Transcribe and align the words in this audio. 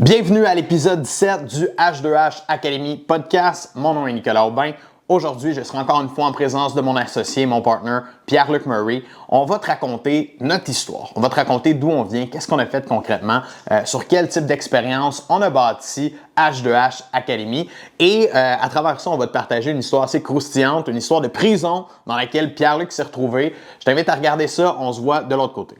Bienvenue 0.00 0.46
à 0.46 0.54
l'épisode 0.54 1.02
17 1.02 1.44
du 1.46 1.64
H2H 1.76 2.42
Academy 2.46 2.98
Podcast. 2.98 3.72
Mon 3.74 3.94
nom 3.94 4.06
est 4.06 4.12
Nicolas 4.12 4.46
Aubin. 4.46 4.70
Aujourd'hui, 5.08 5.54
je 5.54 5.62
serai 5.62 5.78
encore 5.78 6.00
une 6.00 6.08
fois 6.08 6.26
en 6.26 6.30
présence 6.30 6.72
de 6.76 6.80
mon 6.80 6.94
associé, 6.94 7.46
mon 7.46 7.62
partner, 7.62 7.98
Pierre-Luc 8.24 8.64
Murray. 8.66 9.02
On 9.28 9.44
va 9.44 9.58
te 9.58 9.66
raconter 9.66 10.36
notre 10.38 10.70
histoire. 10.70 11.10
On 11.16 11.20
va 11.20 11.28
te 11.28 11.34
raconter 11.34 11.74
d'où 11.74 11.90
on 11.90 12.04
vient, 12.04 12.26
qu'est-ce 12.26 12.46
qu'on 12.46 12.60
a 12.60 12.66
fait 12.66 12.86
concrètement, 12.86 13.40
euh, 13.72 13.84
sur 13.86 14.06
quel 14.06 14.28
type 14.28 14.46
d'expérience 14.46 15.26
on 15.28 15.42
a 15.42 15.50
bâti 15.50 16.14
H2H 16.36 17.02
Academy. 17.12 17.68
Et 17.98 18.30
euh, 18.32 18.54
à 18.60 18.68
travers 18.68 19.00
ça, 19.00 19.10
on 19.10 19.16
va 19.16 19.26
te 19.26 19.32
partager 19.32 19.72
une 19.72 19.80
histoire 19.80 20.04
assez 20.04 20.22
croustillante, 20.22 20.86
une 20.86 20.98
histoire 20.98 21.22
de 21.22 21.28
prison 21.28 21.86
dans 22.06 22.14
laquelle 22.14 22.54
Pierre-Luc 22.54 22.92
s'est 22.92 23.02
retrouvé. 23.02 23.52
Je 23.80 23.84
t'invite 23.84 24.08
à 24.08 24.14
regarder 24.14 24.46
ça. 24.46 24.76
On 24.78 24.92
se 24.92 25.00
voit 25.00 25.22
de 25.22 25.34
l'autre 25.34 25.54
côté. 25.54 25.74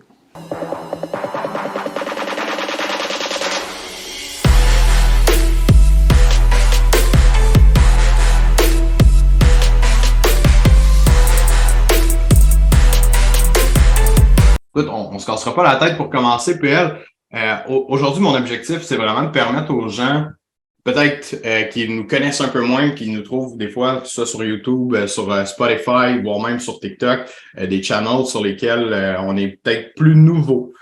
On 15.11 15.14
ne 15.14 15.18
se 15.18 15.26
cassera 15.26 15.54
pas 15.54 15.62
la 15.62 15.76
tête 15.76 15.96
pour 15.96 16.11
commencer, 16.11 16.58
PL. 16.58 16.98
Euh, 17.35 17.57
Aujourd'hui, 17.67 18.22
mon 18.22 18.35
objectif, 18.35 18.82
c'est 18.82 18.96
vraiment 18.96 19.22
de 19.22 19.29
permettre 19.29 19.72
aux 19.72 19.89
gens, 19.89 20.26
peut-être 20.84 21.36
euh, 21.44 21.64
qui 21.64 21.89
nous 21.89 22.07
connaissent 22.07 22.40
un 22.40 22.48
peu 22.48 22.62
moins, 22.62 22.90
qui 22.90 23.11
nous 23.11 23.22
trouvent 23.22 23.58
des 23.58 23.68
fois, 23.68 24.03
soit 24.04 24.26
sur 24.26 24.43
YouTube, 24.43 24.94
euh, 24.94 25.07
sur 25.07 25.31
euh, 25.31 25.44
Spotify, 25.44 26.21
voire 26.22 26.40
même 26.40 26.61
sur 26.61 26.81
TikTok, 26.81 27.21
euh, 27.58 27.67
des 27.67 27.82
channels 27.82 28.26
sur 28.26 28.43
lesquels 28.43 29.17
on 29.21 29.36
est 29.36 29.58
peut-être 29.62 29.94
plus 29.94 30.17
nouveau, 30.17 30.72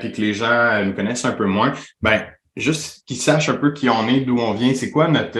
puis 0.00 0.12
que 0.12 0.20
les 0.20 0.34
gens 0.34 0.84
nous 0.84 0.92
connaissent 0.92 1.24
un 1.24 1.32
peu 1.32 1.46
moins. 1.46 1.72
Ben, 2.00 2.26
juste 2.56 3.04
qu'ils 3.06 3.16
sachent 3.16 3.48
un 3.48 3.56
peu 3.56 3.72
qui 3.72 3.88
on 3.88 4.06
est, 4.08 4.20
d'où 4.20 4.38
on 4.38 4.52
vient, 4.52 4.74
c'est 4.74 4.90
quoi 4.90 5.08
notre 5.08 5.38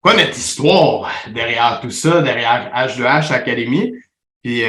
quoi 0.00 0.14
notre 0.14 0.36
histoire 0.36 1.10
derrière 1.32 1.80
tout 1.80 1.90
ça, 1.90 2.22
derrière 2.22 2.70
H2H 2.74 3.32
Academy. 3.32 3.92
Puis 4.42 4.62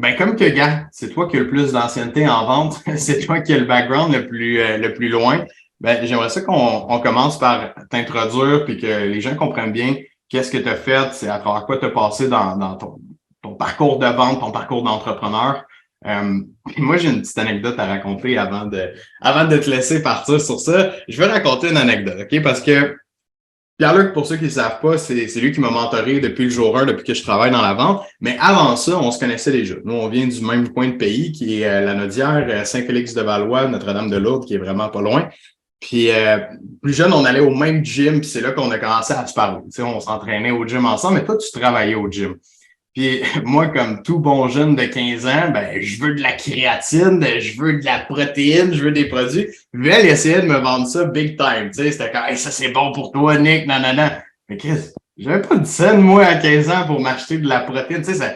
ben, 0.00 0.16
comme 0.16 0.36
que, 0.36 0.48
gars, 0.48 0.86
c'est 0.92 1.10
toi 1.10 1.28
qui 1.28 1.36
as 1.36 1.40
le 1.40 1.48
plus 1.48 1.72
d'ancienneté 1.72 2.28
en 2.28 2.46
vente, 2.46 2.82
c'est 2.96 3.20
toi 3.20 3.40
qui 3.40 3.52
as 3.52 3.58
le 3.58 3.66
background 3.66 4.12
le 4.14 4.26
plus, 4.26 4.60
euh, 4.60 4.78
le 4.78 4.94
plus 4.94 5.08
loin. 5.08 5.44
Ben, 5.80 6.04
j'aimerais 6.04 6.28
ça 6.28 6.40
qu'on 6.42 6.86
on 6.88 7.00
commence 7.00 7.38
par 7.38 7.74
t'introduire 7.90 8.64
puis 8.64 8.78
que 8.78 8.86
les 8.86 9.20
gens 9.20 9.34
comprennent 9.34 9.72
bien 9.72 9.96
qu'est-ce 10.30 10.50
que 10.50 10.58
tu 10.58 10.68
as 10.68 10.76
fait, 10.76 11.12
c'est 11.12 11.28
à 11.28 11.38
travers 11.38 11.66
quoi 11.66 11.76
tu 11.76 11.84
as 11.84 11.90
passé 11.90 12.28
dans, 12.28 12.56
dans 12.56 12.76
ton, 12.76 12.98
ton, 13.42 13.54
parcours 13.54 13.98
de 13.98 14.06
vente, 14.06 14.40
ton 14.40 14.52
parcours 14.52 14.82
d'entrepreneur. 14.82 15.64
Euh, 16.06 16.40
moi, 16.78 16.96
j'ai 16.96 17.10
une 17.10 17.20
petite 17.20 17.38
anecdote 17.38 17.78
à 17.78 17.86
raconter 17.86 18.38
avant 18.38 18.64
de, 18.64 18.94
avant 19.20 19.44
de 19.46 19.58
te 19.58 19.68
laisser 19.68 20.02
partir 20.02 20.40
sur 20.40 20.58
ça. 20.60 20.92
Je 21.08 21.18
vais 21.18 21.26
raconter 21.26 21.70
une 21.70 21.76
anecdote, 21.76 22.16
OK? 22.20 22.42
Parce 22.42 22.62
que 22.62 22.96
Pierre-Luc, 23.80 24.12
pour 24.12 24.26
ceux 24.26 24.36
qui 24.36 24.44
ne 24.44 24.50
savent 24.50 24.78
pas, 24.82 24.98
c'est 24.98 25.14
lui 25.14 25.52
qui 25.52 25.60
m'a 25.60 25.70
mentoré 25.70 26.20
depuis 26.20 26.44
le 26.44 26.50
jour 26.50 26.76
1, 26.76 26.84
depuis 26.84 27.02
que 27.02 27.14
je 27.14 27.22
travaille 27.22 27.50
dans 27.50 27.62
la 27.62 27.72
vente. 27.72 28.02
Mais 28.20 28.36
avant 28.38 28.76
ça, 28.76 28.98
on 28.98 29.10
se 29.10 29.18
connaissait 29.18 29.52
déjà. 29.52 29.76
Nous, 29.82 29.94
on 29.94 30.06
vient 30.10 30.26
du 30.26 30.44
même 30.44 30.68
coin 30.68 30.88
de 30.88 30.96
pays, 30.98 31.32
qui 31.32 31.62
est 31.62 31.66
euh, 31.66 31.80
la 31.86 31.94
Nodière, 31.94 32.46
euh, 32.46 32.64
Saint-Félix-de-Valois, 32.64 33.68
Notre-Dame-de-Lourdes, 33.68 34.44
qui 34.44 34.52
est 34.52 34.58
vraiment 34.58 34.90
pas 34.90 35.00
loin. 35.00 35.30
Puis 35.80 36.10
euh, 36.10 36.40
plus 36.82 36.92
jeune, 36.92 37.14
on 37.14 37.24
allait 37.24 37.40
au 37.40 37.54
même 37.54 37.82
gym, 37.82 38.20
puis 38.20 38.28
c'est 38.28 38.42
là 38.42 38.50
qu'on 38.50 38.70
a 38.70 38.76
commencé 38.76 39.14
à 39.14 39.26
se 39.26 39.32
parler. 39.32 39.62
On 39.78 40.00
s'entraînait 40.00 40.50
au 40.50 40.66
gym 40.66 40.84
ensemble, 40.84 41.14
mais 41.14 41.24
toi, 41.24 41.38
tu 41.38 41.50
travaillais 41.50 41.94
au 41.94 42.06
gym. 42.10 42.34
Puis 42.94 43.22
moi, 43.44 43.68
comme 43.68 44.02
tout 44.02 44.18
bon 44.18 44.48
jeune 44.48 44.76
de 44.76 44.84
15 44.84 45.26
ans, 45.26 45.50
ben, 45.52 45.80
je 45.80 46.02
veux 46.02 46.14
de 46.14 46.22
la 46.22 46.32
créatine, 46.32 47.24
je 47.38 47.60
veux 47.60 47.78
de 47.78 47.84
la 47.84 48.00
protéine, 48.00 48.74
je 48.74 48.82
veux 48.82 48.92
des 48.92 49.06
produits. 49.06 49.46
Puis 49.72 49.88
elle 49.88 50.06
essayait 50.06 50.42
de 50.42 50.46
me 50.46 50.58
vendre 50.58 50.86
ça 50.86 51.04
big 51.04 51.36
time. 51.36 51.70
Tu 51.70 51.82
sais, 51.82 51.92
c'était 51.92 52.10
comme, 52.10 52.36
ça 52.36 52.50
c'est 52.50 52.70
bon 52.70 52.92
pour 52.92 53.12
toi, 53.12 53.38
Nick, 53.38 53.66
non, 53.66 53.80
non, 53.80 53.94
non. 53.94 54.10
Mais 54.48 54.56
Chris, 54.56 54.92
j'avais 55.16 55.42
pas 55.42 55.56
de 55.56 55.66
scène, 55.66 56.00
moi, 56.00 56.24
à 56.24 56.36
15 56.36 56.70
ans 56.70 56.86
pour 56.86 57.00
m'acheter 57.00 57.38
de 57.38 57.48
la 57.48 57.60
protéine. 57.60 58.02
Tu 58.02 58.12
sais, 58.12 58.14
ça, 58.14 58.34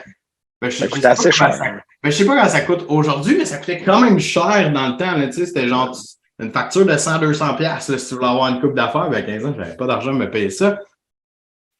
ben, 0.60 0.70
je, 0.70 0.76
ça 0.76 0.88
coûte 0.88 1.04
assez 1.04 1.32
cher. 1.32 1.52
Ça, 1.52 1.64
ben, 1.70 1.82
je 2.04 2.10
sais 2.10 2.24
pas 2.24 2.36
comment 2.36 2.48
ça 2.48 2.60
coûte 2.60 2.84
aujourd'hui, 2.88 3.36
mais 3.36 3.44
ça 3.44 3.58
coûtait 3.58 3.82
quand 3.82 4.00
même 4.00 4.20
cher 4.20 4.72
dans 4.72 4.88
le 4.88 4.96
temps. 4.96 5.16
Là, 5.16 5.26
tu 5.26 5.32
sais, 5.32 5.46
c'était 5.46 5.68
genre 5.68 5.96
une 6.40 6.52
facture 6.52 6.86
de 6.86 6.92
100-200$. 6.92 7.60
Là, 7.60 7.80
si 7.80 8.08
tu 8.08 8.14
voulais 8.14 8.26
avoir 8.26 8.48
une 8.48 8.60
coupe 8.60 8.74
d'affaires, 8.74 9.10
ben, 9.10 9.18
à 9.18 9.22
15 9.22 9.46
ans, 9.46 9.54
j'avais 9.58 9.76
pas 9.76 9.86
d'argent 9.86 10.10
à 10.10 10.14
me 10.14 10.30
payer 10.30 10.50
ça. 10.50 10.78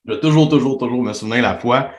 Je 0.07 0.13
vais 0.13 0.21
toujours, 0.21 0.49
toujours, 0.49 0.77
toujours 0.77 1.03
me 1.03 1.13
souvenir 1.13 1.43
la 1.43 1.57
fois 1.57 1.91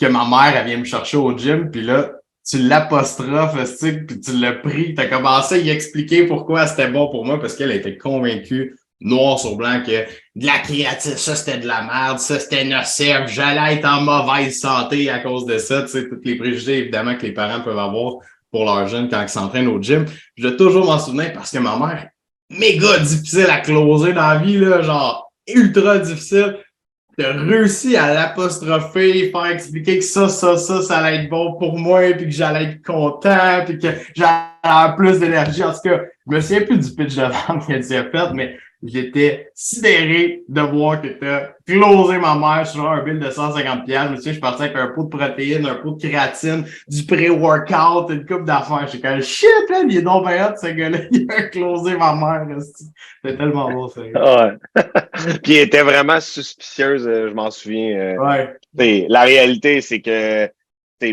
que 0.00 0.06
ma 0.06 0.26
mère, 0.26 0.56
elle 0.56 0.66
vient 0.66 0.78
me 0.78 0.84
chercher 0.84 1.18
au 1.18 1.36
gym, 1.36 1.70
puis 1.70 1.82
là, 1.82 2.12
tu 2.48 2.58
l'apostrophes, 2.58 3.56
puis 3.80 4.20
tu 4.20 4.32
l'as 4.32 4.54
pris, 4.54 4.94
tu 4.94 5.00
as 5.00 5.06
commencé 5.06 5.56
à 5.56 5.58
y 5.58 5.68
expliquer 5.68 6.26
pourquoi 6.26 6.66
c'était 6.66 6.88
bon 6.88 7.08
pour 7.08 7.24
moi, 7.24 7.38
parce 7.38 7.54
qu'elle 7.54 7.70
était 7.70 7.98
convaincue, 7.98 8.76
noir 9.00 9.38
sur 9.38 9.56
blanc, 9.56 9.82
que 9.86 10.06
de 10.36 10.46
la 10.46 10.58
créative, 10.58 11.16
ça 11.16 11.36
c'était 11.36 11.58
de 11.58 11.66
la 11.66 11.82
merde, 11.82 12.18
ça 12.18 12.40
c'était 12.40 12.64
nocif, 12.64 13.26
j'allais 13.26 13.74
être 13.74 13.84
en 13.84 14.00
mauvaise 14.00 14.58
santé 14.58 15.10
à 15.10 15.18
cause 15.18 15.44
de 15.44 15.58
ça, 15.58 15.82
tu 15.82 15.88
sais, 15.88 16.08
tous 16.08 16.20
les 16.24 16.36
préjugés, 16.36 16.78
évidemment, 16.78 17.14
que 17.14 17.26
les 17.26 17.32
parents 17.32 17.60
peuvent 17.60 17.78
avoir 17.78 18.14
pour 18.50 18.64
leurs 18.64 18.88
jeunes 18.88 19.08
quand 19.08 19.22
ils 19.22 19.28
s'entraînent 19.28 19.68
au 19.68 19.80
gym. 19.80 20.06
Je 20.36 20.48
vais 20.48 20.56
toujours 20.56 20.86
m'en 20.86 20.98
souvenir 20.98 21.32
parce 21.32 21.50
que 21.50 21.58
ma 21.58 21.76
mère, 21.78 22.08
méga 22.48 22.98
difficile 22.98 23.46
à 23.50 23.60
closer 23.60 24.12
dans 24.12 24.26
la 24.26 24.38
vie, 24.38 24.58
là, 24.58 24.82
genre 24.82 25.30
ultra 25.46 25.98
difficile 25.98 26.56
de 27.20 27.50
réussi 27.50 27.96
à 27.96 28.14
l'apostropher, 28.14 29.30
faire 29.30 29.46
expliquer 29.46 29.98
que 29.98 30.04
ça, 30.04 30.28
ça, 30.28 30.56
ça, 30.56 30.82
ça 30.82 30.98
allait 30.98 31.24
être 31.24 31.30
bon 31.30 31.54
pour 31.58 31.78
moi, 31.78 32.00
puis 32.16 32.26
que 32.26 32.32
j'allais 32.32 32.64
être 32.64 32.82
content, 32.82 33.64
puis 33.66 33.78
que 33.78 33.88
j'allais 34.16 34.38
avoir 34.62 34.96
plus 34.96 35.18
d'énergie. 35.18 35.62
En 35.62 35.72
tout 35.72 35.80
cas, 35.84 36.00
je 36.26 36.34
me 36.34 36.40
souviens 36.40 36.62
plus 36.62 36.78
du 36.78 36.94
pitch 36.94 37.16
de 37.16 37.22
vente 37.22 37.66
qu'elle 37.66 37.84
s'est 37.84 38.04
fait, 38.10 38.32
mais 38.34 38.56
j'étais 38.82 39.50
sidéré 39.54 40.42
de 40.48 40.60
voir 40.60 41.02
que 41.02 41.08
tu 41.08 41.26
as 41.26 41.54
closé 41.66 42.18
ma 42.18 42.34
mère 42.36 42.66
sur 42.66 42.90
un 42.90 43.02
bill 43.02 43.18
de 43.18 43.30
150 43.30 43.84
pièces. 43.84 44.02
Je 44.04 44.10
me 44.10 44.16
suis 44.16 44.32
je 44.34 44.40
partais 44.40 44.64
avec 44.64 44.76
un 44.76 44.88
pot 44.88 45.04
de 45.04 45.08
protéines, 45.08 45.66
un 45.66 45.76
pot 45.76 45.92
de 45.92 46.08
créatine, 46.08 46.64
du 46.88 47.04
pré-workout, 47.04 48.10
une 48.10 48.26
coupe 48.26 48.44
d'affaires. 48.44 48.88
J'étais 48.90 49.08
comme 49.08 49.22
shit, 49.22 49.48
là, 49.68 49.82
il 49.88 49.98
est 49.98 50.02
donc 50.02 50.26
bien 50.26 50.54
ce 50.60 50.68
gars-là. 50.68 50.98
Il 51.10 51.30
a 51.30 51.42
closé 51.42 51.96
ma 51.96 52.14
mère. 52.14 52.46
C'était 52.60 53.36
tellement 53.36 53.70
beau, 53.70 53.88
ça. 53.88 54.00
Ouais. 54.00 54.52
Puis 55.42 55.52
il 55.54 55.58
était 55.58 55.82
vraiment 55.82 56.20
suspicieuse, 56.20 57.06
euh, 57.06 57.28
je 57.28 57.34
m'en 57.34 57.50
souviens. 57.50 57.98
Euh. 57.98 58.56
Ouais. 58.74 59.06
La 59.08 59.22
réalité, 59.22 59.80
c'est 59.80 60.00
que 60.00 60.48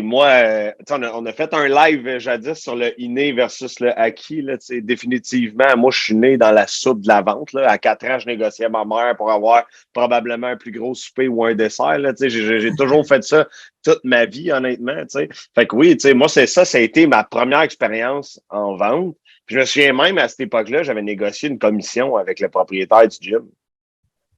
moi, 0.02 0.26
euh, 0.26 0.72
on, 0.90 1.26
a, 1.26 1.32
fait 1.32 1.52
un 1.54 1.66
live 1.66 2.18
jadis 2.18 2.54
sur 2.54 2.76
le 2.76 2.98
inné 3.00 3.32
versus 3.32 3.80
le 3.80 3.98
acquis. 3.98 4.42
Là, 4.42 4.56
définitivement, 4.82 5.76
moi, 5.76 5.90
je 5.90 6.00
suis 6.00 6.14
né 6.14 6.36
dans 6.36 6.50
la 6.50 6.66
soupe 6.66 7.00
de 7.00 7.08
la 7.08 7.22
vente. 7.22 7.52
Là. 7.54 7.70
À 7.70 7.78
quatre 7.78 8.04
ans, 8.06 8.18
je 8.18 8.26
négociais 8.26 8.68
ma 8.68 8.84
mère 8.84 9.16
pour 9.16 9.30
avoir 9.30 9.64
probablement 9.94 10.48
un 10.48 10.56
plus 10.56 10.72
gros 10.72 10.94
souper 10.94 11.28
ou 11.28 11.44
un 11.44 11.54
dessert. 11.54 11.98
J'ai 12.20 12.74
toujours 12.76 13.06
fait 13.06 13.24
ça 13.24 13.48
toute 13.82 14.04
ma 14.04 14.26
vie, 14.26 14.52
honnêtement. 14.52 15.06
T'sais. 15.06 15.28
Fait 15.54 15.66
que 15.66 15.74
oui, 15.74 15.96
moi, 16.14 16.28
c'est 16.28 16.46
ça, 16.46 16.64
ça 16.64 16.78
a 16.78 16.80
été 16.82 17.06
ma 17.06 17.24
première 17.24 17.62
expérience 17.62 18.40
en 18.50 18.76
vente. 18.76 19.16
Puis 19.46 19.54
je 19.54 19.60
me 19.60 19.64
souviens 19.64 19.92
même 19.94 20.18
à 20.18 20.28
cette 20.28 20.40
époque-là, 20.40 20.82
j'avais 20.82 21.02
négocié 21.02 21.48
une 21.48 21.58
commission 21.58 22.16
avec 22.16 22.40
le 22.40 22.50
propriétaire 22.50 23.08
du 23.08 23.16
gym. 23.20 23.48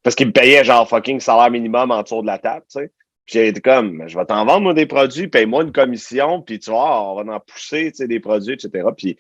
Parce 0.03 0.15
qu'il 0.15 0.29
me 0.29 0.33
payait 0.33 0.65
genre 0.65 0.89
fucking 0.89 1.19
salaire 1.19 1.51
minimum 1.51 1.91
en 1.91 2.03
dessous 2.03 2.23
de 2.23 2.27
la 2.27 2.39
table, 2.39 2.65
tu 2.71 2.81
sais. 2.81 2.93
J'ai 3.31 3.47
été 3.47 3.61
comme, 3.61 4.03
je 4.09 4.19
vais 4.19 4.25
t'en 4.25 4.45
vendre 4.45 4.63
moi, 4.63 4.75
des 4.75 4.87
produits, 4.87 5.29
paye-moi 5.29 5.63
une 5.63 5.71
commission, 5.71 6.43
puis 6.43 6.59
tu 6.59 6.71
vois, 6.71 7.13
on 7.13 7.23
va 7.23 7.35
en 7.35 7.39
pousser 7.39 7.93
des 8.01 8.19
produits, 8.19 8.55
etc. 8.55 8.89
Puis 8.97 9.17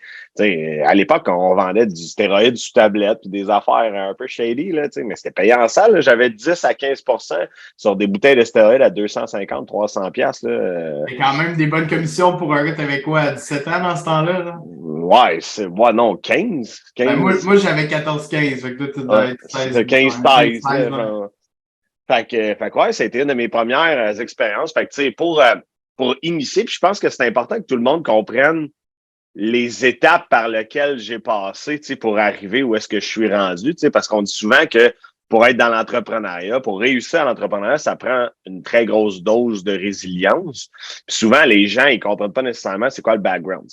à 0.84 0.94
l'époque, 0.96 1.28
on 1.28 1.54
vendait 1.54 1.86
du 1.86 2.02
stéroïde 2.02 2.56
sous 2.56 2.72
tablette, 2.72 3.20
puis 3.20 3.30
des 3.30 3.48
affaires 3.50 3.94
un 3.94 4.14
peu 4.14 4.26
shady, 4.26 4.72
là, 4.72 4.88
mais 4.96 5.14
c'était 5.14 5.30
payé 5.30 5.54
en 5.54 5.68
salle. 5.68 6.02
J'avais 6.02 6.28
10 6.28 6.64
à 6.64 6.72
15% 6.72 7.46
sur 7.76 7.94
des 7.94 8.08
bouteilles 8.08 8.34
de 8.34 8.42
stéroïde 8.42 8.82
à 8.82 8.90
250, 8.90 9.68
300 9.68 10.10
pièces. 10.10 10.40
C'est 10.40 11.16
quand 11.16 11.34
même 11.34 11.54
des 11.56 11.68
bonnes 11.68 11.86
commissions 11.86 12.36
pour 12.36 12.52
un 12.52 12.64
gars, 12.64 12.72
t'avais 12.72 13.02
quoi, 13.02 13.20
à 13.20 13.32
17 13.32 13.68
ans 13.68 13.80
dans 13.80 13.94
ce 13.94 14.04
temps-là? 14.04 14.38
Là? 14.40 14.58
Ouais, 14.64 15.38
c'est, 15.40 15.66
ouais, 15.66 15.92
non, 15.92 16.16
15. 16.16 16.80
15. 16.96 17.06
Ben, 17.06 17.16
moi, 17.16 17.32
moi 17.44 17.56
j'avais 17.56 17.84
14-15, 17.84 18.30
fait 18.30 18.74
que 18.74 18.84
tu 18.92 19.02
dois 19.04 19.26
être 19.26 19.40
16. 19.48 19.76
15-16, 19.78 21.28
fait 22.10 22.26
que, 22.28 22.54
fait 22.54 22.92
ça 22.92 23.04
a 23.04 23.06
été 23.06 23.20
une 23.20 23.28
de 23.28 23.34
mes 23.34 23.48
premières 23.48 23.98
euh, 23.98 24.20
expériences. 24.20 24.72
Fait 24.72 24.86
que, 24.86 25.10
pour, 25.14 25.40
euh, 25.40 25.54
pour 25.96 26.16
initier, 26.22 26.64
puis 26.64 26.74
je 26.74 26.80
pense 26.80 26.98
que 26.98 27.08
c'est 27.08 27.24
important 27.26 27.56
que 27.56 27.66
tout 27.66 27.76
le 27.76 27.82
monde 27.82 28.04
comprenne 28.04 28.68
les 29.36 29.86
étapes 29.86 30.28
par 30.28 30.48
lesquelles 30.48 30.98
j'ai 30.98 31.20
passé, 31.20 31.80
pour 32.00 32.18
arriver 32.18 32.64
où 32.64 32.74
est-ce 32.74 32.88
que 32.88 32.98
je 32.98 33.06
suis 33.06 33.32
rendu, 33.32 33.74
parce 33.92 34.08
qu'on 34.08 34.22
dit 34.22 34.32
souvent 34.32 34.66
que 34.66 34.92
pour 35.28 35.46
être 35.46 35.56
dans 35.56 35.68
l'entrepreneuriat, 35.68 36.58
pour 36.58 36.80
réussir 36.80 37.20
à 37.20 37.24
l'entrepreneuriat, 37.24 37.78
ça 37.78 37.94
prend 37.94 38.28
une 38.44 38.64
très 38.64 38.84
grosse 38.84 39.22
dose 39.22 39.62
de 39.62 39.70
résilience. 39.70 40.68
Puis 41.06 41.16
souvent, 41.16 41.44
les 41.44 41.68
gens, 41.68 41.86
ils 41.86 42.00
comprennent 42.00 42.32
pas 42.32 42.42
nécessairement 42.42 42.90
c'est 42.90 43.02
quoi 43.02 43.14
le 43.14 43.20
background. 43.20 43.70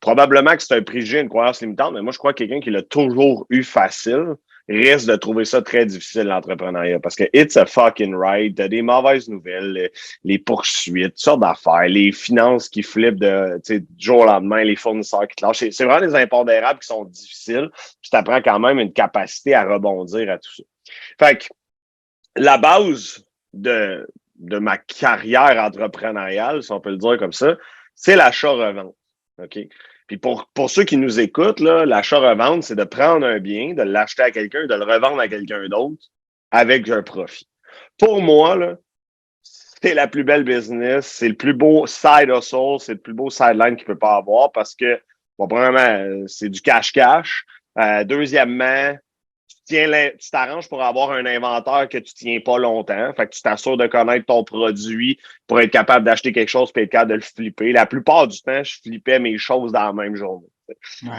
probablement 0.00 0.54
que 0.54 0.62
c'est 0.62 0.74
un 0.74 0.82
préjugé, 0.82 1.20
une 1.20 1.30
croyance 1.30 1.62
limitante, 1.62 1.94
mais 1.94 2.02
moi, 2.02 2.12
je 2.12 2.18
crois 2.18 2.34
que 2.34 2.44
quelqu'un 2.44 2.60
qui 2.60 2.70
l'a 2.70 2.82
toujours 2.82 3.46
eu 3.48 3.64
facile, 3.64 4.34
risque 4.70 5.08
de 5.08 5.16
trouver 5.16 5.44
ça 5.44 5.62
très 5.62 5.84
difficile, 5.84 6.24
l'entrepreneuriat, 6.24 7.00
parce 7.00 7.16
que 7.16 7.24
it's 7.32 7.56
a 7.56 7.66
fucking 7.66 8.14
ride. 8.14 8.56
T'as 8.56 8.68
des 8.68 8.82
mauvaises 8.82 9.28
nouvelles, 9.28 9.90
les 10.24 10.38
poursuites, 10.38 11.08
toutes 11.08 11.18
sortes 11.18 11.40
d'affaires, 11.40 11.88
les 11.88 12.12
finances 12.12 12.68
qui 12.68 12.82
flippent 12.82 13.18
de, 13.18 13.60
du 13.68 13.86
jour 13.98 14.20
au 14.20 14.26
lendemain, 14.26 14.62
les 14.62 14.76
fournisseurs 14.76 15.26
qui 15.26 15.36
te 15.36 15.44
lâchent. 15.44 15.68
C'est 15.70 15.84
vraiment 15.84 16.06
des 16.06 16.14
impondérables 16.14 16.78
qui 16.78 16.86
sont 16.86 17.04
difficiles. 17.04 17.68
Puis 18.00 18.10
t'apprends 18.10 18.40
quand 18.42 18.60
même 18.60 18.78
une 18.78 18.92
capacité 18.92 19.54
à 19.54 19.64
rebondir 19.64 20.30
à 20.30 20.38
tout 20.38 20.54
ça. 20.54 20.62
Fait 21.18 21.38
que 21.38 21.46
la 22.36 22.58
base 22.58 23.24
de, 23.52 24.06
de 24.36 24.58
ma 24.58 24.78
carrière 24.78 25.62
entrepreneuriale, 25.62 26.62
si 26.62 26.72
on 26.72 26.80
peut 26.80 26.90
le 26.90 26.96
dire 26.96 27.18
comme 27.18 27.32
ça, 27.32 27.56
c'est 27.94 28.16
l'achat-revente. 28.16 28.94
OK? 29.42 29.58
Puis 30.10 30.18
pour, 30.18 30.50
pour 30.54 30.70
ceux 30.70 30.82
qui 30.82 30.96
nous 30.96 31.20
écoutent, 31.20 31.60
l'achat-revente, 31.60 32.64
c'est 32.64 32.74
de 32.74 32.82
prendre 32.82 33.24
un 33.24 33.38
bien, 33.38 33.74
de 33.74 33.82
l'acheter 33.82 34.22
à 34.24 34.32
quelqu'un, 34.32 34.66
de 34.66 34.74
le 34.74 34.82
revendre 34.82 35.20
à 35.20 35.28
quelqu'un 35.28 35.68
d'autre 35.68 36.02
avec 36.50 36.88
un 36.88 37.00
profit. 37.04 37.48
Pour 37.96 38.20
moi, 38.20 38.56
là, 38.56 38.74
c'est 39.44 39.94
la 39.94 40.08
plus 40.08 40.24
belle 40.24 40.42
business, 40.42 41.06
c'est 41.06 41.28
le 41.28 41.36
plus 41.36 41.54
beau 41.54 41.86
side 41.86 42.28
hustle, 42.28 42.80
c'est 42.80 42.94
le 42.94 42.98
plus 42.98 43.14
beau 43.14 43.30
sideline 43.30 43.76
qu'il 43.76 43.86
peut 43.86 43.96
pas 43.96 44.16
avoir 44.16 44.50
parce 44.50 44.74
que, 44.74 45.00
bon, 45.38 45.46
premièrement, 45.46 46.24
c'est 46.26 46.48
du 46.48 46.60
cash-cash. 46.60 47.46
Euh, 47.78 48.02
deuxièmement, 48.02 48.96
tu 49.70 50.30
t'arranges 50.30 50.68
pour 50.68 50.82
avoir 50.82 51.12
un 51.12 51.26
inventaire 51.26 51.88
que 51.88 51.98
tu 51.98 52.14
tiens 52.14 52.40
pas 52.40 52.58
longtemps. 52.58 53.12
Fait 53.14 53.26
que 53.26 53.34
tu 53.34 53.42
t'assures 53.42 53.76
de 53.76 53.86
connaître 53.86 54.26
ton 54.26 54.44
produit 54.44 55.18
pour 55.46 55.60
être 55.60 55.70
capable 55.70 56.04
d'acheter 56.04 56.32
quelque 56.32 56.48
chose 56.48 56.72
et 56.76 56.82
être 56.82 56.90
capable 56.90 57.10
de 57.10 57.16
le 57.16 57.22
flipper. 57.22 57.72
La 57.72 57.86
plupart 57.86 58.28
du 58.28 58.40
temps, 58.42 58.62
je 58.62 58.78
flippais 58.82 59.18
mes 59.18 59.38
choses 59.38 59.72
dans 59.72 59.84
la 59.84 59.92
même 59.92 60.16
journée. 60.16 60.48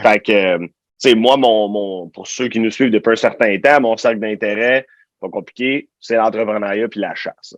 Fait 0.02 0.20
que, 0.20 0.58
tu 0.58 0.70
sais, 0.98 1.14
moi, 1.14 1.36
mon, 1.36 1.68
mon, 1.68 2.08
pour 2.08 2.26
ceux 2.26 2.48
qui 2.48 2.60
nous 2.60 2.70
suivent 2.70 2.90
depuis 2.90 3.12
un 3.12 3.16
certain 3.16 3.58
temps, 3.58 3.80
mon 3.80 3.96
cercle 3.96 4.20
d'intérêt, 4.20 4.86
pas 5.22 5.30
compliqué, 5.30 5.88
c'est 6.00 6.16
l'entrepreneuriat 6.16 6.88
puis 6.88 7.00
la 7.00 7.14
chasse. 7.14 7.54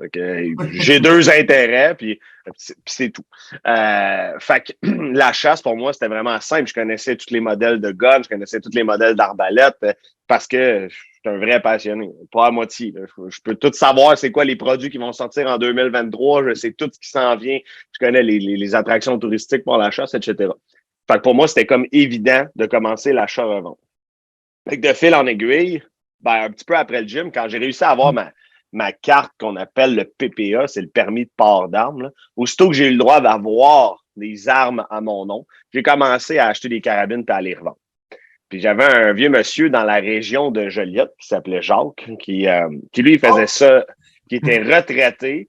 J'ai 0.72 1.00
deux 1.00 1.30
intérêts, 1.30 1.94
puis, 1.96 2.20
c'est 2.84 3.10
tout. 3.10 3.24
Euh, 3.66 4.38
fait 4.38 4.76
que 4.82 4.86
la 5.12 5.32
chasse, 5.32 5.62
pour 5.62 5.76
moi, 5.76 5.92
c'était 5.92 6.08
vraiment 6.08 6.38
simple. 6.40 6.68
Je 6.68 6.74
connaissais 6.74 7.16
tous 7.16 7.30
les 7.30 7.40
modèles 7.40 7.80
de 7.80 7.90
guns, 7.90 8.22
je 8.22 8.28
connaissais 8.28 8.60
tous 8.60 8.74
les 8.74 8.84
modèles 8.84 9.16
d'arbalètes 9.16 9.78
euh, 9.82 9.94
parce 10.26 10.46
que 10.46 10.88
je 10.90 10.94
suis 10.94 11.20
un 11.24 11.38
vrai 11.38 11.60
passionné. 11.60 12.10
Pas 12.30 12.46
à 12.46 12.50
moitié. 12.50 12.94
Je, 13.28 13.40
peux 13.42 13.54
tout 13.54 13.72
savoir 13.72 14.18
c'est 14.18 14.30
quoi 14.30 14.44
les 14.44 14.56
produits 14.56 14.90
qui 14.90 14.98
vont 14.98 15.12
sortir 15.12 15.48
en 15.48 15.56
2023. 15.56 16.48
Je 16.48 16.54
sais 16.54 16.72
tout 16.72 16.90
ce 16.92 17.00
qui 17.00 17.08
s'en 17.08 17.34
vient. 17.36 17.58
Je 17.92 17.98
connais 17.98 18.22
les, 18.22 18.38
les, 18.38 18.74
attractions 18.74 19.18
touristiques 19.18 19.64
pour 19.64 19.78
la 19.78 19.90
chasse, 19.90 20.12
etc. 20.14 20.50
Fait 21.10 21.16
que 21.16 21.22
pour 21.22 21.34
moi, 21.34 21.48
c'était 21.48 21.66
comme 21.66 21.86
évident 21.92 22.44
de 22.56 22.66
commencer 22.66 23.12
l'achat-revente. 23.12 23.78
Fait 24.68 24.78
que 24.80 24.88
de 24.88 24.92
fil 24.92 25.14
en 25.14 25.26
aiguille, 25.26 25.82
ben, 26.24 26.44
un 26.44 26.50
petit 26.50 26.64
peu 26.64 26.76
après 26.76 27.02
le 27.02 27.08
gym, 27.08 27.30
quand 27.30 27.48
j'ai 27.48 27.58
réussi 27.58 27.84
à 27.84 27.90
avoir 27.90 28.12
ma, 28.12 28.32
ma 28.72 28.92
carte 28.92 29.32
qu'on 29.38 29.56
appelle 29.56 29.94
le 29.94 30.04
PPA, 30.04 30.66
c'est 30.66 30.80
le 30.80 30.88
permis 30.88 31.26
de 31.26 31.30
port 31.36 31.68
d'armes, 31.68 32.10
aussitôt 32.36 32.68
que 32.68 32.74
j'ai 32.74 32.88
eu 32.88 32.92
le 32.92 32.98
droit 32.98 33.20
d'avoir 33.20 34.04
des 34.16 34.48
armes 34.48 34.86
à 34.90 35.00
mon 35.00 35.26
nom, 35.26 35.46
j'ai 35.72 35.82
commencé 35.82 36.38
à 36.38 36.48
acheter 36.48 36.68
des 36.68 36.80
carabines 36.80 37.24
et 37.28 37.32
à 37.32 37.40
les 37.40 37.54
revendre. 37.54 37.78
Puis 38.48 38.60
j'avais 38.60 38.84
un 38.84 39.12
vieux 39.12 39.28
monsieur 39.28 39.68
dans 39.68 39.84
la 39.84 39.96
région 39.96 40.50
de 40.50 40.68
Joliette 40.68 41.12
qui 41.20 41.28
s'appelait 41.28 41.62
Jacques, 41.62 42.08
qui, 42.20 42.46
euh, 42.46 42.68
qui 42.92 43.02
lui 43.02 43.18
faisait 43.18 43.46
ça, 43.46 43.84
qui 44.28 44.36
était 44.36 44.62
retraité. 44.62 45.46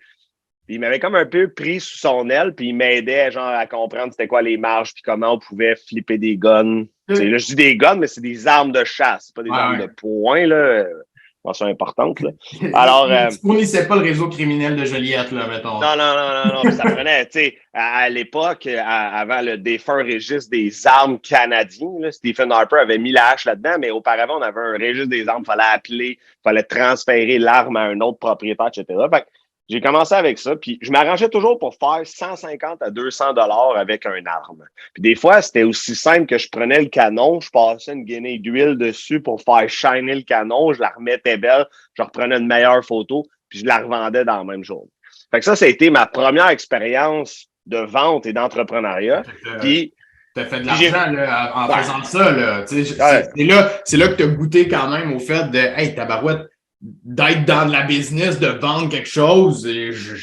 Il 0.67 0.79
m'avait 0.79 0.99
comme 0.99 1.15
un 1.15 1.25
peu 1.25 1.49
pris 1.49 1.79
sous 1.79 1.97
son 1.97 2.29
aile, 2.29 2.53
puis 2.55 2.69
il 2.69 2.73
m'aidait 2.73 3.31
genre 3.31 3.47
à 3.47 3.67
comprendre 3.67 4.11
c'était 4.11 4.27
quoi 4.27 4.41
les 4.41 4.57
marges, 4.57 4.93
puis 4.93 5.03
comment 5.03 5.33
on 5.33 5.39
pouvait 5.39 5.75
flipper 5.75 6.17
des 6.17 6.37
guns, 6.37 6.85
Là, 7.07 7.37
je 7.37 7.45
dis 7.45 7.55
des 7.55 7.77
guns, 7.77 7.95
mais 7.95 8.07
c'est 8.07 8.21
des 8.21 8.47
armes 8.47 8.71
de 8.71 8.83
chasse, 8.83 9.31
pas 9.31 9.43
des 9.43 9.51
armes 9.51 9.79
de 9.79 9.87
poing, 9.87 10.47
là. 10.47 10.85
Mention 11.43 11.67
importante, 11.67 12.21
là. 12.21 12.31
Alors. 12.73 13.11
Euh, 13.11 13.27
tu 13.29 13.37
fournissais 13.37 13.87
pas 13.87 13.97
le 13.97 14.01
réseau 14.01 14.29
criminel 14.29 14.75
de 14.75 14.83
Joliette, 14.83 15.31
là, 15.31 15.47
mettons. 15.47 15.79
Non, 15.79 15.95
non, 15.95 16.15
non, 16.15 16.45
non, 16.47 16.63
non. 16.63 16.71
ça 16.71 16.89
prenait, 16.89 17.23
tu 17.27 17.33
sais, 17.33 17.57
à, 17.71 18.09
l'époque, 18.09 18.67
avant 18.67 19.41
le 19.41 19.59
défunt 19.59 19.97
registre 19.97 20.49
des 20.49 20.87
armes 20.87 21.19
canadiens, 21.19 21.91
là, 21.99 22.11
Stephen 22.11 22.51
Harper 22.51 22.77
avait 22.77 22.97
mis 22.97 23.11
la 23.11 23.27
hache 23.27 23.45
là-dedans, 23.45 23.75
mais 23.79 23.91
auparavant, 23.91 24.39
on 24.39 24.41
avait 24.41 24.59
un 24.59 24.73
registre 24.73 25.09
des 25.09 25.29
armes, 25.29 25.43
il 25.43 25.45
fallait 25.45 25.63
appeler, 25.71 26.17
il 26.19 26.43
fallait 26.43 26.63
transférer 26.63 27.37
l'arme 27.37 27.77
à 27.77 27.81
un 27.81 27.99
autre 28.01 28.17
propriétaire, 28.17 28.69
etc. 28.75 28.85
Fait 29.13 29.27
j'ai 29.67 29.81
commencé 29.81 30.13
avec 30.13 30.37
ça, 30.37 30.55
puis 30.55 30.77
je 30.81 30.91
m'arrangeais 30.91 31.29
toujours 31.29 31.57
pour 31.57 31.75
faire 31.75 32.01
150 32.03 32.81
à 32.81 32.91
200 32.91 33.33
dollars 33.33 33.75
avec 33.75 34.05
un 34.05 34.23
arme. 34.25 34.63
Puis 34.93 35.01
des 35.01 35.15
fois, 35.15 35.41
c'était 35.41 35.63
aussi 35.63 35.95
simple 35.95 36.27
que 36.27 36.37
je 36.37 36.49
prenais 36.49 36.79
le 36.79 36.87
canon, 36.87 37.39
je 37.39 37.49
passais 37.49 37.93
une 37.93 38.03
guinée 38.03 38.37
d'huile 38.37 38.77
dessus 38.77 39.21
pour 39.21 39.41
faire 39.41 39.67
shiner 39.67 40.15
le 40.15 40.21
canon, 40.21 40.73
je 40.73 40.81
la 40.81 40.89
remettais 40.89 41.37
belle, 41.37 41.65
je 41.95 42.03
reprenais 42.03 42.37
une 42.37 42.47
meilleure 42.47 42.85
photo, 42.85 43.25
puis 43.49 43.59
je 43.59 43.65
la 43.65 43.79
revendais 43.79 44.23
dans 44.23 44.39
le 44.39 44.45
même 44.45 44.63
jour. 44.63 44.87
Fait 45.31 45.39
que 45.39 45.45
ça, 45.45 45.55
ça 45.55 45.65
a 45.65 45.67
été 45.67 45.89
ma 45.89 46.05
première 46.05 46.49
expérience 46.49 47.47
de 47.65 47.79
vente 47.79 48.25
et 48.27 48.33
d'entrepreneuriat. 48.33 49.23
Puis 49.61 49.93
T'as 50.35 50.45
fait 50.45 50.59
de 50.59 50.65
l'argent 50.65 51.11
là, 51.11 51.51
en 51.55 51.69
faisant 51.69 52.03
ça. 52.03 52.31
Là. 52.31 52.63
C'est 52.67 52.99
là, 52.99 53.69
là 53.93 54.07
que 54.09 54.15
tu 54.15 54.23
as 54.23 54.27
goûté 54.27 54.67
quand 54.67 54.89
même 54.89 55.13
au 55.13 55.19
fait 55.19 55.49
de 55.49 55.57
Hey, 55.57 55.95
tabarouette, 55.95 56.49
d'être 57.03 57.45
dans 57.45 57.65
la 57.65 57.83
business, 57.83 58.39
de 58.39 58.47
vendre 58.47 58.89
quelque 58.89 59.09
chose, 59.09 59.65
et 59.65 59.91
je, 59.91 60.15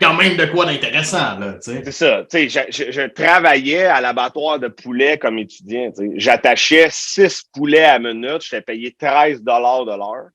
quand 0.00 0.14
même 0.14 0.36
de 0.36 0.46
quoi 0.46 0.66
d'intéressant. 0.66 1.38
C'est 1.60 1.90
ça. 1.90 2.24
Je, 2.32 2.48
je, 2.48 2.90
je, 2.90 3.06
travaillais 3.08 3.84
à 3.84 4.00
l'abattoir 4.00 4.58
de 4.58 4.68
poulet 4.68 5.18
comme 5.18 5.38
étudiant. 5.38 5.90
J'attachais 6.14 6.88
six 6.90 7.42
poulets 7.52 7.84
à 7.84 7.98
minute, 7.98 8.44
je 8.44 8.50
t'ai 8.50 8.60
payé 8.60 8.94
13 8.98 9.42
de 9.42 9.96
l'heure. 9.96 10.28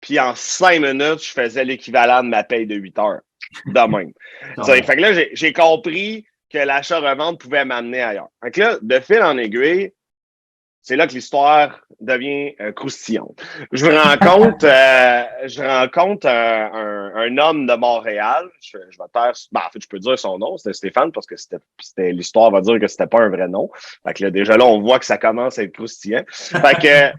Puis 0.00 0.18
en 0.18 0.34
cinq 0.34 0.80
minutes, 0.80 1.24
je 1.24 1.32
faisais 1.32 1.64
l'équivalent 1.64 2.22
de 2.22 2.28
ma 2.28 2.44
paye 2.44 2.66
de 2.66 2.76
8 2.76 2.98
heures. 2.98 3.20
De 3.66 3.80
même. 3.80 4.12
fait 4.64 4.96
que 4.96 5.00
là, 5.00 5.24
j'ai 5.32 5.52
compris 5.52 6.24
que 6.50 6.58
l'achat-revente 6.58 7.40
pouvait 7.40 7.64
m'amener 7.64 8.00
ailleurs. 8.00 8.28
Fait 8.42 8.50
que 8.50 8.60
là, 8.60 8.78
de 8.80 9.00
fil 9.00 9.22
en 9.22 9.36
aiguille, 9.38 9.92
c'est 10.82 10.96
là 10.96 11.06
que 11.06 11.12
l'histoire 11.12 11.80
devient 12.00 12.54
euh, 12.60 12.72
croustillante. 12.72 13.42
Je 13.72 13.86
compte, 14.18 14.64
euh, 14.64 15.24
je 15.46 15.62
rencontre 15.62 16.26
un, 16.26 17.12
un, 17.14 17.38
homme 17.38 17.66
de 17.66 17.74
Montréal. 17.74 18.48
Je, 18.62 18.78
je 18.90 18.98
vais 18.98 19.04
taire, 19.12 19.32
ben, 19.52 19.60
en 19.66 19.70
fait, 19.70 19.82
je 19.82 19.88
peux 19.88 19.98
dire 19.98 20.18
son 20.18 20.38
nom, 20.38 20.56
c'était 20.56 20.72
Stéphane, 20.72 21.12
parce 21.12 21.26
que 21.26 21.36
c'était 21.36 22.12
l'histoire 22.12 22.50
va 22.50 22.60
dire 22.60 22.80
que 22.80 22.86
c'était 22.86 23.06
pas 23.06 23.20
un 23.20 23.28
vrai 23.28 23.48
nom. 23.48 23.70
Fait 24.06 24.14
que 24.14 24.24
là, 24.24 24.30
déjà 24.30 24.56
là, 24.56 24.64
on 24.64 24.80
voit 24.80 24.98
que 24.98 25.04
ça 25.04 25.18
commence 25.18 25.58
à 25.58 25.64
être 25.64 25.72
croustillant. 25.72 26.24
Fait 26.28 26.80
que 26.80 27.16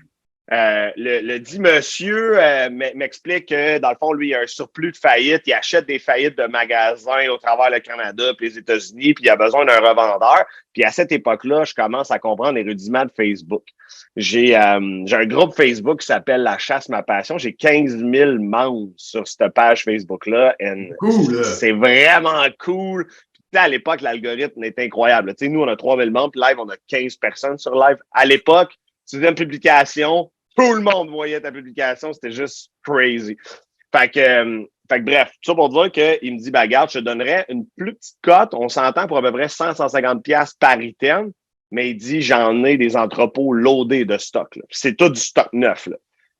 euh, 0.52 0.92
le, 0.98 1.22
le, 1.22 1.40
dit 1.40 1.62
monsieur 1.62 2.38
euh, 2.38 2.70
m'explique 2.70 3.48
que, 3.48 3.78
dans 3.78 3.92
le 3.92 3.96
fond, 3.98 4.12
lui, 4.12 4.30
il 4.30 4.36
a 4.36 4.42
un 4.42 4.48
surplus 4.48 4.92
de 4.92 4.98
faillites. 4.98 5.44
Il 5.46 5.54
achète 5.54 5.86
des 5.86 5.98
faillites 5.98 6.38
de 6.38 6.46
magasins 6.46 7.30
au 7.30 7.38
travers 7.38 7.70
le 7.70 7.80
Canada 7.80 8.34
puis 8.38 8.50
les 8.50 8.58
États-Unis, 8.58 9.14
puis 9.14 9.24
il 9.24 9.30
a 9.30 9.38
besoin 9.38 9.64
d'un 9.64 9.80
revendeur. 9.80 10.44
Puis 10.74 10.84
à 10.84 10.92
cette 10.92 11.14
époque-là, 11.14 11.64
je 11.64 11.74
commence 11.74 12.12
à 12.12 12.20
comprendre 12.20 12.56
les 12.56 12.64
rudiments 12.64 13.06
de 13.06 13.12
Facebook. 13.16 13.64
J'ai 14.18 14.58
euh, 14.58 15.06
un 15.10 15.26
groupe 15.26 15.56
Facebook 15.56 16.02
qui 16.02 16.08
s'appelle 16.08 16.42
La 16.44 16.58
chasse, 16.58 16.90
ma 16.90 17.02
passion. 17.02 17.38
J'ai 17.38 17.54
15 17.54 18.00
000 18.00 18.40
membres 18.40 18.92
sur 18.98 19.26
cette 19.26 19.54
page 19.54 19.84
Facebook-là. 19.84 20.56
Cool, 21.00 21.46
C'est 21.46 21.72
vraiment 21.72 22.46
cool. 22.60 23.08
Puis, 23.52 23.60
à 23.60 23.70
l'époque, 23.70 24.02
l'algorithme 24.02 24.64
est 24.66 24.80
incroyable. 24.80 25.34
nous, 25.42 25.62
on 25.62 25.68
a 25.68 25.78
3 25.78 25.98
000 25.98 26.10
membres, 26.10 26.32
puis 26.32 26.42
live, 26.42 26.58
on 26.60 26.70
a 26.70 26.76
15 26.88 27.16
personnes 27.18 27.58
sur 27.58 27.74
live. 27.76 27.98
À 28.12 28.26
l'époque, 28.26 28.78
tu 29.10 29.18
faisais 29.18 29.30
une 29.30 29.36
publication, 29.36 30.32
tout 30.56 30.74
le 30.74 30.82
monde 30.82 31.10
voyait 31.10 31.42
ta 31.42 31.52
publication. 31.52 32.14
C'était 32.14 32.32
juste 32.32 32.72
crazy. 32.84 33.38
Fait 33.96 34.10
que, 34.10 34.20
euh, 34.20 34.64
fait 34.90 35.00
que 35.00 35.06
bref, 35.06 35.32
tout 35.42 35.52
ça 35.52 35.56
pour 35.56 35.70
dire 35.70 35.92
qu'il 35.92 36.34
me 36.34 36.40
dit, 36.40 36.52
bah, 36.52 36.66
je 36.66 37.00
te 37.00 37.04
donnerais 37.04 37.46
une 37.50 37.66
plus 37.78 37.96
petite 37.96 38.18
cote. 38.22 38.54
On 38.54 38.70
s'entend 38.70 39.08
pour 39.08 39.18
à 39.18 39.22
peu 39.22 39.32
près 39.32 39.50
100, 39.50 39.76
150 39.76 40.24
pièces 40.24 40.54
par 40.54 40.82
item. 40.82 41.32
Mais 41.72 41.92
il 41.92 41.96
dit, 41.96 42.22
j'en 42.22 42.64
ai 42.66 42.78
des 42.78 42.98
entrepôts 42.98 43.54
loadés 43.54 44.06
de 44.06 44.18
stock. 44.18 44.60
C'est 44.70 44.96
tout 44.96 45.10
du 45.10 45.20
stock 45.20 45.48
neuf. 45.54 45.88
Là. 45.88 45.98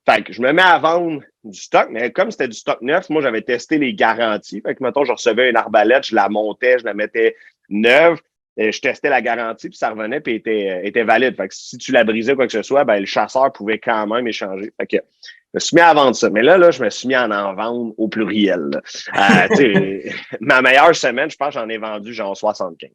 Fait 0.08 0.22
que 0.24 0.32
je 0.32 0.42
me 0.42 0.52
mets 0.52 0.62
à 0.62 0.78
vendre 0.78 1.22
du 1.44 1.58
stock, 1.58 1.88
mais 1.90 2.10
comme 2.10 2.30
c'était 2.30 2.48
du 2.48 2.56
stock 2.56 2.82
neuf, 2.82 3.08
moi, 3.08 3.22
j'avais 3.22 3.42
testé 3.42 3.78
les 3.78 3.94
garanties. 3.94 4.60
Fait 4.60 4.74
que, 4.74 4.82
mettons, 4.82 5.04
je 5.04 5.12
recevais 5.12 5.50
une 5.50 5.56
arbalète, 5.56 6.06
je 6.06 6.14
la 6.14 6.28
montais, 6.28 6.78
je 6.78 6.84
la 6.84 6.92
mettais 6.92 7.36
neuve. 7.68 8.20
Euh, 8.60 8.70
je 8.70 8.80
testais 8.80 9.08
la 9.08 9.22
garantie, 9.22 9.68
puis 9.68 9.78
ça 9.78 9.90
revenait, 9.90 10.20
puis 10.20 10.34
était, 10.34 10.70
euh, 10.70 10.86
était 10.86 11.04
valide. 11.04 11.36
Fait 11.36 11.48
que 11.48 11.54
si 11.54 11.78
tu 11.78 11.90
la 11.90 12.04
brisais 12.04 12.34
quoi 12.34 12.46
que 12.46 12.52
ce 12.52 12.62
soit, 12.62 12.84
ben, 12.84 13.00
le 13.00 13.06
chasseur 13.06 13.52
pouvait 13.52 13.78
quand 13.78 14.06
même 14.06 14.26
échanger. 14.28 14.72
Fait 14.78 14.86
que 14.86 14.96
je 14.96 15.56
me 15.56 15.60
suis 15.60 15.74
mis 15.76 15.80
à 15.80 15.94
vendre 15.94 16.16
ça. 16.16 16.30
Mais 16.30 16.42
là, 16.42 16.58
là, 16.58 16.70
je 16.70 16.82
me 16.82 16.90
suis 16.90 17.08
mis 17.08 17.14
à 17.14 17.24
en 17.24 17.54
vendre 17.54 17.94
au 17.98 18.08
pluriel. 18.08 18.80
Euh, 19.16 20.00
ma 20.40 20.62
meilleure 20.62 20.94
semaine, 20.94 21.30
je 21.30 21.36
pense 21.36 21.54
j'en 21.54 21.68
ai 21.68 21.78
vendu 21.78 22.12
genre 22.12 22.36
75. 22.36 22.90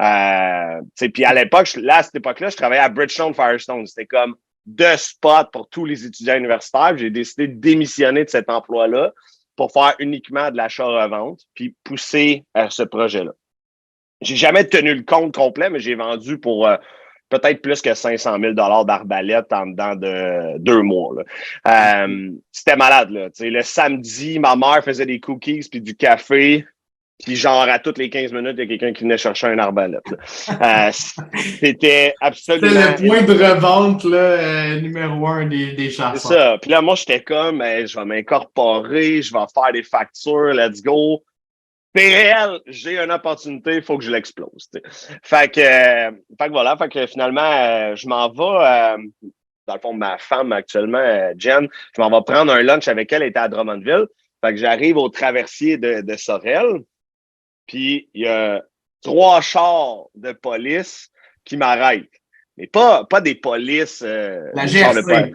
Euh, 0.00 0.80
puis 1.12 1.24
à 1.24 1.34
l'époque, 1.34 1.74
là, 1.76 1.98
à 1.98 2.02
cette 2.02 2.16
époque-là, 2.16 2.50
je 2.50 2.56
travaillais 2.56 2.82
à 2.82 2.88
Bridgestone 2.88 3.34
Firestone. 3.34 3.86
C'était 3.86 4.06
comme 4.06 4.34
deux 4.66 4.96
spots 4.96 5.50
pour 5.52 5.68
tous 5.68 5.84
les 5.84 6.06
étudiants 6.06 6.36
universitaires. 6.36 6.96
J'ai 6.96 7.10
décidé 7.10 7.48
de 7.48 7.58
démissionner 7.58 8.24
de 8.24 8.30
cet 8.30 8.48
emploi-là 8.48 9.12
pour 9.56 9.72
faire 9.72 9.94
uniquement 9.98 10.50
de 10.50 10.56
l'achat-revente, 10.56 11.42
puis 11.54 11.74
pousser 11.84 12.44
à 12.54 12.70
ce 12.70 12.82
projet-là. 12.82 13.32
J'ai 14.20 14.36
jamais 14.36 14.64
tenu 14.64 14.94
le 14.94 15.02
compte 15.02 15.34
complet, 15.34 15.70
mais 15.70 15.80
j'ai 15.80 15.94
vendu 15.94 16.38
pour 16.38 16.66
euh, 16.66 16.76
peut-être 17.30 17.62
plus 17.62 17.80
que 17.80 17.94
500 17.94 18.38
000 18.38 18.52
d'arbalète 18.52 19.52
en 19.52 19.66
dedans 19.66 19.94
de 19.94 20.58
deux 20.58 20.82
mois. 20.82 21.14
Euh, 21.66 22.30
c'était 22.52 22.76
malade. 22.76 23.10
Là. 23.10 23.28
le 23.38 23.62
samedi, 23.62 24.38
ma 24.38 24.56
mère 24.56 24.84
faisait 24.84 25.06
des 25.06 25.20
cookies 25.20 25.66
puis 25.70 25.80
du 25.80 25.96
café. 25.96 26.66
Puis 27.24 27.36
genre, 27.36 27.68
à 27.68 27.78
toutes 27.78 27.98
les 27.98 28.08
15 28.08 28.32
minutes, 28.32 28.54
il 28.56 28.60
y 28.60 28.62
a 28.62 28.66
quelqu'un 28.66 28.92
qui 28.94 29.02
venait 29.02 29.18
chercher 29.18 29.48
un 29.48 29.58
arbalète. 29.58 30.02
Euh, 30.50 30.90
c'était 31.60 32.14
absolument... 32.20 32.68
C'était 32.70 33.02
le 33.02 33.08
point 33.08 33.22
de 33.22 33.32
revente 33.32 34.04
là, 34.04 34.16
euh, 34.16 34.80
numéro 34.80 35.26
un 35.26 35.46
des, 35.46 35.72
des 35.72 35.90
chasseurs. 35.90 36.16
C'est 36.16 36.28
ça. 36.28 36.58
Puis 36.60 36.70
là, 36.70 36.80
moi, 36.80 36.94
j'étais 36.94 37.22
comme, 37.22 37.62
je 37.62 37.98
vais 37.98 38.04
m'incorporer, 38.06 39.20
je 39.20 39.34
vais 39.34 39.44
faire 39.54 39.72
des 39.72 39.82
factures, 39.82 40.54
let's 40.54 40.82
go. 40.82 41.22
PL, 41.92 42.60
j'ai 42.66 42.98
une 42.98 43.10
opportunité, 43.10 43.76
il 43.76 43.82
faut 43.82 43.98
que 43.98 44.04
je 44.04 44.10
l'explose. 44.10 44.70
Fait 45.22 45.52
que, 45.52 45.60
euh, 45.60 46.12
fait 46.38 46.46
que 46.46 46.52
voilà, 46.52 46.76
fait 46.76 46.88
que 46.88 47.06
finalement, 47.06 47.40
euh, 47.40 47.96
je 47.96 48.06
m'en 48.06 48.28
vais, 48.28 48.42
euh, 48.42 48.98
dans 49.66 49.74
le 49.74 49.80
fond, 49.80 49.92
ma 49.92 50.18
femme 50.18 50.52
actuellement, 50.52 51.32
Jen, 51.36 51.68
je 51.96 52.00
m'en 52.00 52.10
vais 52.10 52.24
prendre 52.24 52.52
un 52.52 52.62
lunch 52.62 52.86
avec 52.88 53.12
elle, 53.12 53.22
elle 53.22 53.30
était 53.30 53.40
à 53.40 53.48
Drummondville. 53.48 54.06
Fait 54.44 54.52
que 54.52 54.56
j'arrive 54.56 54.96
au 54.96 55.08
traversier 55.08 55.76
de, 55.76 56.00
de 56.00 56.16
Sorel, 56.16 56.80
puis 57.66 58.08
il 58.14 58.22
y 58.22 58.28
a 58.28 58.62
trois 59.02 59.40
chars 59.40 60.04
de 60.14 60.32
police 60.32 61.10
qui 61.44 61.56
m'arrêtent. 61.56 62.08
Mais 62.56 62.66
pas, 62.66 63.04
pas 63.04 63.20
des 63.20 63.34
polices. 63.34 64.02
La 64.02 64.66
GRC 64.66 65.34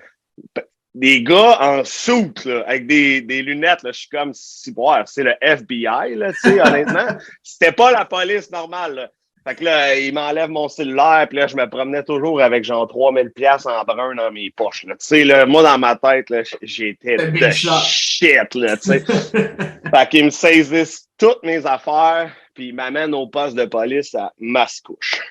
des 0.95 1.21
gars 1.23 1.57
en 1.59 1.83
soute, 1.83 2.47
avec 2.65 2.87
des, 2.87 3.21
des 3.21 3.41
lunettes, 3.41 3.83
là, 3.83 3.91
je 3.91 3.99
suis 3.99 4.09
comme, 4.09 4.33
si, 4.33 4.73
c'est 5.05 5.23
le 5.23 5.35
FBI, 5.41 6.15
là, 6.15 6.31
tu 6.31 6.39
sais, 6.39 6.61
honnêtement. 6.61 7.07
C'était 7.43 7.73
pas 7.73 7.91
la 7.91 8.05
police 8.05 8.49
normale, 8.49 8.95
là. 8.95 9.11
Fait 9.47 9.55
que 9.55 9.63
là, 9.65 9.95
il 9.95 10.11
m'enlève 10.11 10.49
mon 10.49 10.69
cellulaire, 10.69 11.27
puis 11.29 11.37
là, 11.37 11.45
je 11.47 11.55
me 11.55 11.69
promenais 11.69 12.01
toujours 12.01 12.41
avec 12.41 12.63
genre 12.63 12.87
3000 12.87 13.29
pièces 13.29 13.67
en 13.67 13.83
brun 13.83 14.15
dans 14.15 14.31
mes 14.31 14.49
poches, 14.51 14.85
là. 14.85 14.93
Tu 14.93 15.05
sais, 15.05 15.23
là, 15.25 15.45
moi, 15.45 15.63
dans 15.63 15.77
ma 15.77 15.97
tête, 15.97 16.29
là, 16.29 16.43
j'étais 16.61 17.17
de 17.17 17.49
shit, 17.51 18.55
là, 18.55 18.77
tu 18.77 18.89
sais. 18.89 19.03
fait 19.03 20.09
qu'ils 20.09 20.25
me 20.25 20.29
saisissent 20.29 21.09
toutes 21.17 21.43
mes 21.43 21.65
affaires, 21.65 22.33
puis 22.53 22.69
ils 22.69 22.73
m'amènent 22.73 23.13
au 23.13 23.27
poste 23.27 23.57
de 23.57 23.65
police 23.65 24.15
à 24.15 24.31
Mascouche. 24.39 25.21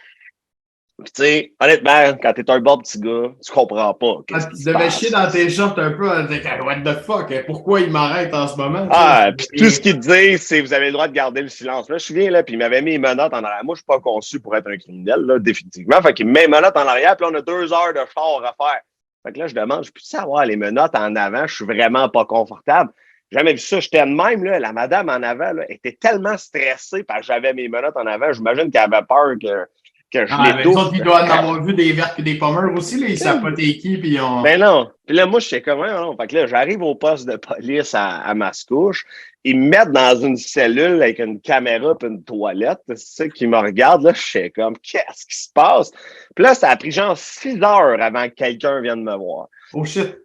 Puis, 1.02 1.12
tu 1.12 1.22
sais, 1.22 1.52
honnêtement, 1.60 2.16
quand 2.22 2.32
t'es 2.34 2.48
un 2.48 2.60
bon 2.60 2.78
petit 2.78 3.00
gars, 3.00 3.32
tu 3.44 3.52
comprends 3.52 3.92
pas. 3.94 4.18
Ah, 4.32 4.38
tu 4.44 4.64
devais 4.64 4.90
chier 4.90 5.10
dans 5.10 5.28
tes 5.28 5.50
shorts 5.50 5.76
un 5.76 5.90
peu, 5.90 6.08
en 6.08 6.22
disant, 6.22 6.50
what 6.64 6.82
the 6.84 7.00
fuck, 7.00 7.46
pourquoi 7.46 7.80
il 7.80 7.90
m'arrête 7.90 8.32
en 8.32 8.46
ce 8.46 8.56
moment? 8.56 8.86
Ah, 8.92 9.30
puis 9.36 9.48
tout 9.58 9.70
ce 9.70 9.80
qu'il 9.80 9.98
dit, 9.98 10.38
c'est 10.38 10.60
vous 10.60 10.72
avez 10.72 10.86
le 10.86 10.92
droit 10.92 11.08
de 11.08 11.12
garder 11.12 11.42
le 11.42 11.48
silence. 11.48 11.90
Là, 11.90 11.98
je 11.98 12.04
suis 12.04 12.14
bien 12.14 12.30
là, 12.30 12.44
puis 12.44 12.54
il 12.54 12.58
m'avait 12.58 12.80
mis 12.80 12.92
les 12.92 12.98
menottes 12.98 13.34
en 13.34 13.42
arrière. 13.42 13.64
Moi, 13.64 13.74
je 13.74 13.80
suis 13.80 13.86
pas 13.86 13.98
conçu 13.98 14.38
pour 14.38 14.54
être 14.54 14.68
un 14.68 14.76
criminel, 14.76 15.20
là, 15.22 15.40
définitivement. 15.40 16.00
Fait 16.00 16.14
qu'il 16.14 16.26
me 16.26 16.32
met 16.32 16.42
les 16.42 16.48
menottes 16.48 16.76
en 16.76 16.86
arrière, 16.86 17.16
puis 17.16 17.26
on 17.28 17.34
a 17.34 17.42
deux 17.42 17.72
heures 17.72 17.92
de 17.92 18.00
char 18.14 18.44
à 18.44 18.54
faire. 18.56 18.80
Fait 19.26 19.32
que 19.32 19.38
là, 19.40 19.48
je 19.48 19.54
demande, 19.54 19.84
je 19.84 19.90
peux 19.90 20.00
savoir 20.00 20.46
les 20.46 20.56
menottes 20.56 20.94
en 20.94 21.16
avant? 21.16 21.48
Je 21.48 21.56
suis 21.56 21.64
vraiment 21.64 22.08
pas 22.08 22.24
confortable. 22.24 22.92
Jamais 23.32 23.52
vu 23.52 23.58
ça. 23.58 23.80
J'étais 23.80 24.06
de 24.06 24.12
même, 24.12 24.44
là. 24.44 24.60
La 24.60 24.72
madame 24.72 25.08
en 25.08 25.22
avant, 25.24 25.52
là, 25.54 25.64
était 25.68 25.98
tellement 26.00 26.36
stressée 26.38 27.02
parce 27.02 27.22
que 27.22 27.26
j'avais 27.26 27.52
mes 27.52 27.68
menottes 27.68 27.96
en 27.96 28.06
avant. 28.06 28.32
J'imagine 28.32 28.70
qu'elle 28.70 28.82
avait 28.82 29.04
peur 29.04 29.34
que 29.42 29.66
que 30.14 30.26
je 30.26 30.32
ah, 30.32 30.56
les 30.56 30.66
autres, 30.66 30.92
ils 30.94 31.02
doivent 31.02 31.28
en 31.28 31.34
avoir 31.34 31.62
vu 31.62 31.74
des 31.74 31.92
vertes 31.92 32.18
et 32.18 32.22
des 32.22 32.36
pommeurs 32.36 32.72
aussi, 32.74 33.00
là. 33.00 33.08
Ils 33.08 33.18
savent 33.18 33.42
pas 33.42 33.52
t'es 33.52 33.76
qui, 33.76 33.96
puis 33.96 34.18
on... 34.20 34.42
Ben 34.42 34.60
non. 34.60 34.90
Puis 35.06 35.16
là, 35.16 35.26
moi, 35.26 35.40
je 35.40 35.48
sais 35.48 35.60
comment, 35.60 35.86
non. 35.86 36.16
Fait 36.16 36.28
que 36.28 36.36
là, 36.36 36.46
j'arrive 36.46 36.82
au 36.82 36.94
poste 36.94 37.26
de 37.26 37.36
police 37.36 37.94
à, 37.94 38.20
à 38.20 38.34
Mascouche. 38.34 39.04
Ils 39.42 39.58
me 39.58 39.68
mettent 39.68 39.90
dans 39.90 40.16
une 40.16 40.36
cellule 40.36 41.02
avec 41.02 41.18
une 41.18 41.40
caméra 41.40 41.94
et 42.00 42.06
une 42.06 42.22
toilette. 42.22 42.80
C'est 42.88 42.98
ça 42.98 43.28
qui 43.28 43.46
me 43.46 43.58
regarde, 43.58 44.02
là. 44.02 44.12
Je 44.14 44.22
sais 44.22 44.50
comme, 44.50 44.78
qu'est-ce 44.78 45.26
qui 45.26 45.36
se 45.36 45.50
passe? 45.52 45.90
Puis 46.34 46.44
là, 46.44 46.54
ça 46.54 46.70
a 46.70 46.76
pris 46.76 46.92
genre 46.92 47.18
six 47.18 47.60
heures 47.62 48.00
avant 48.00 48.28
que 48.28 48.34
quelqu'un 48.34 48.80
vienne 48.80 49.02
me 49.02 49.16
voir. 49.16 49.48
Oh 49.72 49.84
shit. 49.84 50.16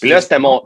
Puis 0.00 0.10
là, 0.10 0.20
c'était 0.20 0.38
mon, 0.38 0.62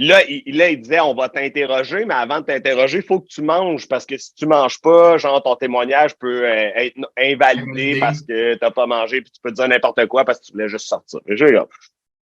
Là 0.00 0.24
il, 0.26 0.56
là, 0.56 0.70
il 0.70 0.80
disait, 0.80 1.00
on 1.00 1.14
va 1.14 1.28
t'interroger, 1.28 2.06
mais 2.06 2.14
avant 2.14 2.40
de 2.40 2.46
t'interroger, 2.46 2.98
il 2.98 3.04
faut 3.04 3.20
que 3.20 3.28
tu 3.28 3.42
manges 3.42 3.86
parce 3.86 4.06
que 4.06 4.16
si 4.16 4.34
tu 4.34 4.46
manges 4.46 4.80
pas, 4.80 5.18
genre, 5.18 5.42
ton 5.42 5.56
témoignage 5.56 6.16
peut 6.16 6.46
euh, 6.46 6.70
être 6.74 6.96
invalidé 7.18 8.00
parce 8.00 8.22
que 8.22 8.54
tu 8.54 8.58
n'as 8.62 8.70
pas 8.70 8.86
mangé 8.86 9.20
puis 9.20 9.30
tu 9.30 9.40
peux 9.42 9.52
dire 9.52 9.68
n'importe 9.68 10.06
quoi 10.06 10.24
parce 10.24 10.40
que 10.40 10.46
tu 10.46 10.52
voulais 10.52 10.70
juste 10.70 10.86
sortir. 10.86 11.20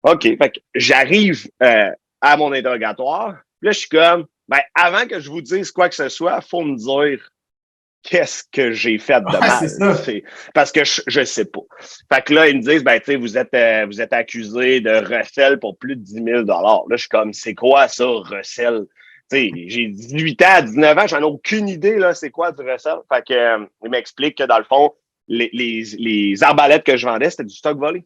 OK, 0.03 0.21
fait 0.21 0.51
que 0.51 0.59
j'arrive 0.75 1.49
euh, 1.63 1.89
à 2.21 2.37
mon 2.37 2.51
interrogatoire. 2.51 3.37
Là, 3.63 3.71
je 3.71 3.79
suis 3.79 3.89
comme, 3.89 4.27
ben, 4.47 4.59
avant 4.75 5.07
que 5.07 5.19
je 5.19 5.31
vous 5.31 5.41
dise 5.41 5.71
quoi 5.71 5.89
que 5.89 5.95
ce 5.95 6.09
soit, 6.09 6.37
il 6.43 6.47
faut 6.47 6.61
me 6.61 6.75
dire 6.75 7.27
qu'est-ce 8.03 8.43
que 8.51 8.72
j'ai 8.72 8.98
fait 8.98 9.22
de 9.22 9.25
mal? 9.25 10.24
Parce 10.53 10.72
que 10.72 10.83
je, 10.83 11.19
ne 11.19 11.25
sais 11.25 11.45
pas. 11.45 11.62
Fait 12.13 12.24
que 12.24 12.33
là, 12.33 12.48
ils 12.48 12.57
me 12.57 12.62
disent, 12.62 12.83
ben, 12.83 13.00
tu 13.00 13.05
sais, 13.05 13.15
vous 13.15 13.38
êtes, 13.38 13.53
euh, 13.53 13.86
vous 13.88 14.01
êtes 14.01 14.13
accusé 14.13 14.81
de 14.81 14.91
recel 14.91 15.60
pour 15.60 15.77
plus 15.77 15.95
de 15.95 16.01
10 16.01 16.13
000 16.24 16.43
Là, 16.45 16.83
je 16.91 16.98
suis 16.98 17.10
comme, 17.10 17.33
c'est 17.33 17.55
quoi 17.55 17.88
ça, 17.88 18.05
recel? 18.05 18.86
Tu 19.31 19.38
sais, 19.38 19.51
j'ai 19.67 19.88
18 19.88 20.41
ans, 20.43 20.62
19 20.63 20.98
ans, 20.98 21.07
j'en 21.07 21.19
ai 21.19 21.24
aucune 21.24 21.69
idée, 21.69 21.98
là, 21.98 22.13
c'est 22.13 22.29
quoi 22.29 22.51
du 22.51 22.62
recel? 22.69 22.98
Fait 23.12 23.25
que, 23.25 23.33
euh, 23.33 23.65
il 23.83 23.89
m'explique 23.89 24.38
que 24.38 24.43
dans 24.43 24.60
le 24.60 24.65
fond, 24.65 24.93
les, 25.27 25.50
les, 25.53 25.83
les 25.98 26.43
arbalètes 26.43 26.83
que 26.83 26.98
je 26.98 27.07
vendais, 27.07 27.29
c'était 27.29 27.45
du 27.45 27.55
stock 27.55 27.77
volé. 27.77 28.05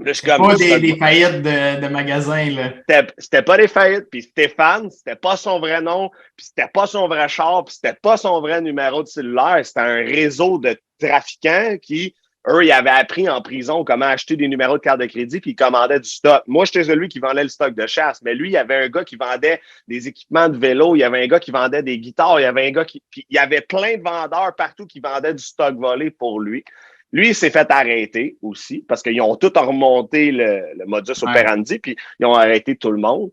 Là, 0.00 0.12
pas 0.38 0.54
des, 0.54 0.78
des, 0.78 0.96
faillites 0.96 1.42
de, 1.42 1.80
de 1.80 1.88
magasins, 1.88 2.50
là. 2.50 2.72
C'était 3.18 3.42
pas 3.42 3.56
des 3.56 3.66
faillites, 3.66 4.08
puis 4.10 4.22
Stéphane, 4.22 4.90
c'était 4.90 5.16
pas 5.16 5.36
son 5.36 5.58
vrai 5.58 5.80
nom, 5.80 6.10
puis 6.36 6.46
c'était 6.46 6.70
pas 6.72 6.86
son 6.86 7.08
vrai 7.08 7.28
char, 7.28 7.64
puis 7.64 7.74
c'était 7.74 7.98
pas 8.00 8.16
son 8.16 8.40
vrai 8.40 8.60
numéro 8.60 9.02
de 9.02 9.08
cellulaire. 9.08 9.60
C'était 9.64 9.80
un 9.80 10.04
réseau 10.04 10.58
de 10.58 10.78
trafiquants 11.00 11.76
qui, 11.82 12.14
eux, 12.48 12.64
ils 12.64 12.70
avaient 12.70 12.90
appris 12.90 13.28
en 13.28 13.42
prison 13.42 13.82
comment 13.82 14.06
acheter 14.06 14.36
des 14.36 14.46
numéros 14.46 14.78
de 14.78 14.82
carte 14.82 15.00
de 15.00 15.06
crédit, 15.06 15.40
puis 15.40 15.50
ils 15.50 15.56
commandaient 15.56 15.98
du 15.98 16.08
stock. 16.08 16.44
Moi, 16.46 16.64
j'étais 16.64 16.84
celui 16.84 17.08
qui 17.08 17.18
vendait 17.18 17.42
le 17.42 17.48
stock 17.48 17.74
de 17.74 17.86
chasse, 17.88 18.22
mais 18.22 18.34
lui, 18.34 18.50
il 18.50 18.52
y 18.52 18.56
avait 18.56 18.76
un 18.76 18.88
gars 18.88 19.04
qui 19.04 19.16
vendait 19.16 19.60
des 19.88 20.06
équipements 20.06 20.48
de 20.48 20.56
vélo, 20.56 20.94
il 20.94 21.00
y 21.00 21.04
avait 21.04 21.24
un 21.24 21.26
gars 21.26 21.40
qui 21.40 21.50
vendait 21.50 21.82
des 21.82 21.98
guitares, 21.98 22.38
il 22.38 22.44
y 22.44 22.46
avait 22.46 22.68
un 22.68 22.70
gars 22.70 22.84
qui... 22.84 23.02
Puis 23.10 23.26
il 23.28 23.34
y 23.34 23.38
avait 23.38 23.62
plein 23.62 23.96
de 23.96 24.02
vendeurs 24.02 24.54
partout 24.56 24.86
qui 24.86 25.00
vendaient 25.00 25.34
du 25.34 25.42
stock 25.42 25.74
volé 25.74 26.12
pour 26.12 26.40
lui. 26.40 26.64
Lui, 27.12 27.28
il 27.28 27.34
s'est 27.34 27.50
fait 27.50 27.70
arrêter 27.70 28.36
aussi 28.42 28.84
parce 28.86 29.02
qu'ils 29.02 29.20
ont 29.20 29.36
tout 29.36 29.52
remonté 29.54 30.30
le, 30.30 30.74
le 30.76 30.86
modus 30.86 31.22
operandi, 31.22 31.78
puis 31.78 31.96
ils 32.20 32.26
ont 32.26 32.34
arrêté 32.34 32.76
tout 32.76 32.90
le 32.90 33.00
monde. 33.00 33.30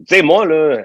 Tu 0.00 0.16
sais, 0.16 0.22
moi, 0.22 0.46
là, 0.46 0.84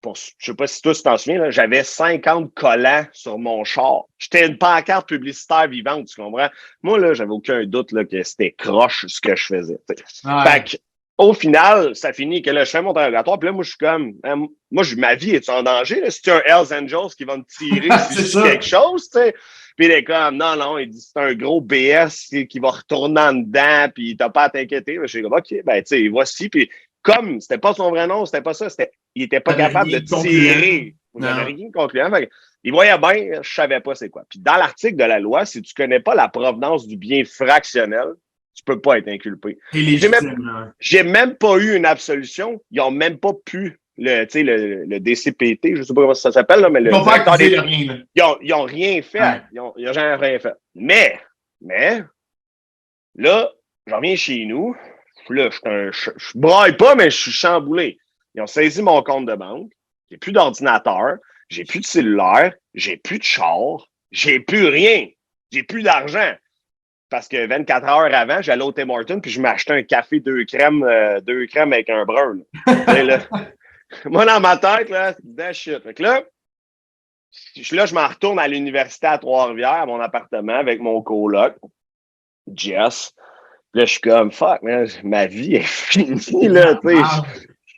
pour, 0.00 0.16
je 0.16 0.52
sais 0.52 0.54
pas 0.54 0.66
si 0.66 0.80
tu 0.82 0.92
t'en 1.02 1.16
souviens, 1.16 1.50
j'avais 1.50 1.82
50 1.82 2.54
collants 2.54 3.06
sur 3.12 3.38
mon 3.38 3.64
char. 3.64 4.04
J'étais 4.18 4.46
une 4.46 4.58
pancarte 4.58 5.08
publicitaire 5.08 5.68
vivante, 5.68 6.06
tu 6.06 6.20
comprends? 6.20 6.48
Moi, 6.82 6.98
là, 6.98 7.14
j'avais 7.14 7.32
aucun 7.32 7.64
doute 7.64 7.92
là, 7.92 8.04
que 8.04 8.22
c'était 8.22 8.52
croche 8.52 9.06
ce 9.08 9.20
que 9.20 9.34
je 9.34 9.46
faisais. 9.46 9.78
Fait 9.86 10.64
que, 10.64 10.76
au 11.18 11.32
final, 11.32 11.96
ça 11.96 12.12
finit 12.12 12.42
que 12.42 12.50
là, 12.50 12.64
je 12.64 12.70
fais 12.70 12.82
mon 12.82 12.90
interrogatoire, 12.90 13.38
puis 13.38 13.46
là, 13.48 13.52
moi, 13.52 13.64
je 13.64 13.70
suis 13.70 13.78
comme, 13.78 14.14
hein, 14.24 14.46
moi, 14.70 14.84
ma 14.98 15.14
vie 15.14 15.30
est 15.30 15.48
en 15.48 15.62
danger? 15.62 16.00
Là? 16.00 16.10
Si 16.10 16.20
tu 16.22 16.30
un 16.30 16.42
Hells 16.44 16.74
Angels 16.74 17.14
qui 17.16 17.24
va 17.24 17.38
me 17.38 17.44
tirer 17.44 17.88
sur 18.28 18.42
quelque 18.42 18.64
chose, 18.64 19.08
tu 19.08 19.18
sais? 19.18 19.34
Puis 19.76 19.86
il 19.86 19.92
est 19.92 20.04
comme, 20.04 20.36
non, 20.36 20.56
non, 20.56 20.78
il 20.78 20.88
dit, 20.88 21.00
c'est 21.00 21.20
un 21.20 21.34
gros 21.34 21.60
BS 21.60 22.46
qui 22.48 22.58
va 22.58 22.70
retourner 22.70 23.20
en 23.20 23.34
dedans, 23.34 23.90
puis 23.94 24.16
t'as 24.16 24.30
pas 24.30 24.44
à 24.44 24.50
t'inquiéter. 24.50 24.98
Je 25.02 25.06
suis 25.06 25.22
comme, 25.22 25.34
OK, 25.34 25.54
ben, 25.64 25.82
tu 25.82 25.88
sais, 25.88 26.08
voici. 26.08 26.48
Puis 26.48 26.70
comme 27.02 27.40
c'était 27.40 27.58
pas 27.58 27.74
son 27.74 27.90
vrai 27.90 28.06
nom, 28.06 28.24
c'était 28.24 28.42
pas 28.42 28.54
ça, 28.54 28.68
c'était, 28.68 28.90
il 29.14 29.24
était 29.24 29.40
pas 29.40 29.54
capable 29.54 29.90
de 29.92 29.98
tirer. 29.98 30.94
Rien 31.14 31.70
concluant. 31.72 32.10
Il 32.64 32.72
voyait 32.72 32.98
bien, 32.98 33.40
je 33.42 33.54
savais 33.54 33.80
pas 33.80 33.94
c'est 33.94 34.10
quoi. 34.10 34.24
Puis 34.28 34.38
dans 34.38 34.56
l'article 34.56 34.96
de 34.96 35.04
la 35.04 35.20
loi, 35.20 35.46
si 35.46 35.62
tu 35.62 35.72
connais 35.72 36.00
pas 36.00 36.14
la 36.14 36.28
provenance 36.28 36.86
du 36.86 36.96
bien 36.96 37.22
fractionnel, 37.24 38.08
tu 38.56 38.64
peux 38.64 38.80
pas 38.80 38.98
être 38.98 39.08
inculpé. 39.08 39.58
J'ai 39.72 40.08
même, 40.08 40.72
même 41.04 41.36
pas 41.36 41.58
eu 41.58 41.76
une 41.76 41.86
absolution. 41.86 42.60
Ils 42.70 42.80
ont 42.80 42.90
même 42.90 43.18
pas 43.18 43.32
pu 43.44 43.78
le, 43.98 44.24
le, 44.24 44.84
le 44.84 45.00
DCPT, 45.00 45.76
je 45.76 45.82
sais 45.82 45.94
pas 45.94 46.02
comment 46.02 46.14
ça 46.14 46.32
s'appelle, 46.32 46.66
mais 46.70 46.80
le. 46.80 46.90
Ils 46.90 46.94
n'ont 46.94 47.02
rien. 47.02 48.04
Ils 48.14 48.22
ont, 48.22 48.38
ils 48.42 48.54
ont 48.54 48.64
rien 48.64 49.02
fait. 49.02 49.42
Ils, 49.52 49.60
ont, 49.60 49.72
ils 49.76 49.88
ont 49.88 49.92
jamais 49.92 50.14
rien 50.14 50.38
fait. 50.38 50.54
Mais, 50.74 51.20
mais, 51.60 52.02
là, 53.14 53.52
je 53.86 53.94
reviens 53.94 54.16
chez 54.16 54.44
nous. 54.46 54.74
Là, 55.28 55.50
je, 55.50 55.90
je, 55.92 56.10
je 56.16 56.38
braille 56.38 56.76
pas, 56.76 56.94
mais 56.94 57.10
je 57.10 57.16
suis 57.16 57.32
chamboulé. 57.32 57.98
Ils 58.34 58.42
ont 58.42 58.46
saisi 58.46 58.82
mon 58.82 59.02
compte 59.02 59.26
de 59.26 59.34
banque. 59.34 59.70
J'ai 60.10 60.18
plus 60.18 60.32
d'ordinateur. 60.32 61.16
J'ai 61.48 61.64
plus 61.64 61.80
de 61.80 61.86
cellulaire. 61.86 62.54
J'ai 62.74 62.96
plus 62.96 63.18
de 63.18 63.24
char. 63.24 63.88
J'ai 64.12 64.40
plus 64.40 64.66
rien. 64.66 65.08
J'ai 65.52 65.62
plus 65.62 65.82
d'argent. 65.82 66.34
Parce 67.08 67.28
que 67.28 67.46
24 67.46 67.84
heures 67.86 68.14
avant, 68.14 68.42
j'allais 68.42 68.64
au 68.64 68.72
Tim 68.72 68.90
Hortons 68.90 69.20
puis 69.20 69.30
je 69.30 69.40
m'achetais 69.40 69.74
un 69.74 69.82
café 69.82 70.20
deux 70.20 70.44
crèmes, 70.44 70.82
euh, 70.82 71.20
deux 71.20 71.46
crèmes 71.46 71.72
avec 71.72 71.88
un 71.88 72.04
brun. 72.04 72.38
Moi, 74.04 74.26
dans 74.26 74.40
ma 74.40 74.56
tête, 74.56 74.90
là, 74.90 75.14
c'est 75.14 75.52
shit. 75.52 75.82
Fait 75.82 75.94
que 75.94 76.02
là, 76.02 76.22
là, 77.72 77.86
je 77.86 77.94
m'en 77.94 78.08
retourne 78.08 78.38
à 78.38 78.48
l'université 78.48 79.06
à 79.06 79.18
Trois-Rivières, 79.18 79.82
à 79.82 79.86
mon 79.86 80.00
appartement, 80.00 80.56
avec 80.56 80.80
mon 80.80 81.02
coloc, 81.02 81.54
Jess. 82.52 83.14
Là, 83.74 83.84
je 83.84 83.92
suis 83.92 84.00
comme, 84.00 84.32
fuck, 84.32 84.60
ma 85.04 85.26
vie 85.26 85.56
est 85.56 85.62
finie, 85.66 86.48
là, 86.48 86.74
tu 86.76 86.88
sais. 86.88 87.02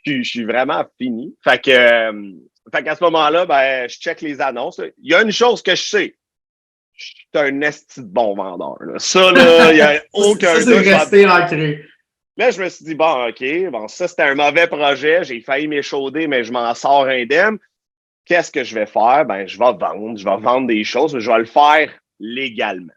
Je, 0.05 0.23
suis 0.23 0.45
vraiment 0.45 0.83
fini. 0.97 1.35
Fait 1.43 1.61
que, 1.61 1.69
euh, 1.69 2.31
fait 2.73 2.83
qu'à 2.83 2.95
ce 2.95 3.03
moment-là, 3.03 3.45
ben, 3.45 3.87
je 3.87 3.97
check 3.97 4.21
les 4.21 4.41
annonces. 4.41 4.81
Il 4.97 5.11
y 5.11 5.13
a 5.13 5.21
une 5.21 5.31
chose 5.31 5.61
que 5.61 5.75
je 5.75 5.83
sais. 5.83 6.15
Je 6.99 7.05
suis 7.05 7.27
un 7.33 7.61
esti 7.61 8.01
de 8.01 8.07
bon 8.07 8.35
vendeur. 8.35 8.77
Ça, 8.97 9.31
là, 9.31 9.71
il 9.71 9.75
n'y 9.75 9.81
a 9.81 10.01
aucun 10.13 10.53
doute. 10.55 10.83
C'est 10.83 10.95
resté 10.95 11.25
ancré. 11.25 11.85
Là, 12.35 12.51
je 12.51 12.61
me 12.61 12.69
suis 12.69 12.85
dit, 12.85 12.95
bon, 12.95 13.27
OK, 13.27 13.43
bon, 13.71 13.87
ça, 13.87 14.07
c'était 14.07 14.23
un 14.23 14.35
mauvais 14.35 14.67
projet. 14.67 15.23
J'ai 15.23 15.41
failli 15.41 15.67
m'échauder, 15.67 16.27
mais 16.27 16.43
je 16.43 16.51
m'en 16.51 16.73
sors 16.73 17.07
indemne. 17.07 17.57
Qu'est-ce 18.25 18.51
que 18.51 18.63
je 18.63 18.75
vais 18.75 18.85
faire? 18.85 19.25
Ben, 19.25 19.47
je 19.47 19.57
vais 19.57 19.73
vendre. 19.73 20.17
Je 20.17 20.25
vais 20.25 20.37
vendre 20.37 20.67
des 20.67 20.83
choses, 20.83 21.13
mais 21.13 21.21
je 21.21 21.31
vais 21.31 21.39
le 21.39 21.45
faire 21.45 21.91
légalement. 22.19 22.93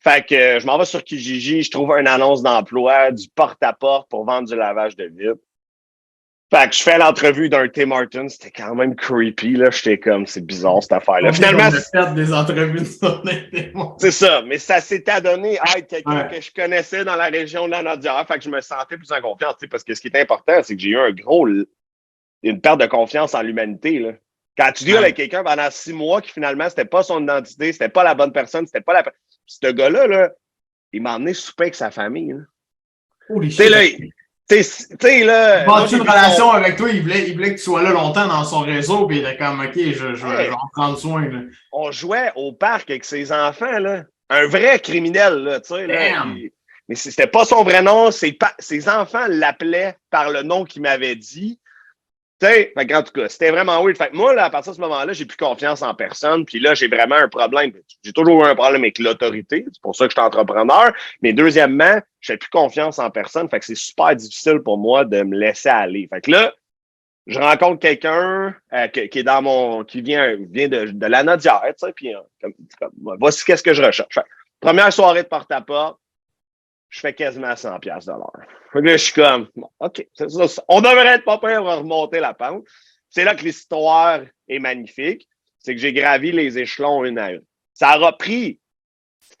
Fait 0.00 0.24
que 0.24 0.34
euh, 0.34 0.60
je 0.60 0.66
m'en 0.66 0.78
vais 0.78 0.84
sur 0.84 1.02
Kijiji, 1.02 1.62
je 1.62 1.70
trouve 1.70 1.90
une 1.98 2.06
annonce 2.06 2.42
d'emploi, 2.42 3.10
du 3.10 3.28
porte-à-porte 3.34 4.08
pour 4.08 4.24
vendre 4.24 4.48
du 4.48 4.54
lavage 4.54 4.94
de 4.96 5.04
vitres. 5.04 5.42
Fait 6.48 6.68
que 6.68 6.76
je 6.76 6.82
fais 6.82 6.96
l'entrevue 6.96 7.48
d'un 7.48 7.68
Tim 7.68 7.86
Martin, 7.86 8.28
c'était 8.28 8.52
quand 8.52 8.74
même 8.76 8.94
creepy, 8.94 9.56
là. 9.56 9.70
J'étais 9.70 9.98
comme, 9.98 10.26
c'est 10.26 10.46
bizarre 10.46 10.80
cette 10.80 10.92
affaire-là. 10.92 11.32
Finalement. 11.32 11.70
des 12.14 12.32
entrevues 12.32 12.86
C'est 13.98 14.12
ça, 14.12 14.42
mais 14.42 14.58
ça 14.58 14.80
s'était 14.80 15.10
adonné 15.10 15.58
à 15.58 15.78
être 15.78 15.88
quelqu'un 15.88 16.24
que 16.24 16.40
je 16.40 16.52
connaissais 16.52 17.04
dans 17.04 17.16
la 17.16 17.26
région 17.26 17.66
de 17.66 17.72
la 17.72 17.82
Nadière. 17.82 18.24
Fait 18.28 18.38
que 18.38 18.44
je 18.44 18.50
me 18.50 18.60
sentais 18.60 18.96
plus 18.96 19.10
en 19.10 19.20
confiance, 19.20 19.56
parce 19.68 19.82
que 19.82 19.94
ce 19.94 20.00
qui 20.00 20.06
est 20.06 20.20
important, 20.20 20.62
c'est 20.62 20.76
que 20.76 20.82
j'ai 20.82 20.90
eu 20.90 20.98
un 20.98 21.10
gros, 21.10 21.48
une 21.48 22.60
perte 22.60 22.80
de 22.80 22.86
confiance 22.86 23.34
en 23.34 23.42
l'humanité, 23.42 23.98
là. 23.98 24.12
Quand 24.56 24.72
tu 24.72 24.84
dis 24.84 24.96
avec 24.96 25.16
quelqu'un 25.16 25.44
pendant 25.44 25.70
six 25.70 25.92
mois 25.92 26.22
qui 26.22 26.32
finalement, 26.32 26.70
c'était 26.70 26.86
pas 26.86 27.02
son 27.02 27.22
identité, 27.22 27.72
c'était 27.72 27.90
pas 27.90 28.02
la 28.02 28.14
bonne 28.14 28.32
personne, 28.32 28.66
c'était 28.66 28.80
pas 28.80 28.94
la 28.94 29.04
ce 29.44 29.70
gars-là, 29.70 30.06
là, 30.06 30.32
il 30.92 31.02
m'a 31.02 31.16
emmené 31.16 31.34
souper 31.34 31.64
avec 31.64 31.74
sa 31.74 31.90
famille. 31.90 32.34
Tu 33.28 33.50
sais, 33.50 33.68
là, 33.68 33.80
tu 34.48 34.62
sais, 34.62 35.24
là. 35.24 35.64
Il 35.64 35.94
une 35.96 36.02
relation 36.02 36.50
avec 36.52 36.76
toi, 36.76 36.88
il 36.90 37.02
voulait, 37.02 37.28
il 37.28 37.34
voulait 37.34 37.54
que 37.54 37.58
tu 37.58 37.64
sois 37.64 37.82
là 37.82 37.90
longtemps 37.90 38.28
dans 38.28 38.44
son 38.44 38.60
réseau, 38.60 39.06
puis 39.06 39.18
il 39.18 39.26
était 39.26 39.36
comme, 39.36 39.60
OK, 39.60 39.74
je, 39.74 40.14
je, 40.14 40.26
vais 40.26 40.50
en 40.50 40.68
prendre 40.72 40.98
soin. 40.98 41.22
Là. 41.22 41.40
On 41.72 41.90
jouait 41.90 42.30
au 42.36 42.52
parc 42.52 42.90
avec 42.90 43.04
ses 43.04 43.32
enfants, 43.32 43.78
là. 43.78 44.04
Un 44.30 44.46
vrai 44.46 44.78
criminel, 44.78 45.34
là, 45.44 45.60
tu 45.60 45.74
sais. 45.74 45.86
Là, 45.86 46.24
mais 46.88 46.94
c'était 46.94 47.26
pas 47.26 47.44
son 47.44 47.64
vrai 47.64 47.82
nom, 47.82 48.10
ses, 48.10 48.38
ses 48.60 48.88
enfants 48.88 49.26
l'appelaient 49.28 49.96
par 50.10 50.30
le 50.30 50.42
nom 50.42 50.64
qu'il 50.64 50.82
m'avait 50.82 51.16
dit. 51.16 51.58
Tu 52.38 52.46
sais, 52.46 52.74
en 52.76 53.02
tout 53.02 53.12
cas, 53.12 53.28
c'était 53.30 53.50
vraiment 53.50 53.82
weird. 53.82 53.96
Fait 53.96 54.12
moi, 54.12 54.34
là, 54.34 54.44
à 54.44 54.50
partir 54.50 54.72
de 54.72 54.76
ce 54.76 54.80
moment-là, 54.82 55.12
j'ai 55.14 55.24
plus 55.24 55.38
confiance 55.38 55.80
en 55.80 55.94
personne. 55.94 56.44
Puis 56.44 56.60
là, 56.60 56.74
j'ai 56.74 56.86
vraiment 56.86 57.14
un 57.14 57.28
problème. 57.28 57.72
J'ai 58.04 58.12
toujours 58.12 58.44
eu 58.44 58.46
un 58.46 58.54
problème 58.54 58.82
avec 58.82 58.98
l'autorité. 58.98 59.64
C'est 59.72 59.80
pour 59.80 59.96
ça 59.96 60.04
que 60.04 60.10
je 60.10 60.20
suis 60.20 60.26
entrepreneur. 60.26 60.92
Mais 61.22 61.32
deuxièmement, 61.32 61.98
j'ai 62.20 62.36
plus 62.36 62.50
confiance 62.50 62.98
en 62.98 63.10
personne. 63.10 63.48
Fait 63.48 63.58
que 63.58 63.64
c'est 63.64 63.74
super 63.74 64.14
difficile 64.14 64.58
pour 64.58 64.76
moi 64.76 65.06
de 65.06 65.22
me 65.22 65.34
laisser 65.34 65.70
aller. 65.70 66.08
Fait 66.12 66.20
que 66.20 66.30
là, 66.30 66.52
je 67.26 67.40
rencontre 67.40 67.80
quelqu'un 67.80 68.54
euh, 68.72 68.88
qui, 68.88 69.18
est 69.18 69.22
dans 69.22 69.42
mon. 69.42 69.84
qui 69.84 70.00
vient, 70.00 70.36
vient 70.50 70.68
de, 70.68 70.86
de 70.86 71.06
la 71.06 71.22
Nodière, 71.22 71.62
tu 71.66 71.86
sais, 71.86 71.92
puis 71.92 72.14
euh, 72.14 72.20
comme, 72.40 72.92
voici 73.18 73.44
qu'est-ce 73.44 73.62
que 73.62 73.74
je 73.74 73.82
recherche. 73.82 74.18
première 74.60 74.92
soirée 74.92 75.24
de 75.24 75.28
porte-à-porte, 75.28 75.98
je 76.88 77.00
fais 77.00 77.14
quasiment 77.14 77.52
100$ 77.52 77.80
de 77.80 78.10
l'heure. 78.10 78.46
Là, 78.74 78.92
je 78.92 78.96
suis 78.96 79.12
comme, 79.12 79.48
OK, 79.80 80.06
on 80.68 80.80
devrait 80.80 81.06
être 81.06 81.24
pas 81.24 81.38
prêt 81.38 81.54
à 81.54 81.60
remonter 81.60 82.20
la 82.20 82.34
pente. 82.34 82.64
C'est 83.10 83.24
là 83.24 83.34
que 83.34 83.44
l'histoire 83.44 84.20
est 84.48 84.58
magnifique. 84.58 85.26
C'est 85.58 85.74
que 85.74 85.80
j'ai 85.80 85.92
gravi 85.92 86.32
les 86.32 86.58
échelons 86.58 87.04
une 87.04 87.18
à 87.18 87.32
une. 87.32 87.42
Ça 87.74 87.96
aura 87.96 88.16
pris 88.16 88.60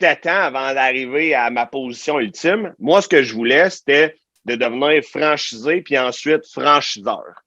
sept 0.00 0.22
temps 0.22 0.30
avant 0.30 0.74
d'arriver 0.74 1.34
à 1.34 1.50
ma 1.50 1.66
position 1.66 2.18
ultime. 2.18 2.74
Moi, 2.78 3.02
ce 3.02 3.08
que 3.08 3.22
je 3.22 3.34
voulais, 3.34 3.70
c'était 3.70 4.16
de 4.44 4.54
devenir 4.56 5.02
franchisé, 5.04 5.82
puis 5.82 5.98
ensuite 5.98 6.46
franchiseur. 6.50 7.42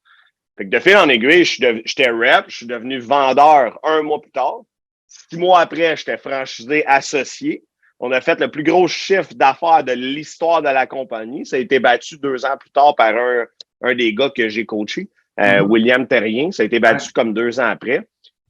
De 0.60 0.79
fil 0.79 0.98
en 0.98 1.08
aiguille, 1.08 1.46
j'étais 1.46 2.10
rep, 2.10 2.46
je 2.48 2.58
suis 2.58 2.65
devenu 2.65 3.00
vendeur 3.00 3.79
un 3.84 4.01
mois 4.01 4.22
plus 4.22 4.32
tard. 4.32 4.62
Six 5.08 5.38
mois 5.38 5.62
après, 5.62 5.96
j'étais 5.96 6.18
franchisé 6.18 6.86
associé. 6.86 7.63
On 8.00 8.12
a 8.12 8.22
fait 8.22 8.39
le 8.39 8.50
plus 8.50 8.63
gros 8.63 8.88
chiffre 8.88 9.34
d'affaires 9.34 9.84
de 9.84 9.91
l'histoire 9.91 10.62
de 10.62 10.70
la 10.70 10.88
compagnie. 10.88 11.46
Ça 11.46 11.58
a 11.58 11.60
été 11.60 11.79
battu 11.79 12.18
deux 12.18 12.46
ans 12.46 12.58
plus 12.58 12.70
tard 12.70 12.96
par 12.96 13.15
un, 13.15 13.46
un 13.82 13.96
des 13.96 14.13
gars 14.13 14.29
que 14.29 14.48
j'ai 14.48 14.65
coaché, 14.65 15.10
euh, 15.39 15.44
mm-hmm. 15.44 15.62
William 15.63 16.08
Terrien. 16.08 16.51
Ça 16.51 16.63
a 16.63 16.65
été 16.65 16.79
battu 16.79 17.12
comme 17.12 17.34
deux 17.34 17.60
ans 17.60 17.68
après. 17.68 18.08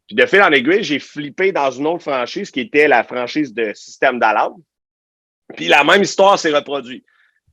Puis 0.08 0.15
de 0.15 0.25
fil 0.25 0.41
en 0.41 0.51
aiguille, 0.51 0.84
j'ai 0.84 1.00
flippé 1.00 1.51
dans 1.51 1.70
une 1.70 1.88
autre 1.88 2.03
franchise 2.03 2.50
qui 2.51 2.62
était 2.62 2.88
la 2.88 3.03
franchise 3.03 3.53
de 3.53 3.74
système 3.74 4.20
d'alarme. 4.20 4.62
Puis 5.56 5.68
la 5.68 5.84
même 5.84 6.01
histoire 6.01 6.38
s'est 6.38 6.51
reproduite. 6.51 7.06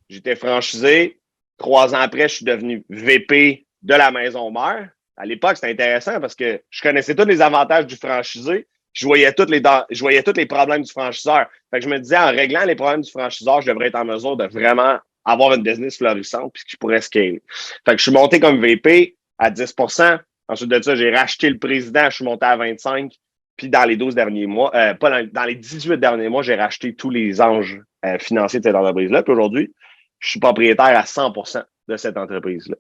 J'étais 0.09 0.37
franchisé. 0.37 1.21
Trois 1.59 1.95
ans 1.95 2.01
après, 2.01 2.29
je 2.29 2.37
suis 2.37 2.45
devenu 2.45 2.85
VP 2.91 3.67
de 3.83 3.95
la 3.95 4.11
maison 4.11 4.51
mère. 4.51 4.91
À 5.17 5.25
l'époque, 5.25 5.57
c'était 5.57 5.73
intéressant 5.73 6.21
parce 6.21 6.35
que 6.35 6.63
je 6.69 6.83
connaissais 6.83 7.15
tous 7.15 7.25
les 7.25 7.41
avantages 7.41 7.87
du 7.87 7.97
franchisé, 7.97 8.69
je 8.97 9.07
voyais, 9.07 9.31
tous 9.35 9.51
les, 9.51 9.63
je 9.91 10.01
voyais 10.01 10.23
tous 10.23 10.33
les 10.33 10.47
problèmes 10.47 10.83
du 10.83 10.91
franchiseur. 10.91 11.47
Fait 11.71 11.81
que 11.81 11.85
je 11.85 11.91
me 11.91 11.99
disais, 11.99 12.17
en 12.17 12.29
réglant 12.29 12.65
les 12.65 12.75
problèmes 12.75 13.03
du 13.03 13.11
franchiseur, 13.11 13.61
je 13.61 13.71
devrais 13.71 13.89
être 13.89 13.97
en 13.97 14.07
mesure 14.07 14.39
de 14.39 14.47
vraiment 14.47 14.99
avoir 15.27 15.53
une 15.53 15.63
business 15.63 15.99
florissante 15.99 16.53
puis 16.55 16.65
que 16.65 16.71
je 16.71 16.77
pourrais 16.79 17.03
scaler. 17.03 17.43
Fait 17.85 17.93
que 17.93 17.99
je 17.99 18.05
suis 18.05 18.13
monté 18.13 18.41
comme 18.41 18.59
VP 18.61 19.17
à 19.39 19.51
10% 19.51 20.19
Ensuite 20.49 20.71
de 20.71 20.81
ça, 20.81 20.95
j'ai 20.95 21.11
racheté 21.11 21.51
le 21.51 21.59
président, 21.59 22.09
je 22.09 22.17
suis 22.17 22.25
monté 22.25 22.47
à 22.47 22.57
25 22.57 23.13
Puis 23.57 23.69
dans 23.69 23.85
les 23.85 23.97
12 23.97 24.15
derniers 24.15 24.47
mois, 24.47 24.71
euh, 24.75 24.95
pas 24.95 25.23
dans, 25.25 25.45
les 25.45 25.57
18 25.57 25.99
derniers 25.99 26.29
mois, 26.29 26.43
j'ai 26.43 26.55
racheté 26.55 26.95
tous 26.95 27.11
les 27.11 27.41
anges 27.41 27.81
euh, 28.05 28.19
financiers 28.19 28.61
de 28.61 28.65
cette 28.65 28.77
entreprise-là. 28.77 29.23
Puis 29.23 29.33
aujourd'hui, 29.33 29.75
je 30.21 30.31
suis 30.31 30.41
propriétaire 30.41 30.97
à 30.97 31.03
100% 31.03 31.65
de 31.89 31.97
cette 31.97 32.17
entreprise-là. 32.17 32.77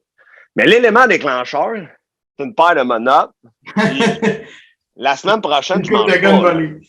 Mais 0.54 0.64
l'élément 0.64 1.06
déclencheur, 1.06 1.74
c'est 2.38 2.44
une 2.44 2.54
paire 2.54 2.76
de 2.76 2.82
monotes. 2.82 3.32
La 4.96 5.16
semaine 5.16 5.40
prochaine, 5.40 5.84
je 5.84 5.92
m'en 5.92 6.06
vais. 6.06 6.80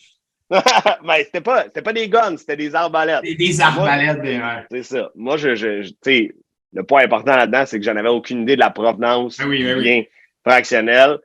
Mais 1.03 1.25
c'était 1.25 1.41
pas, 1.41 1.65
c'était 1.65 1.81
pas 1.81 1.93
des 1.93 2.07
guns, 2.07 2.37
c'était 2.37 2.55
des 2.55 2.73
arbalètes. 2.73 3.21
Des, 3.21 3.35
des 3.35 3.59
arbalètes, 3.59 4.21
des 4.21 4.39
C'est 4.71 4.83
ça. 4.83 5.11
Moi, 5.15 5.35
je, 5.35 5.55
je, 5.55 5.81
tu 5.81 5.95
sais, 6.03 6.35
le 6.73 6.83
point 6.83 7.03
important 7.03 7.35
là-dedans, 7.35 7.65
c'est 7.65 7.79
que 7.79 7.85
j'en 7.85 7.95
avais 7.95 8.09
aucune 8.09 8.43
idée 8.43 8.55
de 8.55 8.61
la 8.61 8.69
provenance 8.69 9.37
ben 9.37 9.47
oui, 9.47 9.63
du 9.63 9.75
bien 9.81 10.03
fractionnel. 10.45 11.19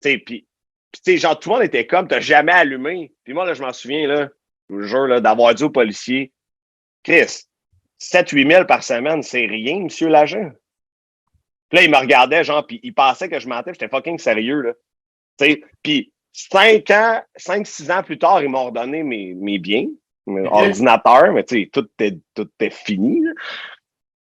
Tu 0.00 0.10
sais, 0.10 0.18
puis, 0.18 0.46
tu 0.92 1.00
sais, 1.02 1.18
genre, 1.18 1.38
tout 1.38 1.48
le 1.48 1.56
monde 1.56 1.64
était 1.64 1.86
comme, 1.86 2.06
t'as 2.06 2.20
jamais 2.20 2.52
allumé. 2.52 3.12
Puis 3.24 3.34
moi, 3.34 3.44
là, 3.44 3.54
je 3.54 3.62
m'en 3.62 3.72
souviens, 3.72 4.06
là, 4.06 4.28
je 4.68 4.74
vous 4.74 4.82
jure, 4.82 5.06
là, 5.06 5.20
d'avoir 5.20 5.54
dit 5.54 5.64
au 5.64 5.70
policier, 5.70 6.32
Chris, 7.02 7.44
7-8 8.00 8.50
000 8.50 8.64
par 8.66 8.84
semaine, 8.84 9.22
c'est 9.22 9.46
rien, 9.46 9.80
monsieur 9.80 10.08
l'agent. 10.08 10.50
Puis 11.68 11.78
là, 11.78 11.82
il 11.84 11.90
me 11.90 11.96
regardait, 11.96 12.44
genre, 12.44 12.66
puis 12.66 12.78
il 12.82 12.94
pensait 12.94 13.28
que 13.28 13.38
je 13.40 13.48
mentais, 13.48 13.72
j'étais 13.72 13.88
fucking 13.88 14.18
sérieux, 14.18 14.60
là. 14.60 14.72
Tu 15.38 15.46
sais, 15.46 15.64
puis 15.82 16.12
cinq 16.32 16.90
ans, 16.90 17.22
cinq, 17.36 17.66
six 17.66 17.90
ans 17.90 18.02
plus 18.02 18.18
tard, 18.18 18.42
ils 18.42 18.48
m'ont 18.48 18.66
redonné 18.66 19.02
mes, 19.02 19.34
mes 19.34 19.58
biens, 19.58 19.86
mes 20.26 20.46
ordinateurs, 20.46 21.32
mais 21.32 21.44
tu 21.44 21.62
sais, 21.62 21.70
tout 21.72 21.88
est, 21.98 22.18
tout 22.34 22.48
est 22.60 22.70
fini. 22.70 23.22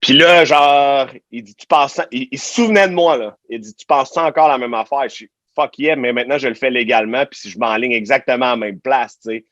Puis 0.02 0.14
là, 0.14 0.44
genre, 0.44 1.10
il 1.32 1.44
dit, 1.44 1.56
tu 1.56 1.66
penses, 1.66 2.02
il, 2.12 2.28
il, 2.32 2.40
se 2.40 2.56
souvenait 2.56 2.90
de 2.90 2.94
moi, 2.94 3.18
là. 3.18 3.38
Il 3.48 3.62
dit, 3.62 3.74
tu 3.74 3.86
penses 3.86 4.16
encore 4.18 4.50
la 4.50 4.58
même 4.58 4.74
affaire? 4.74 5.04
Je 5.04 5.16
suis, 5.16 5.32
fuck 5.56 5.78
yeah, 5.80 5.96
mais 5.96 6.12
maintenant, 6.12 6.38
je 6.38 6.48
le 6.48 6.56
fais 6.56 6.70
légalement, 6.70 7.26
puis 7.26 7.40
si 7.40 7.50
je 7.50 7.58
m'enligne 7.58 7.94
exactement 7.94 8.48
à 8.48 8.50
la 8.52 8.58
même 8.58 8.80
place, 8.80 9.20
tu 9.20 9.30
sais. 9.30 9.46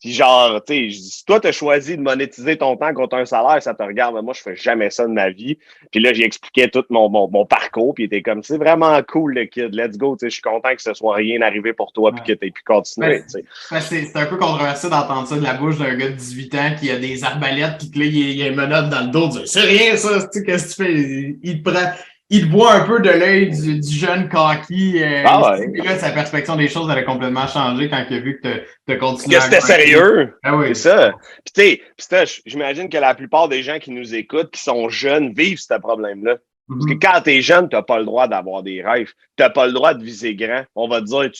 Puis 0.00 0.12
genre, 0.12 0.62
tu 0.64 0.90
sais, 0.92 0.96
si 0.96 1.24
toi, 1.24 1.40
tu 1.40 1.48
as 1.48 1.52
choisi 1.52 1.96
de 1.96 2.02
monétiser 2.02 2.56
ton 2.56 2.76
temps 2.76 2.94
contre 2.94 3.16
un 3.16 3.24
salaire, 3.24 3.60
ça 3.60 3.74
te 3.74 3.82
regarde. 3.82 4.14
Mais 4.14 4.22
moi, 4.22 4.32
je 4.32 4.42
fais 4.42 4.54
jamais 4.54 4.90
ça 4.90 5.06
de 5.06 5.12
ma 5.12 5.30
vie. 5.30 5.58
Puis 5.90 6.00
là, 6.00 6.12
j'ai 6.12 6.24
expliqué 6.24 6.70
tout 6.70 6.84
mon, 6.88 7.08
mon, 7.08 7.28
mon, 7.28 7.44
parcours. 7.44 7.94
Puis 7.94 8.04
il 8.04 8.06
était 8.06 8.22
comme, 8.22 8.44
c'est 8.44 8.58
vraiment 8.58 9.00
cool, 9.02 9.34
le 9.34 9.46
kid. 9.46 9.74
Let's 9.74 9.98
go. 9.98 10.14
Tu 10.14 10.20
sais, 10.20 10.30
je 10.30 10.34
suis 10.34 10.42
content 10.42 10.74
que 10.74 10.82
ce 10.82 10.94
soit 10.94 11.16
rien 11.16 11.42
arrivé 11.42 11.72
pour 11.72 11.92
toi 11.92 12.12
puis 12.12 12.22
que 12.22 12.38
tu 12.38 12.46
aies 12.46 12.50
pu 12.52 12.62
continuer. 12.62 13.24
c'est 13.28 14.16
un 14.16 14.26
peu 14.26 14.36
controversé 14.36 14.88
d'entendre 14.88 15.26
ça 15.26 15.36
de 15.36 15.42
la 15.42 15.54
bouche 15.54 15.78
d'un 15.78 15.96
gars 15.96 16.08
de 16.08 16.14
18 16.14 16.54
ans 16.54 16.74
qui 16.78 16.90
a 16.92 16.98
des 16.98 17.24
arbalètes 17.24 17.78
puis 17.78 17.90
que 17.90 17.98
là, 17.98 18.04
il 18.04 18.36
y 18.36 18.42
a, 18.42 18.48
une 18.48 18.54
menotte 18.54 18.90
dans 18.90 19.00
le 19.00 19.10
dos. 19.10 19.30
C'est 19.46 19.62
rien, 19.62 19.96
ça. 19.96 20.28
Tu 20.28 20.38
sais, 20.38 20.44
qu'est-ce 20.44 20.76
que 20.76 20.82
tu 20.82 20.92
fais? 20.92 21.38
Il 21.42 21.62
te 21.62 21.70
prend 21.70 21.90
il 22.30 22.50
voit 22.50 22.74
un 22.74 22.86
peu 22.86 23.00
de 23.00 23.08
l'œil 23.08 23.50
du, 23.50 23.80
jeune 23.82 24.28
kaki. 24.28 25.02
Euh, 25.02 25.22
ah 25.24 25.58
ouais. 25.58 25.72
Là, 25.82 25.98
sa 25.98 26.10
perspective 26.10 26.56
des 26.56 26.68
choses, 26.68 26.88
elle 26.90 26.98
a 26.98 27.02
complètement 27.02 27.46
changé 27.46 27.88
quand 27.88 28.04
il 28.10 28.16
a 28.16 28.20
vu 28.20 28.40
que 28.40 28.48
tu 28.86 28.92
as 28.92 28.96
continué. 28.96 29.36
Que 29.36 29.42
c'était 29.42 29.60
sérieux. 29.60 30.38
Ah 30.42 30.56
oui. 30.56 30.68
C'est 30.68 30.90
ça. 30.90 31.12
Puis 31.44 31.78
tu 31.78 31.84
sais, 31.96 32.40
j'imagine 32.44 32.90
que 32.90 32.98
la 32.98 33.14
plupart 33.14 33.48
des 33.48 33.62
gens 33.62 33.78
qui 33.78 33.92
nous 33.92 34.14
écoutent, 34.14 34.50
qui 34.50 34.62
sont 34.62 34.88
jeunes, 34.90 35.32
vivent 35.32 35.60
ce 35.60 35.74
problème-là. 35.78 36.36
Parce 36.68 36.84
que 36.84 36.92
mhm. 36.92 37.00
quand 37.00 37.20
tu 37.22 37.30
es 37.30 37.40
jeune, 37.40 37.68
tu 37.68 37.76
n'as 37.76 37.82
pas 37.82 37.98
le 37.98 38.04
droit 38.04 38.28
d'avoir 38.28 38.62
des 38.62 38.82
rêves. 38.82 39.12
Tu 39.36 39.42
n'as 39.42 39.50
pas 39.50 39.66
le 39.66 39.72
droit 39.72 39.94
de 39.94 40.04
viser 40.04 40.34
grand. 40.34 40.64
On 40.74 40.86
va 40.86 41.00
te 41.00 41.06
dire, 41.06 41.30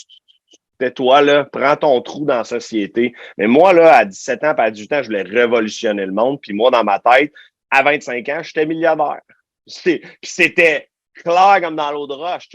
tais-toi, 0.78 1.20
là, 1.20 1.44
prends 1.44 1.76
ton 1.76 2.00
trou 2.00 2.24
dans 2.24 2.38
la 2.38 2.44
société. 2.44 3.12
Mais 3.36 3.46
moi, 3.46 3.74
là, 3.74 3.94
à 3.94 4.04
17 4.06 4.44
ans, 4.44 4.54
à 4.56 4.70
18 4.70 4.92
ans, 4.94 5.02
je 5.02 5.08
voulais 5.08 5.22
révolutionner 5.22 6.06
le 6.06 6.12
monde. 6.12 6.38
Puis 6.40 6.54
moi, 6.54 6.70
dans 6.70 6.82
ma 6.82 6.98
tête, 6.98 7.30
à 7.70 7.82
25 7.82 8.26
ans, 8.30 8.40
j'étais 8.42 8.64
milliardaire. 8.64 9.20
C'était 9.68 10.88
clair 11.14 11.60
comme 11.62 11.76
dans 11.76 11.92
l'eau 11.92 12.06
de 12.06 12.14
roche. 12.14 12.48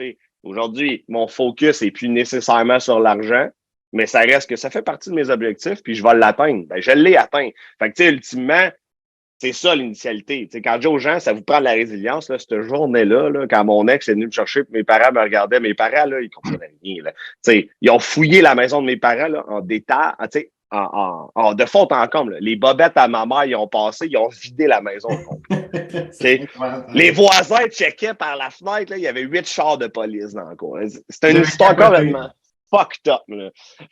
Aujourd'hui, 0.43 1.05
mon 1.07 1.27
focus 1.27 1.81
n'est 1.81 1.91
plus 1.91 2.09
nécessairement 2.09 2.79
sur 2.79 2.99
l'argent, 2.99 3.49
mais 3.93 4.07
ça 4.07 4.21
reste 4.21 4.49
que 4.49 4.55
ça 4.55 4.69
fait 4.69 4.81
partie 4.81 5.09
de 5.09 5.15
mes 5.15 5.29
objectifs, 5.29 5.81
puis 5.83 5.95
je 5.95 6.03
vais 6.03 6.15
l'atteindre. 6.15 6.65
Ben, 6.67 6.81
je 6.81 6.91
l'ai 6.91 7.15
atteint. 7.15 7.49
Fait 7.79 7.91
que, 7.91 8.03
ultimement, 8.03 8.69
c'est 9.39 9.53
ça 9.53 9.75
l'initialité. 9.75 10.49
quand 10.63 10.75
je 10.75 10.79
dis 10.79 10.87
aux 10.87 10.99
gens, 10.99 11.19
ça 11.19 11.33
vous 11.33 11.41
prend 11.41 11.59
de 11.59 11.65
la 11.65 11.73
résilience, 11.73 12.29
là, 12.29 12.39
cette 12.39 12.61
journée-là, 12.61 13.29
là, 13.29 13.45
quand 13.47 13.65
mon 13.65 13.87
ex 13.87 14.07
est 14.07 14.13
venu 14.13 14.27
me 14.27 14.31
chercher, 14.31 14.61
mes 14.71 14.83
parents 14.83 15.11
me 15.11 15.21
regardaient, 15.21 15.59
mes 15.59 15.73
parents, 15.73 16.05
là, 16.05 16.21
ils 16.21 16.29
comprenaient 16.29 16.73
rien. 16.81 17.03
Là. 17.03 17.13
ils 17.81 17.89
ont 17.89 17.99
fouillé 17.99 18.41
la 18.41 18.55
maison 18.55 18.81
de 18.81 18.87
mes 18.87 18.97
parents 18.97 19.27
là, 19.27 19.43
en 19.49 19.59
détail, 19.59 20.13
en, 20.73 21.53
de 21.53 21.65
fond 21.65 21.87
en 21.89 22.07
comble. 22.07 22.37
Les 22.41 22.55
bobettes 22.55 22.97
à 22.97 23.07
ma 23.07 23.25
mère, 23.25 23.45
ils 23.45 23.55
ont 23.55 23.67
passé, 23.67 24.07
ils 24.09 24.17
ont 24.17 24.29
vidé 24.29 24.67
la 24.67 24.81
maison. 24.81 25.09
Les 26.93 27.11
voisins 27.11 27.67
checkaient 27.69 28.13
par 28.13 28.35
la 28.35 28.49
fenêtre, 28.49 28.93
il 28.95 29.01
y 29.01 29.07
avait 29.07 29.21
huit 29.21 29.47
chars 29.47 29.77
de 29.77 29.87
police 29.87 30.33
dans 30.33 30.49
le 30.49 30.55
coin. 30.55 30.81
C'était 31.09 31.31
une 31.31 31.43
histoire 31.43 31.75
complètement 31.75 32.29
fucked 32.73 33.07
up. 33.07 33.21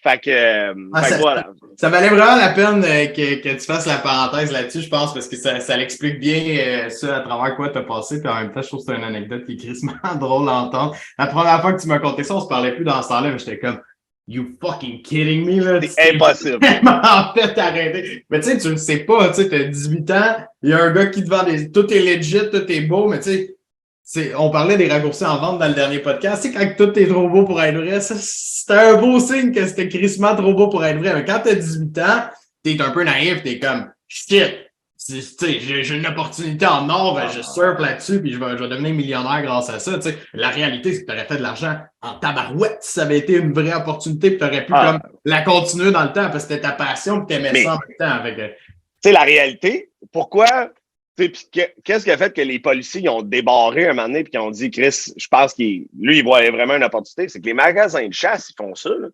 Fait 0.02 0.20
que, 0.20 0.74
ah, 0.94 1.04
ça, 1.04 1.18
voilà. 1.18 1.48
Ça 1.78 1.90
valait 1.90 2.10
vraiment 2.10 2.36
la 2.36 2.50
peine 2.50 2.84
euh, 2.84 3.08
que, 3.08 3.42
que, 3.42 3.50
tu 3.54 3.66
fasses 3.66 3.86
la 3.86 3.98
parenthèse 3.98 4.52
là-dessus, 4.52 4.82
je 4.82 4.90
pense, 4.90 5.14
parce 5.14 5.28
que 5.28 5.36
ça, 5.36 5.60
ça 5.60 5.78
l'explique 5.78 6.20
bien 6.20 6.44
euh, 6.58 6.90
ça 6.90 7.18
à 7.18 7.20
travers 7.22 7.56
quoi 7.56 7.70
tu 7.70 7.78
as 7.78 7.84
passé. 7.84 8.20
Puis 8.20 8.30
en 8.30 8.36
même 8.36 8.52
temps, 8.52 8.62
je 8.62 8.68
trouve 8.68 8.80
que 8.80 8.92
c'est 8.92 8.98
une 8.98 9.04
anecdote 9.04 9.46
qui 9.46 9.54
est 9.54 9.58
crissement 9.58 9.94
drôle 10.20 10.50
à 10.50 10.54
entendre. 10.54 10.96
La 11.20 11.28
première 11.28 11.62
fois 11.62 11.74
que 11.74 11.82
tu 11.82 11.88
m'as 11.88 12.00
conté 12.00 12.24
ça, 12.24 12.36
on 12.36 12.42
se 12.42 12.48
parlait 12.48 12.74
plus 12.74 12.86
dans 12.86 13.02
ce 13.02 13.10
temps-là, 13.10 13.32
mais 13.32 13.40
j'étais 13.40 13.60
comme 13.60 13.80
You 14.28 14.54
fucking 14.62 15.02
kidding 15.02 15.46
me, 15.46 15.60
là? 15.60 15.82
C'est 15.82 16.14
impossible. 16.16 16.60
en 16.86 17.34
fait 17.34 17.58
arrêter. 17.58 18.26
Mais 18.30 18.40
tu 18.40 18.50
sais, 18.50 18.58
tu 18.58 18.70
ne 18.70 18.76
sais 18.76 19.00
pas, 19.00 19.30
tu 19.30 19.36
sais, 19.36 19.50
t'as 19.50 19.64
18 19.64 20.12
ans, 20.12 20.36
il 20.62 20.70
y 20.70 20.74
a 20.74 20.84
un 20.84 20.92
gars 20.92 21.08
qui 21.08 21.24
te 21.24 21.30
vend 21.30 21.44
des. 21.44 21.72
Tout 21.72 21.92
est 21.92 22.00
legit, 22.00 22.50
tout 22.52 22.72
est 22.72 22.82
beau, 22.82 23.08
mais 23.10 23.20
tu 23.20 23.56
sais, 24.04 24.36
on 24.36 24.52
parlait 24.52 24.78
des 24.78 24.88
raccourcis 24.88 25.26
en 25.26 25.40
vente 25.40 25.60
dans 25.60 25.68
le 25.68 25.74
dernier 25.74 26.00
podcast. 26.00 26.44
C'est 26.44 26.52
quand 26.52 26.74
tout 26.78 26.98
est 26.98 27.08
trop 27.08 27.28
beau 27.28 27.46
pour 27.46 27.62
être 27.62 27.78
vrai, 27.78 28.00
c'est 28.00 28.74
un 28.74 28.96
beau 29.02 29.20
signe 29.20 29.52
que 29.52 29.66
c'était 29.66 29.90
crissement 29.90 30.36
trop 30.36 30.54
beau 30.54 30.70
pour 30.70 30.86
être 30.86 31.00
vrai. 31.00 31.14
Mais 31.14 31.26
quand 31.26 31.42
t'as 31.44 31.56
18 31.56 31.98
ans, 32.00 32.30
t'es 32.64 32.80
un 32.82 32.92
peu 32.92 33.04
naïf, 33.04 33.42
t'es 33.44 33.60
comme 33.60 33.92
shit, 34.08 34.71
j'ai 35.10 35.96
une 35.96 36.06
opportunité 36.06 36.66
en 36.66 36.90
or, 36.90 37.16
ben, 37.16 37.28
je 37.28 37.42
surfe 37.42 37.80
là-dessus, 37.80 38.22
puis 38.22 38.34
je 38.34 38.40
vais, 38.40 38.52
je 38.52 38.64
vais 38.64 38.70
devenir 38.70 38.94
millionnaire 38.94 39.42
grâce 39.42 39.70
à 39.70 39.80
ça. 39.80 40.00
sais 40.00 40.18
La 40.34 40.50
réalité, 40.50 40.94
c'est 40.94 41.02
que 41.02 41.06
tu 41.08 41.14
aurais 41.14 41.26
fait 41.26 41.38
de 41.38 41.42
l'argent 41.42 41.78
en 42.02 42.14
tabarouette 42.20 42.78
si 42.82 42.94
ça 42.94 43.04
avait 43.04 43.18
été 43.18 43.34
une 43.34 43.54
vraie 43.54 43.74
opportunité, 43.74 44.30
puis 44.32 44.40
tu 44.40 44.46
aurais 44.46 44.66
pu 44.66 44.74
ah. 44.76 45.00
comme, 45.02 45.12
la 45.26 45.42
continuer 45.42 45.92
dans 45.92 46.04
le 46.04 46.14
temps, 46.14 46.30
parce 46.30 46.46
que 46.46 46.54
c'était 46.54 46.62
ta 46.62 46.74
passion, 46.74 47.26
puis 47.26 47.36
tu 47.36 47.42
aimais 47.42 47.64
ça 47.64 47.76
en 47.76 47.80
même 47.80 47.98
temps. 47.98 48.20
Avec... 48.20 48.40
Euh, 48.40 48.48
tu 48.48 49.10
sais, 49.10 49.12
la 49.12 49.24
réalité, 49.24 49.92
pourquoi 50.12 50.72
Qu'est-ce 51.18 52.04
qui 52.04 52.12
a 52.12 52.18
fait 52.18 52.34
que 52.34 52.42
les 52.42 52.60
policiers 52.60 53.08
ont 53.10 53.22
débarré 53.22 53.88
un 53.88 53.94
moment 53.94 54.08
donné 54.08 54.20
et 54.20 54.24
qu'ils 54.24 54.40
ont 54.40 54.50
dit, 54.50 54.72
Chris, 54.72 55.14
je 55.16 55.28
pense 55.28 55.54
qu'il 55.54 55.88
lui, 56.00 56.20
il 56.20 56.24
voyait 56.24 56.52
vraiment 56.52 56.76
une 56.76 56.84
opportunité. 56.84 57.28
C'est 57.30 57.40
que 57.40 57.46
les 57.46 57.54
magasins 57.54 58.08
de 58.08 58.14
chasse, 58.14 58.50
ils 58.50 58.56
font 58.56 58.74
ça. 58.76 58.90
Là. 58.90 59.10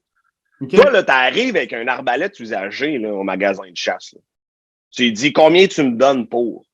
Toi, 0.69 0.91
là, 0.91 1.03
tu 1.03 1.11
arrives 1.11 1.55
avec 1.55 1.73
un 1.73 1.87
arbalète 1.87 2.39
usagé 2.39 2.97
là, 2.97 3.13
au 3.13 3.23
magasin 3.23 3.69
de 3.69 3.75
chasse. 3.75 4.15
Tu 4.91 5.03
lui 5.03 5.11
dis 5.11 5.33
combien 5.33 5.67
tu 5.67 5.83
me 5.83 5.97
donnes 5.97 6.27
pour? 6.27 6.65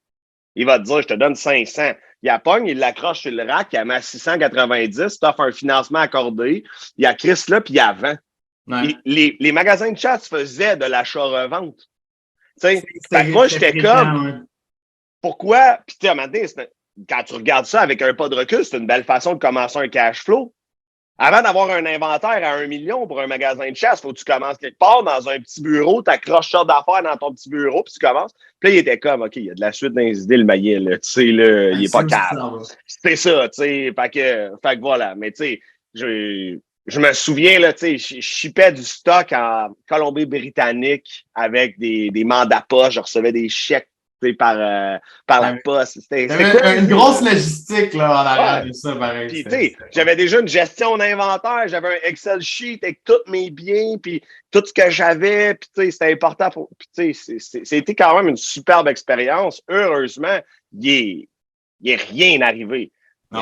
Il 0.55 0.65
va 0.65 0.79
te 0.79 0.83
dire, 0.83 1.01
je 1.01 1.07
te 1.07 1.13
donne 1.13 1.35
500. 1.35 1.93
Il 2.21 2.29
a 2.29 2.39
pogne, 2.39 2.67
il 2.67 2.77
l'accroche 2.77 3.21
sur 3.21 3.31
le 3.31 3.43
rack, 3.43 3.69
il 3.73 3.77
a 3.77 3.85
mis 3.85 4.01
690, 4.01 5.19
tu 5.19 5.25
offres 5.25 5.41
un 5.41 5.51
financement 5.51 5.99
accordé. 5.99 6.63
Il 6.97 7.03
y 7.03 7.05
a 7.05 7.13
Chris 7.13 7.43
là, 7.49 7.59
puis 7.59 7.73
il 7.73 7.77
y 7.77 7.79
a 7.79 7.93
20. 7.93 8.17
Les, 9.03 9.35
les, 9.39 9.51
magasins 9.51 9.91
de 9.91 9.97
chasse 9.97 10.29
faisaient 10.29 10.77
de 10.77 10.85
l'achat-revente. 10.85 11.89
Moi, 13.11 13.47
j'étais 13.47 13.77
comme, 13.77 14.45
pourquoi? 15.21 15.79
Puis, 15.85 15.97
tu 15.99 16.07
sais, 16.07 16.69
quand 17.09 17.23
tu 17.23 17.33
regardes 17.33 17.65
ça 17.65 17.81
avec 17.81 18.01
un 18.01 18.13
pas 18.13 18.29
de 18.29 18.35
recul, 18.35 18.63
c'est 18.63 18.77
une 18.77 18.87
belle 18.87 19.03
façon 19.03 19.33
de 19.33 19.39
commencer 19.39 19.79
un 19.79 19.89
cash 19.89 20.23
flow. 20.23 20.53
Avant 21.19 21.43
d'avoir 21.43 21.69
un 21.69 21.85
inventaire 21.85 22.43
à 22.43 22.55
un 22.55 22.65
million 22.65 23.05
pour 23.05 23.21
un 23.21 23.27
magasin 23.27 23.69
de 23.69 23.75
chasse, 23.75 24.01
faut 24.01 24.13
que 24.13 24.17
tu 24.17 24.25
commences 24.25 24.57
quelque 24.57 24.79
part 24.79 25.03
dans 25.03 25.29
un 25.29 25.39
petit 25.39 25.61
bureau, 25.61 26.01
tu 26.01 26.09
accroches 26.09 26.49
ça 26.49 26.65
d'affaires 26.65 27.03
dans 27.03 27.17
ton 27.17 27.33
petit 27.33 27.49
bureau, 27.49 27.83
puis 27.83 27.93
tu 27.93 27.99
commences. 27.99 28.33
Puis 28.59 28.69
là, 28.69 28.75
il 28.75 28.79
était 28.79 28.97
comme, 28.97 29.21
OK, 29.21 29.35
il 29.35 29.45
y 29.45 29.51
a 29.51 29.53
de 29.53 29.61
la 29.61 29.71
suite 29.71 29.93
dans 29.93 30.01
les 30.01 30.23
idées, 30.23 30.37
le 30.37 30.45
maillet, 30.45 30.79
là, 30.79 30.97
tu 30.97 31.09
sais, 31.09 31.25
là, 31.25 31.69
il 31.71 31.85
est 31.85 31.91
pas 31.91 32.03
calme. 32.03 32.63
C'était 32.87 33.15
ça, 33.15 33.47
tu 33.49 33.61
sais, 33.61 33.93
fait 33.95 34.09
que, 34.09 34.51
fait 34.67 34.75
que 34.75 34.81
voilà. 34.81 35.13
Mais 35.15 35.31
tu 35.31 35.43
sais, 35.43 35.61
je, 35.93 36.57
je 36.87 36.99
me 36.99 37.13
souviens, 37.13 37.59
là, 37.59 37.73
tu 37.73 37.97
sais, 37.97 37.97
je 37.97 38.19
chipais 38.19 38.71
du 38.71 38.83
stock 38.83 39.31
en 39.33 39.69
Colombie-Britannique 39.87 41.27
avec 41.35 41.77
des, 41.77 42.09
des 42.09 42.23
mandats 42.23 42.65
pas, 42.67 42.89
je 42.89 42.99
recevais 42.99 43.31
des 43.31 43.49
chèques 43.49 43.89
par, 44.31 44.55
euh, 44.57 44.97
par 45.27 45.41
la 45.41 45.55
poste. 45.63 45.99
C'était 45.99 46.27
une 46.77 46.87
grosse 46.87 47.21
logistique 47.21 47.93
là, 47.93 48.11
en 48.11 48.25
arrière 48.25 48.65
de 48.65 48.71
ça, 48.71 48.95
pareil. 48.95 49.75
j'avais 49.91 50.15
déjà 50.15 50.39
une 50.39 50.47
gestion 50.47 50.97
d'inventaire, 50.97 51.67
j'avais 51.67 51.89
un 51.89 52.07
Excel 52.09 52.41
sheet 52.41 52.79
avec 52.83 53.03
tous 53.03 53.29
mes 53.29 53.49
biens, 53.49 53.97
puis 54.01 54.21
tout 54.51 54.63
ce 54.65 54.71
que 54.71 54.89
j'avais, 54.89 55.55
puis 55.55 55.91
c'était 55.91 56.13
important 56.13 56.49
pour. 56.49 56.69
C'était 56.93 57.95
quand 57.95 58.15
même 58.15 58.29
une 58.29 58.37
superbe 58.37 58.87
expérience. 58.87 59.61
Heureusement, 59.67 60.39
il 60.79 61.27
n'est 61.81 61.95
rien 61.95 62.41
arrivé. 62.41 62.91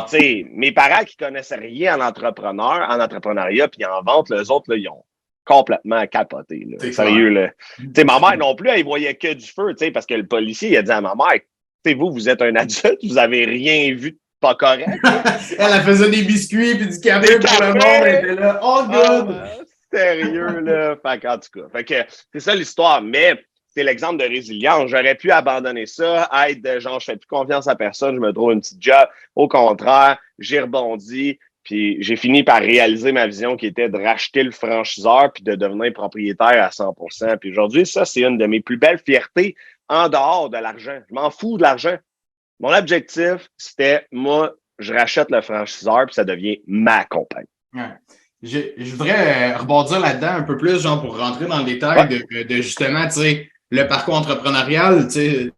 mes 0.09 0.71
parents 0.71 1.03
qui 1.03 1.17
connaissaient 1.17 1.55
rien 1.55 1.99
en 1.99 2.07
entrepreneur, 2.07 2.89
en 2.89 2.99
entrepreneuriat, 2.99 3.67
puis 3.67 3.85
en 3.85 4.01
vente, 4.01 4.29
les 4.31 4.49
autres, 4.49 4.71
là, 4.71 4.77
ils 4.77 4.89
ont 4.89 5.03
complètement 5.45 6.05
capoté. 6.07 6.67
Là. 6.67 6.91
Sérieux, 6.91 7.29
là. 7.29 7.49
sais 7.95 8.03
ma 8.03 8.19
mère 8.19 8.37
non 8.37 8.55
plus, 8.55 8.69
elle 8.69 8.83
voyait 8.83 9.15
que 9.15 9.33
du 9.33 9.45
feu, 9.45 9.73
parce 9.93 10.05
que 10.05 10.13
le 10.13 10.25
policier 10.25 10.69
il 10.69 10.77
a 10.77 10.81
dit 10.81 10.91
à 10.91 11.01
ma 11.01 11.15
mère, 11.15 11.41
vous, 11.97 12.11
vous 12.11 12.29
êtes 12.29 12.41
un 12.41 12.55
adulte, 12.55 12.99
vous 13.03 13.17
avez 13.17 13.45
rien 13.45 13.93
vu 13.95 14.11
de 14.11 14.19
pas 14.39 14.55
correct. 14.55 14.87
elle, 15.03 15.71
elle 15.73 15.81
faisait 15.81 16.09
des 16.09 16.23
biscuits 16.23 16.75
puis 16.75 16.87
du 16.87 16.99
café 16.99 17.39
pour 17.39 17.61
le 17.61 17.73
monde, 17.73 17.83
elle 18.05 18.15
était 18.25 18.35
là, 18.35 18.59
oh 18.63 18.81
ah, 18.81 18.87
god! 18.91 19.35
sérieux, 19.93 20.59
là. 20.61 20.95
Fait 20.95 21.27
en 21.27 21.37
tout 21.37 21.49
cas, 21.53 21.69
fait 21.71 21.83
que 21.83 21.93
c'est 22.31 22.39
ça 22.39 22.55
l'histoire, 22.55 23.01
mais 23.01 23.35
c'est 23.73 23.83
l'exemple 23.83 24.21
de 24.21 24.27
résilience. 24.27 24.89
J'aurais 24.89 25.15
pu 25.15 25.31
abandonner 25.31 25.85
ça, 25.85 26.29
être 26.47 26.79
genre, 26.79 26.99
je 26.99 27.05
fais 27.05 27.17
plus 27.17 27.27
confiance 27.27 27.67
à 27.67 27.75
personne, 27.75 28.15
je 28.15 28.19
me 28.19 28.33
trouve 28.33 28.53
une 28.53 28.61
petite 28.61 28.81
job. 28.81 29.07
Au 29.35 29.47
contraire, 29.47 30.17
j'ai 30.39 30.59
rebondi, 30.59 31.39
puis 31.63 32.01
j'ai 32.01 32.15
fini 32.15 32.43
par 32.43 32.59
réaliser 32.59 33.11
ma 33.11 33.27
vision 33.27 33.55
qui 33.55 33.67
était 33.67 33.89
de 33.89 33.97
racheter 33.97 34.43
le 34.43 34.51
franchiseur 34.51 35.31
puis 35.33 35.43
de 35.43 35.55
devenir 35.55 35.93
propriétaire 35.93 36.63
à 36.63 36.69
100% 36.69 37.37
Puis 37.37 37.51
aujourd'hui, 37.51 37.85
ça, 37.85 38.05
c'est 38.05 38.21
une 38.21 38.37
de 38.37 38.45
mes 38.45 38.61
plus 38.61 38.77
belles 38.77 38.99
fiertés 38.99 39.55
en 39.87 40.09
dehors 40.09 40.49
de 40.49 40.57
l'argent. 40.57 40.99
Je 41.07 41.13
m'en 41.13 41.29
fous 41.29 41.57
de 41.57 41.61
l'argent. 41.61 41.97
Mon 42.59 42.73
objectif, 42.73 43.49
c'était, 43.57 44.07
moi, 44.11 44.53
je 44.79 44.93
rachète 44.93 45.29
le 45.29 45.41
franchiseur 45.41 46.05
puis 46.07 46.15
ça 46.15 46.23
devient 46.23 46.61
ma 46.65 47.05
compagnie. 47.05 47.47
Je, 48.41 48.91
voudrais 48.95 49.51
euh, 49.53 49.57
rebondir 49.57 49.99
là-dedans 49.99 50.33
un 50.33 50.43
peu 50.43 50.57
plus, 50.57 50.81
genre, 50.81 50.99
pour 50.99 51.17
rentrer 51.17 51.45
dans 51.45 51.59
le 51.59 51.65
détail 51.65 52.07
de, 52.07 52.43
de, 52.43 52.55
justement, 52.55 53.05
tu 53.05 53.21
sais, 53.21 53.51
le 53.69 53.87
parcours 53.87 54.15
entrepreneurial, 54.15 55.07
tu 55.07 55.11
sais, 55.11 55.51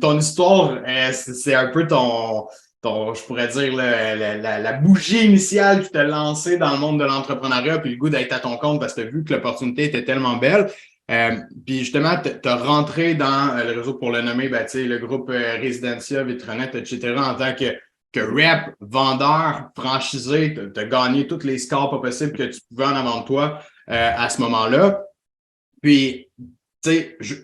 ton 0.00 0.18
histoire, 0.18 0.78
euh, 0.86 1.12
c'est 1.12 1.54
un 1.54 1.68
peu 1.68 1.86
ton, 1.86 2.46
je 2.82 3.22
pourrais 3.26 3.48
dire, 3.48 3.74
la, 3.74 4.72
bougie 4.74 5.26
initiale 5.26 5.82
qui 5.82 5.90
t'a 5.90 6.04
lancé 6.04 6.56
dans 6.56 6.72
le 6.72 6.78
monde 6.78 6.98
de 6.98 7.04
l'entrepreneuriat, 7.04 7.78
puis 7.78 7.90
le 7.90 7.96
goût 7.96 8.08
d'être 8.08 8.32
à 8.32 8.38
ton 8.38 8.56
compte 8.56 8.80
parce 8.80 8.94
que 8.94 9.02
tu 9.02 9.06
as 9.06 9.10
vu 9.10 9.24
que 9.24 9.34
l'opportunité 9.34 9.84
était 9.84 10.04
tellement 10.04 10.36
belle. 10.36 10.70
Euh, 11.10 11.36
puis 11.66 11.80
justement, 11.80 12.14
tu 12.22 12.48
as 12.48 12.56
rentré 12.56 13.14
dans 13.14 13.56
euh, 13.56 13.64
le 13.64 13.80
réseau 13.80 13.94
pour 13.94 14.12
le 14.12 14.22
nommer, 14.22 14.48
ben, 14.48 14.64
le 14.74 14.98
groupe 14.98 15.28
euh, 15.30 15.56
Residencia, 15.60 16.22
Vitronet, 16.22 16.70
etc., 16.74 17.14
en 17.16 17.34
tant 17.34 17.52
que, 17.54 17.76
que 18.12 18.20
rep, 18.20 18.74
vendeur, 18.80 19.70
franchisé, 19.76 20.54
tu 20.54 20.80
as 20.80 20.84
gagné 20.84 21.26
tous 21.26 21.44
les 21.44 21.58
scores 21.58 21.90
pas 21.90 21.98
possibles 21.98 22.32
que 22.32 22.44
tu 22.44 22.60
pouvais 22.68 22.86
en 22.86 22.96
avant 22.96 23.20
de 23.22 23.26
toi 23.26 23.60
à 23.88 24.28
ce 24.28 24.40
moment-là. 24.42 25.02
Puis, 25.82 26.28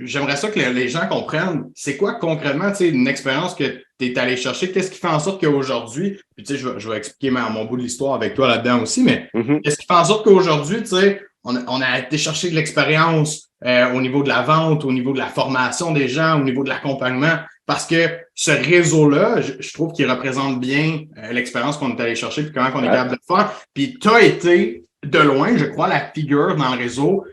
j'aimerais 0.00 0.36
ça 0.36 0.48
que 0.48 0.60
les 0.60 0.88
gens 0.88 1.06
comprennent 1.08 1.64
c'est 1.74 1.96
quoi 1.96 2.14
concrètement 2.14 2.72
une 2.80 3.06
expérience 3.06 3.54
que 3.54 3.82
tu 3.98 4.06
es 4.06 4.18
allé 4.18 4.36
chercher, 4.36 4.72
qu'est-ce 4.72 4.90
qui 4.90 4.98
fait 4.98 5.08
en 5.08 5.18
sorte 5.18 5.40
qu'aujourd'hui, 5.42 6.18
puis 6.36 6.44
tu 6.44 6.54
sais, 6.54 6.58
je, 6.58 6.78
je, 6.78 6.88
vais 6.88 6.96
expliquer 6.96 7.30
mon 7.30 7.64
bout 7.64 7.76
de 7.76 7.82
l'histoire 7.82 8.14
avec 8.14 8.34
toi 8.34 8.48
là-dedans 8.48 8.82
aussi, 8.82 9.02
mais 9.02 9.28
mm-hmm. 9.34 9.62
qu'est-ce 9.62 9.78
qui 9.78 9.86
fait 9.86 9.94
en 9.94 10.04
sorte 10.04 10.24
qu'aujourd'hui, 10.24 10.78
tu 10.80 10.86
sais, 10.86 11.22
on, 11.44 11.56
on, 11.68 11.80
a 11.80 11.98
été 11.98 12.18
chercher 12.18 12.50
de 12.50 12.54
l'expérience 12.54 13.46
euh, 13.64 13.92
au 13.92 14.00
niveau 14.00 14.22
de 14.22 14.28
la 14.28 14.42
vente, 14.42 14.84
au 14.84 14.92
niveau 14.92 15.12
de 15.12 15.18
la 15.18 15.28
formation 15.28 15.92
des 15.92 16.08
gens, 16.08 16.40
au 16.40 16.44
niveau 16.44 16.62
de 16.62 16.68
l'accompagnement, 16.68 17.38
parce 17.64 17.86
que 17.86 18.18
ce 18.34 18.50
réseau-là, 18.50 19.40
je, 19.40 19.72
trouve 19.72 19.92
qu'il 19.92 20.10
représente 20.10 20.60
bien 20.60 21.00
euh, 21.18 21.32
l'expérience 21.32 21.78
qu'on 21.78 21.96
est 21.96 22.00
allé 22.00 22.14
chercher, 22.14 22.42
puis 22.42 22.52
comment 22.52 22.68
on 22.74 22.82
est 22.84 22.88
capable 22.88 23.10
de 23.10 23.16
le 23.16 23.36
faire. 23.36 23.52
Puis 23.72 23.98
tu 24.00 24.08
as 24.08 24.22
été, 24.22 24.84
de 25.04 25.18
loin, 25.18 25.56
je 25.56 25.64
crois, 25.64 25.88
la 25.88 26.00
figure 26.12 26.56
dans 26.56 26.74
le 26.74 26.78
réseau 26.78 27.24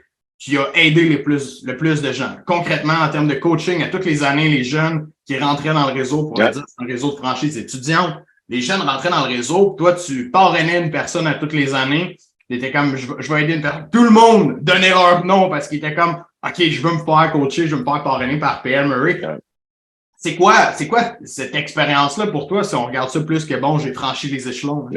qui 0.43 0.57
a 0.57 0.67
aidé 0.73 1.07
les 1.07 1.19
plus, 1.19 1.63
le 1.63 1.77
plus 1.77 2.01
de 2.01 2.11
gens. 2.11 2.35
Concrètement, 2.45 2.95
en 3.01 3.07
termes 3.07 3.29
de 3.29 3.35
coaching, 3.35 3.81
à 3.81 3.87
toutes 3.87 4.03
les 4.03 4.23
années, 4.23 4.49
les 4.49 4.65
jeunes 4.65 5.09
qui 5.25 5.37
rentraient 5.37 5.73
dans 5.73 5.87
le 5.87 5.93
réseau, 5.93 6.25
pour 6.25 6.33
dire, 6.33 6.51
c'est 6.53 6.83
un 6.83 6.85
réseau 6.85 7.11
de 7.11 7.15
franchise 7.15 7.57
étudiante, 7.57 8.17
les 8.49 8.59
jeunes 8.59 8.81
rentraient 8.81 9.09
dans 9.09 9.25
le 9.25 9.33
réseau, 9.33 9.73
toi, 9.77 9.93
tu 9.93 10.29
parrainais 10.31 10.81
une 10.81 10.91
personne 10.91 11.27
à 11.27 11.35
toutes 11.35 11.53
les 11.53 11.73
années, 11.73 12.17
était 12.49 12.73
comme, 12.73 12.97
je, 12.97 13.33
vais 13.33 13.43
aider 13.43 13.53
une 13.53 13.61
personne. 13.61 13.87
Tout 13.89 14.03
le 14.03 14.09
monde 14.09 14.59
donnait 14.59 14.89
leur 14.89 15.23
nom 15.23 15.49
parce 15.49 15.69
qu'il 15.69 15.77
était 15.77 15.95
comme, 15.95 16.21
OK, 16.45 16.61
je 16.61 16.81
veux 16.81 16.91
me 16.91 17.05
faire 17.05 17.31
coacher, 17.31 17.67
je 17.67 17.75
veux 17.75 17.81
me 17.81 17.85
faire 17.85 18.03
parrainer 18.03 18.37
par 18.37 18.61
PL 18.61 18.85
Murray. 18.85 19.21
C'est 20.17 20.35
quoi, 20.35 20.73
c'est 20.73 20.89
quoi 20.89 21.15
cette 21.23 21.55
expérience-là 21.55 22.27
pour 22.27 22.47
toi 22.47 22.65
si 22.65 22.75
on 22.75 22.85
regarde 22.85 23.09
ça 23.09 23.21
plus 23.21 23.45
que 23.45 23.55
bon, 23.55 23.79
j'ai 23.79 23.93
franchi 23.93 24.27
les 24.27 24.45
échelons? 24.45 24.89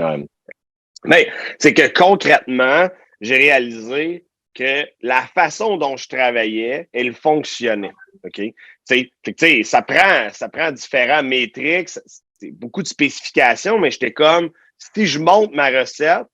Mais 1.04 1.30
c'est 1.60 1.72
que 1.72 1.86
concrètement, 1.96 2.88
j'ai 3.20 3.36
réalisé 3.36 4.26
que 4.56 4.88
la 5.02 5.22
façon 5.22 5.76
dont 5.76 5.96
je 5.96 6.08
travaillais, 6.08 6.88
elle 6.92 7.14
fonctionnait. 7.14 7.92
OK? 8.24 8.40
sais, 8.84 9.62
ça 9.62 9.82
prend, 9.82 10.28
ça 10.32 10.48
prend 10.48 10.72
différents 10.72 11.22
métriques, 11.22 11.90
beaucoup 12.52 12.82
de 12.82 12.88
spécifications, 12.88 13.78
mais 13.78 13.90
j'étais 13.90 14.12
comme, 14.12 14.50
si 14.78 15.06
je 15.06 15.18
monte 15.18 15.52
ma 15.52 15.68
recette, 15.68 16.26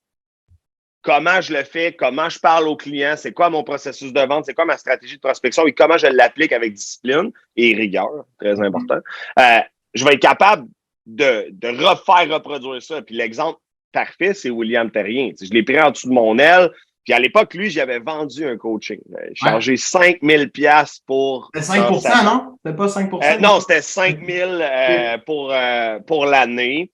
comment 1.02 1.40
je 1.40 1.52
le 1.52 1.64
fais, 1.64 1.94
comment 1.94 2.28
je 2.28 2.38
parle 2.38 2.68
aux 2.68 2.76
clients, 2.76 3.14
c'est 3.16 3.32
quoi 3.32 3.50
mon 3.50 3.64
processus 3.64 4.12
de 4.12 4.20
vente, 4.20 4.44
c'est 4.46 4.54
quoi 4.54 4.64
ma 4.64 4.78
stratégie 4.78 5.16
de 5.16 5.20
prospection 5.20 5.66
et 5.66 5.72
comment 5.72 5.98
je 5.98 6.06
l'applique 6.06 6.52
avec 6.52 6.74
discipline 6.74 7.32
et 7.56 7.74
rigueur, 7.74 8.24
très 8.38 8.54
mm-hmm. 8.54 8.66
important, 8.66 8.98
euh, 9.38 9.60
je 9.94 10.04
vais 10.04 10.14
être 10.14 10.22
capable 10.22 10.68
de, 11.06 11.48
de 11.50 11.68
refaire 11.68 12.32
reproduire 12.32 12.80
ça. 12.80 13.02
Puis 13.02 13.16
l'exemple 13.16 13.58
parfait, 13.92 14.32
c'est 14.34 14.50
William 14.50 14.90
Terrien. 14.90 15.32
je 15.40 15.50
l'ai 15.50 15.62
pris 15.62 15.80
en 15.80 15.90
dessous 15.90 16.08
de 16.08 16.14
mon 16.14 16.38
aile. 16.38 16.70
Puis 17.04 17.12
à 17.12 17.18
l'époque, 17.18 17.54
lui, 17.54 17.68
j'avais 17.68 17.98
vendu 17.98 18.46
un 18.46 18.56
coaching. 18.56 19.00
J'ai 19.28 19.34
chargé 19.34 19.76
5000 19.76 20.50
pièces 20.50 21.00
pour... 21.04 21.50
C'était 21.52 21.66
5 21.66 21.90
non? 22.24 22.56
C'était 22.64 22.76
pas 22.76 22.86
5% 22.86 23.24
euh, 23.24 23.38
Non, 23.40 23.60
c'était 23.60 23.82
5000 23.82 24.28
euh, 24.62 25.18
pour, 25.26 25.52
euh, 25.52 25.98
pour 26.06 26.26
l'année. 26.26 26.92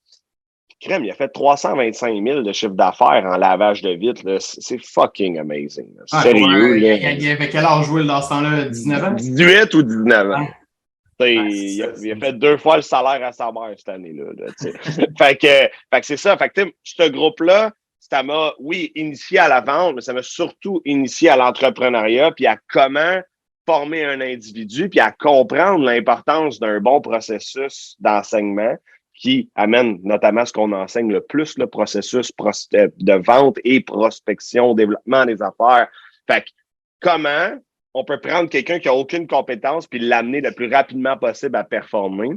Crème, 0.81 1.05
il 1.05 1.11
a 1.11 1.15
fait 1.15 1.29
325 1.29 2.25
000 2.25 2.43
de 2.43 2.53
chiffre 2.53 2.73
d'affaires 2.73 3.25
en 3.25 3.37
lavage 3.37 3.83
de 3.83 3.91
vitre. 3.91 4.23
C'est 4.39 4.79
fucking 4.79 5.39
amazing. 5.39 5.89
Ah, 6.13 6.23
Sérieux. 6.23 6.79
il, 6.79 7.31
avait 7.31 7.49
quel 7.49 7.65
âge 7.65 7.91
Will 7.91 8.07
dans 8.07 8.23
ce 8.23 8.29
temps-là? 8.29 8.65
19 8.67 9.05
ans? 9.05 9.11
18 9.11 9.75
ou 9.75 9.83
19 9.83 10.31
ans. 10.31 10.49
il, 11.21 11.83
a, 11.83 12.17
fait 12.17 12.33
deux 12.33 12.57
fois 12.59 12.77
le 12.77 12.83
salaire 12.83 13.27
à 13.27 13.33
sa 13.33 13.51
mère 13.51 13.75
cette 13.77 13.89
année-là. 13.89 14.27
fait 15.19 15.37
que, 15.37 15.47
fait 15.47 16.01
que 16.01 16.07
c'est 16.07 16.17
ça. 16.17 16.39
Fait 16.39 16.49
que, 16.49 16.73
ce 16.85 17.09
groupe-là, 17.09 17.73
ça 18.11 18.23
m'a, 18.23 18.55
oui, 18.59 18.93
initié 18.95 19.39
à 19.39 19.49
la 19.49 19.61
vente, 19.61 19.97
mais 19.97 20.01
ça 20.01 20.13
m'a 20.13 20.23
surtout 20.23 20.81
initié 20.85 21.29
à 21.29 21.37
l'entrepreneuriat, 21.37 22.33
puis 22.33 22.47
à 22.47 22.59
comment 22.71 23.21
former 23.67 24.05
un 24.05 24.21
individu, 24.21 24.89
puis 24.89 25.01
à 25.01 25.13
comprendre 25.13 25.85
l'importance 25.85 26.59
d'un 26.59 26.81
bon 26.81 27.01
processus 27.01 27.97
d'enseignement 28.01 28.75
qui 29.15 29.51
amène 29.57 29.99
notamment 30.05 30.47
ce 30.47 30.53
qu'on 30.53 30.73
enseigne 30.73 31.13
le 31.13 31.21
plus, 31.21 31.59
le 31.59 31.67
processus 31.67 32.33
de 32.39 33.13
vente 33.15 33.59
et 33.65 33.81
prospection, 33.81 34.75
développement 34.75 35.27
des 35.27 35.43
affaires. 35.43 35.89
Fait 36.27 36.43
que, 36.43 36.51
comment 37.01 37.51
on 37.95 38.05
peut 38.05 38.21
prendre 38.21 38.49
quelqu'un 38.49 38.79
qui 38.79 38.89
a 38.89 38.95
aucune 38.95 39.27
compétence 39.27 39.87
puis 39.87 39.99
l'amener 39.99 40.41
le 40.41 40.53
plus 40.53 40.73
rapidement 40.73 41.17
possible 41.17 41.57
à 41.57 41.65
performer. 41.65 42.31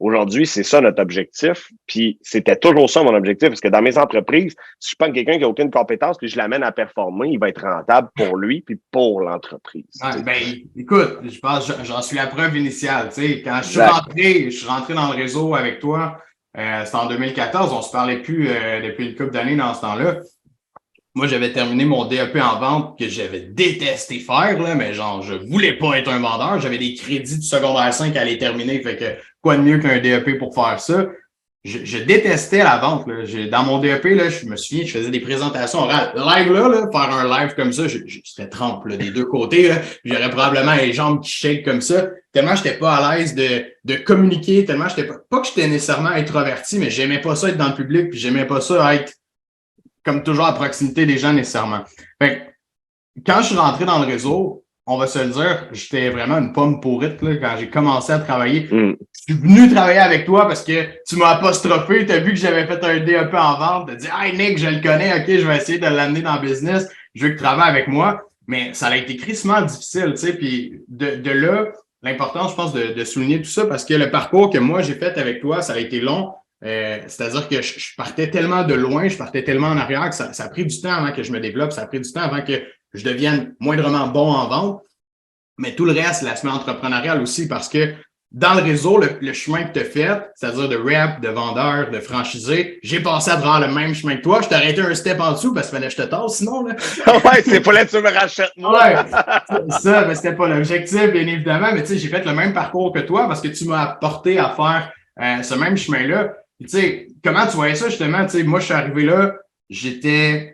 Aujourd'hui, 0.00 0.46
c'est 0.46 0.64
ça 0.64 0.80
notre 0.80 1.00
objectif. 1.00 1.70
Puis 1.86 2.18
c'était 2.22 2.56
toujours 2.56 2.90
ça 2.90 3.02
mon 3.02 3.14
objectif, 3.14 3.48
parce 3.48 3.60
que 3.60 3.68
dans 3.68 3.82
mes 3.82 3.96
entreprises, 3.96 4.54
si 4.80 4.90
je 4.90 4.96
prends 4.98 5.12
quelqu'un 5.12 5.38
qui 5.38 5.44
a 5.44 5.48
aucune 5.48 5.70
compétence 5.70 6.18
puis 6.18 6.28
je 6.28 6.36
l'amène 6.36 6.62
à 6.62 6.72
performer, 6.72 7.28
il 7.28 7.38
va 7.38 7.48
être 7.48 7.62
rentable 7.62 8.08
pour 8.16 8.36
lui 8.36 8.60
puis 8.62 8.80
pour 8.90 9.20
l'entreprise. 9.20 9.84
ben, 10.24 10.34
écoute, 10.76 11.18
je 11.22 11.38
pense 11.38 11.72
j'en 11.84 12.02
suis 12.02 12.16
la 12.16 12.26
preuve 12.26 12.56
initiale. 12.56 13.10
Quand 13.16 13.60
je 13.62 13.68
suis 13.68 13.80
rentré, 13.80 14.50
je 14.50 14.56
suis 14.56 14.66
rentré 14.66 14.94
dans 14.94 15.12
le 15.12 15.16
réseau 15.16 15.54
avec 15.54 15.78
toi, 15.78 16.18
euh, 16.56 16.84
c'était 16.84 16.96
en 16.96 17.08
2014, 17.08 17.72
on 17.72 17.82
se 17.82 17.90
parlait 17.90 18.22
plus 18.22 18.48
euh, 18.48 18.80
depuis 18.80 19.08
une 19.08 19.16
couple 19.16 19.32
d'années 19.32 19.56
dans 19.56 19.74
ce 19.74 19.80
temps-là. 19.80 20.20
Moi, 21.16 21.28
j'avais 21.28 21.52
terminé 21.52 21.84
mon 21.84 22.06
DEP 22.06 22.36
en 22.36 22.58
vente 22.58 22.98
que 22.98 23.08
j'avais 23.08 23.40
détesté 23.40 24.18
faire, 24.18 24.60
là, 24.60 24.74
mais 24.74 24.94
genre, 24.94 25.22
je 25.22 25.34
voulais 25.34 25.78
pas 25.78 25.96
être 25.96 26.10
un 26.10 26.18
vendeur. 26.18 26.58
J'avais 26.58 26.78
des 26.78 26.94
crédits 26.94 27.38
du 27.38 27.46
secondaire 27.46 27.94
5 27.94 28.16
à 28.16 28.20
aller 28.20 28.36
terminer. 28.36 28.82
Fait 28.82 28.96
que 28.96 29.04
quoi 29.44 29.58
de 29.58 29.62
mieux 29.62 29.78
qu'un 29.78 30.00
DEP 30.00 30.38
pour 30.38 30.54
faire 30.54 30.80
ça? 30.80 31.06
Je, 31.64 31.98
détestais 31.98 32.62
la 32.62 32.76
vente. 32.76 33.06
Là. 33.06 33.24
Dans 33.50 33.62
mon 33.62 33.78
DEP, 33.78 34.04
là, 34.04 34.28
je 34.28 34.44
me 34.46 34.56
souviens, 34.56 34.84
je 34.84 34.92
faisais 34.98 35.10
des 35.10 35.20
présentations 35.20 35.80
orales. 35.80 36.12
Live 36.14 36.52
là, 36.52 36.68
là 36.68 36.88
faire 36.90 37.10
un 37.10 37.24
live 37.24 37.54
comme 37.54 37.72
ça, 37.72 37.84
serais 37.88 38.48
trempe 38.48 38.88
des 38.88 39.10
deux 39.10 39.24
côtés. 39.24 39.72
J'aurais 40.04 40.28
probablement 40.28 40.74
les 40.74 40.92
jambes 40.92 41.22
qui 41.22 41.30
shake 41.30 41.64
comme 41.64 41.80
ça. 41.80 42.08
Tellement 42.32 42.54
j'étais 42.54 42.76
pas 42.78 42.96
à 42.96 43.16
l'aise 43.16 43.34
de, 43.34 43.64
de 43.84 43.94
communiquer, 43.96 44.64
tellement 44.64 44.88
j'étais 44.88 45.06
pas. 45.06 45.16
Pas 45.30 45.40
que 45.40 45.46
j'étais 45.46 45.68
nécessairement 45.68 46.10
introverti, 46.10 46.78
mais 46.78 46.90
j'aimais 46.90 47.20
pas 47.20 47.36
ça 47.36 47.48
être 47.48 47.56
dans 47.56 47.68
le 47.68 47.74
public, 47.74 48.10
puis 48.10 48.18
j'aimais 48.18 48.46
pas 48.46 48.60
ça 48.60 48.94
être 48.94 49.12
comme 50.04 50.22
toujours 50.22 50.46
à 50.46 50.54
proximité 50.54 51.06
des 51.06 51.16
gens 51.16 51.32
nécessairement. 51.32 51.84
Fait 52.20 52.54
quand 53.24 53.38
je 53.40 53.46
suis 53.46 53.56
rentré 53.56 53.84
dans 53.86 54.00
le 54.00 54.06
réseau, 54.06 54.64
on 54.86 54.98
va 54.98 55.06
se 55.06 55.18
le 55.18 55.30
dire, 55.30 55.68
j'étais 55.72 56.10
vraiment 56.10 56.38
une 56.38 56.52
pomme 56.52 56.80
pourrite 56.80 57.22
là, 57.22 57.36
quand 57.36 57.56
j'ai 57.58 57.70
commencé 57.70 58.12
à 58.12 58.18
travailler. 58.18 58.68
Mm. 58.70 58.96
Je 59.26 59.32
suis 59.32 59.42
venu 59.42 59.72
travailler 59.72 60.00
avec 60.00 60.26
toi 60.26 60.46
parce 60.46 60.62
que 60.62 60.86
tu 61.08 61.16
m'as 61.16 61.30
apostrophé, 61.30 62.04
tu 62.04 62.12
as 62.12 62.20
vu 62.20 62.32
que 62.32 62.38
j'avais 62.38 62.66
fait 62.66 62.84
un 62.84 63.00
DEP 63.00 63.32
en 63.32 63.58
vente, 63.58 63.90
tu 63.90 63.96
dit 63.96 64.08
Hey 64.14 64.36
Nick, 64.36 64.58
je 64.58 64.68
le 64.68 64.82
connais, 64.82 65.14
ok, 65.14 65.26
je 65.26 65.46
vais 65.46 65.56
essayer 65.56 65.78
de 65.78 65.86
l'amener 65.86 66.20
dans 66.20 66.34
le 66.34 66.46
business, 66.46 66.86
je 67.14 67.22
veux 67.22 67.28
que 67.30 67.36
tu 67.36 67.42
travailles 67.42 67.70
avec 67.70 67.88
moi. 67.88 68.20
Mais 68.46 68.74
ça 68.74 68.88
a 68.88 68.96
été 68.96 69.16
crissement 69.16 69.62
difficile, 69.62 70.10
tu 70.10 70.16
sais, 70.18 70.34
puis 70.34 70.82
de, 70.88 71.16
de 71.16 71.30
là, 71.30 71.72
l'important, 72.02 72.48
je 72.48 72.54
pense, 72.54 72.74
de, 72.74 72.92
de 72.92 73.04
souligner 73.04 73.40
tout 73.40 73.48
ça 73.48 73.64
parce 73.64 73.86
que 73.86 73.94
le 73.94 74.10
parcours 74.10 74.50
que 74.50 74.58
moi 74.58 74.82
j'ai 74.82 74.94
fait 74.94 75.16
avec 75.16 75.40
toi, 75.40 75.62
ça 75.62 75.72
a 75.72 75.78
été 75.78 76.00
long, 76.00 76.34
euh, 76.64 76.98
c'est-à-dire 77.06 77.48
que 77.48 77.60
je, 77.60 77.94
partais 77.96 78.30
tellement 78.30 78.64
de 78.64 78.74
loin, 78.74 79.08
je 79.08 79.16
partais 79.16 79.44
tellement 79.44 79.68
en 79.68 79.76
arrière 79.76 80.08
que 80.08 80.14
ça, 80.14 80.30
a 80.36 80.48
pris 80.48 80.64
du 80.64 80.80
temps 80.80 80.92
avant 80.92 81.12
que 81.12 81.22
je 81.22 81.30
me 81.32 81.40
développe, 81.40 81.72
ça 81.72 81.82
a 81.82 81.86
pris 81.86 82.00
du 82.00 82.10
temps 82.10 82.22
avant 82.22 82.42
que 82.42 82.62
je 82.94 83.04
devienne 83.04 83.54
moindrement 83.60 84.08
bon 84.08 84.32
en 84.32 84.48
vente. 84.48 84.82
Mais 85.58 85.74
tout 85.74 85.84
le 85.84 85.92
reste, 85.92 86.22
la 86.22 86.36
semaine 86.36 86.54
entrepreneuriale 86.54 87.20
aussi, 87.20 87.48
parce 87.48 87.68
que 87.68 87.94
dans 88.34 88.54
le 88.54 88.62
réseau, 88.62 88.98
le, 88.98 89.32
chemin 89.32 89.62
que 89.64 89.72
tu 89.72 89.80
as 89.80 89.84
fait, 89.84 90.20
c'est-à-dire 90.34 90.68
de 90.68 90.76
rep, 90.76 91.20
de 91.22 91.28
vendeur, 91.28 91.90
de 91.90 92.00
franchisé, 92.00 92.80
j'ai 92.82 93.00
passé 93.00 93.30
à 93.30 93.36
travers 93.36 93.66
le 93.66 93.72
même 93.72 93.94
chemin 93.94 94.16
que 94.16 94.22
toi. 94.22 94.40
Je 94.42 94.48
t'ai 94.48 94.56
arrêté 94.56 94.82
un 94.82 94.94
step 94.94 95.20
en 95.20 95.32
dessous 95.32 95.54
parce 95.54 95.68
qu'il 95.68 95.76
fallait 95.78 95.88
que 95.88 95.92
je 95.96 96.02
te 96.02 96.08
tasse 96.08 96.38
sinon. 96.38 96.66
Là. 96.66 96.74
ouais, 97.24 97.42
c'est 97.42 97.60
pas 97.60 97.72
là 97.72 97.84
que 97.86 97.90
tu 97.90 98.02
me 98.02 98.12
rachètes 98.12 98.52
moi. 98.56 98.78
ouais, 98.84 99.70
ça, 99.70 100.04
mais 100.06 100.14
c'était 100.14 100.34
pas 100.34 100.48
l'objectif, 100.48 101.12
bien 101.12 101.26
évidemment. 101.26 101.68
Mais 101.72 101.82
tu 101.82 101.94
sais, 101.94 101.98
j'ai 101.98 102.08
fait 102.08 102.26
le 102.26 102.32
même 102.34 102.52
parcours 102.52 102.92
que 102.92 103.00
toi 103.00 103.26
parce 103.28 103.40
que 103.40 103.48
tu 103.48 103.66
m'as 103.66 103.82
apporté 103.82 104.38
à 104.38 104.50
faire 104.50 104.92
euh, 105.22 105.42
ce 105.42 105.54
même 105.54 105.76
chemin-là 105.76 106.34
tu 106.60 106.68
sais, 106.68 107.08
comment 107.22 107.46
tu 107.46 107.56
voyais 107.56 107.74
ça 107.74 107.88
justement? 107.88 108.24
Tu 108.24 108.38
sais, 108.38 108.42
moi, 108.42 108.60
je 108.60 108.66
suis 108.66 108.74
arrivé 108.74 109.04
là, 109.04 109.34
j'étais. 109.68 110.53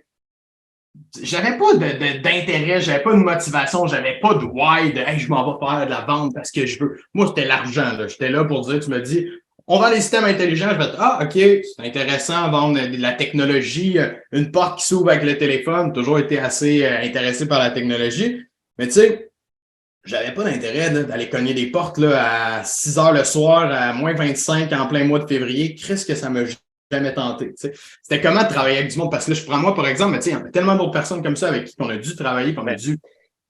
J'avais 1.22 1.57
pas 1.57 1.74
d'intérêt, 1.74 2.81
j'avais 2.81 3.03
pas 3.03 3.12
de 3.12 3.18
motivation, 3.18 3.87
j'avais 3.87 4.18
pas 4.20 4.35
de 4.35 4.44
why 4.44 4.92
de 4.92 5.00
hey, 5.00 5.18
je 5.18 5.29
m'en 5.29 5.53
vais 5.53 5.64
faire 5.64 5.87
de 5.87 5.90
la 5.90 6.00
vente 6.03 6.35
parce 6.35 6.50
que 6.50 6.66
je 6.66 6.79
veux. 6.81 7.00
Moi, 7.14 7.29
c'était 7.29 7.46
l'argent. 7.46 7.92
J'étais 8.09 8.29
là 8.29 8.44
pour 8.44 8.62
dire, 8.62 8.81
tu 8.81 8.90
me 8.90 9.00
dis, 9.00 9.29
on 9.66 9.79
vend 9.79 9.90
des 9.90 10.00
systèmes 10.00 10.24
intelligents. 10.24 10.70
Je 10.72 10.79
vais 10.79 10.90
dire, 10.90 10.96
ah, 10.98 11.20
OK, 11.22 11.33
c'est 11.33 11.87
intéressant, 11.87 12.50
vendre 12.50 12.81
de 12.81 13.00
la 13.00 13.12
technologie, 13.12 13.98
une 14.33 14.50
porte 14.50 14.81
qui 14.81 14.87
s'ouvre 14.87 15.11
avec 15.11 15.22
le 15.22 15.38
téléphone. 15.38 15.92
Toujours 15.92 16.18
été 16.18 16.40
assez 16.40 16.85
euh, 16.85 17.00
intéressé 17.03 17.46
par 17.46 17.61
la 17.61 17.70
technologie. 17.70 18.42
Mais 18.79 18.87
tu 18.87 18.94
sais, 18.94 19.31
j'avais 20.05 20.33
pas 20.33 20.44
d'intérêt 20.44 20.90
d'aller 20.90 21.29
cogner 21.29 21.55
des 21.55 21.66
portes 21.66 21.98
là, 21.98 22.59
à 22.59 22.64
6 22.64 22.98
heures 22.98 23.12
le 23.12 23.22
soir, 23.22 23.70
à 23.70 23.92
moins 23.92 24.14
25 24.14 24.72
en 24.72 24.87
plein 24.87 25.05
mois 25.05 25.20
de 25.20 25.29
février. 25.29 25.74
Qu'est-ce 25.76 26.07
que 26.07 26.14
ça 26.14 26.31
m'a 26.31 26.42
jamais 26.90 27.14
tenté. 27.14 27.53
C'était 27.57 28.20
comment 28.20 28.42
de 28.42 28.48
travailler 28.48 28.79
avec 28.79 28.90
du 28.90 28.98
monde? 28.98 29.11
Parce 29.11 29.26
que 29.26 29.31
là, 29.31 29.37
je 29.37 29.44
prends 29.44 29.59
moi, 29.59 29.74
par 29.74 29.87
exemple, 29.87 30.12
mais 30.12 30.24
il 30.24 30.33
y 30.33 30.35
a 30.35 30.40
tellement 30.50 30.76
d'autres 30.76 30.90
personnes 30.90 31.22
comme 31.22 31.37
ça 31.37 31.48
avec 31.48 31.66
qui 31.66 31.74
on 31.79 31.88
a 31.88 31.96
dû 31.96 32.16
travailler, 32.16 32.55
qu'on 32.55 32.66
a 32.66 32.74
dû 32.74 32.98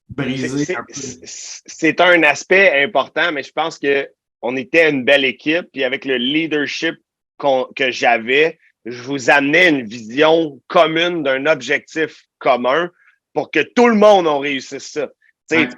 briser. 0.09 0.77
C'est 0.93 2.01
un 2.01 2.23
aspect 2.23 2.83
important, 2.83 3.33
mais 3.33 3.43
je 3.43 3.53
pense 3.53 3.79
que 3.79 4.09
on 4.43 4.57
était 4.57 4.91
une 4.91 5.05
belle 5.05 5.25
équipe. 5.25 5.67
Puis 5.73 5.85
avec 5.85 6.05
le 6.05 6.17
leadership 6.17 6.97
que 7.39 7.91
j'avais, 7.91 8.59
je 8.85 9.03
vous 9.03 9.31
amenais 9.31 9.69
une 9.69 9.87
vision 9.87 10.61
commune 10.67 11.23
d'un 11.23 11.47
objectif 11.47 12.25
commun 12.39 12.91
pour 13.33 13.51
que 13.51 13.61
tout 13.61 13.89
le 13.89 13.95
monde 13.95 14.27
en 14.27 14.39
réussisse 14.39 14.93
ça. 14.93 15.09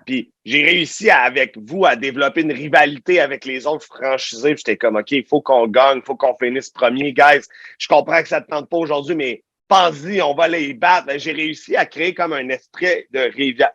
Puis 0.07 0.33
j'ai 0.45 0.63
réussi 0.63 1.11
avec 1.11 1.57
vous 1.57 1.85
à 1.85 1.97
développer 1.97 2.43
une 2.43 2.53
rivalité 2.53 3.21
avec 3.21 3.45
les 3.45 3.67
autres 3.67 3.87
franchisés. 3.87 4.57
J'étais 4.57 4.77
comme, 4.77 4.97
OK, 4.97 5.11
il 5.13 5.27
faut 5.27 5.41
qu'on 5.41 5.67
gagne, 5.67 5.99
il 5.99 6.05
faut 6.05 6.17
qu'on 6.17 6.37
finisse 6.37 6.71
premier, 6.71 7.13
guys. 7.13 7.47
Je 7.79 7.89
comprends 7.89 8.23
que 8.23 8.29
ça 8.29 8.41
ne 8.41 8.45
te 8.45 8.51
tente 8.51 8.69
pas 8.69 8.77
aujourd'hui, 8.77 9.15
mais 9.15 9.45
pense-y, 9.69 10.21
on 10.21 10.35
va 10.35 10.49
les 10.49 10.75
battre. 10.75 11.07
Ben, 11.07 11.19
j'ai 11.19 11.33
réussi 11.33 11.77
à 11.77 11.87
créer 11.87 12.13
comme 12.13 12.33
un 12.33 12.49
esprit 12.51 13.07
de 13.11 13.31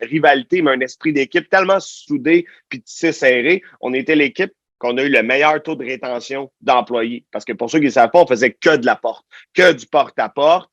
rivalité, 0.06 0.62
mais 0.62 0.72
un 0.72 0.80
esprit 0.82 1.14
d'équipe 1.14 1.50
tellement 1.50 1.80
soudé 1.80 2.46
puis 2.70 2.84
serré. 2.86 3.64
On 3.82 3.94
était 3.94 4.16
l'équipe 4.16 4.52
qu'on 4.78 4.98
a 4.98 5.04
eu 5.04 5.10
le 5.10 5.24
meilleur 5.24 5.64
taux 5.64 5.76
de 5.76 5.84
rétention 5.84 6.52
d'employés. 6.62 7.26
Parce 7.32 7.46
que 7.46 7.54
pour 7.54 7.72
ceux 7.72 7.80
qui 7.80 7.86
ne 7.86 7.92
savent 7.92 8.12
pas, 8.12 8.22
on 8.22 8.28
faisait 8.28 8.54
que 8.54 8.76
de 8.76 8.86
la 8.86 8.96
porte, 8.96 9.26
que 9.56 9.74
du 9.74 9.88
porte-à-porte. 9.88 10.70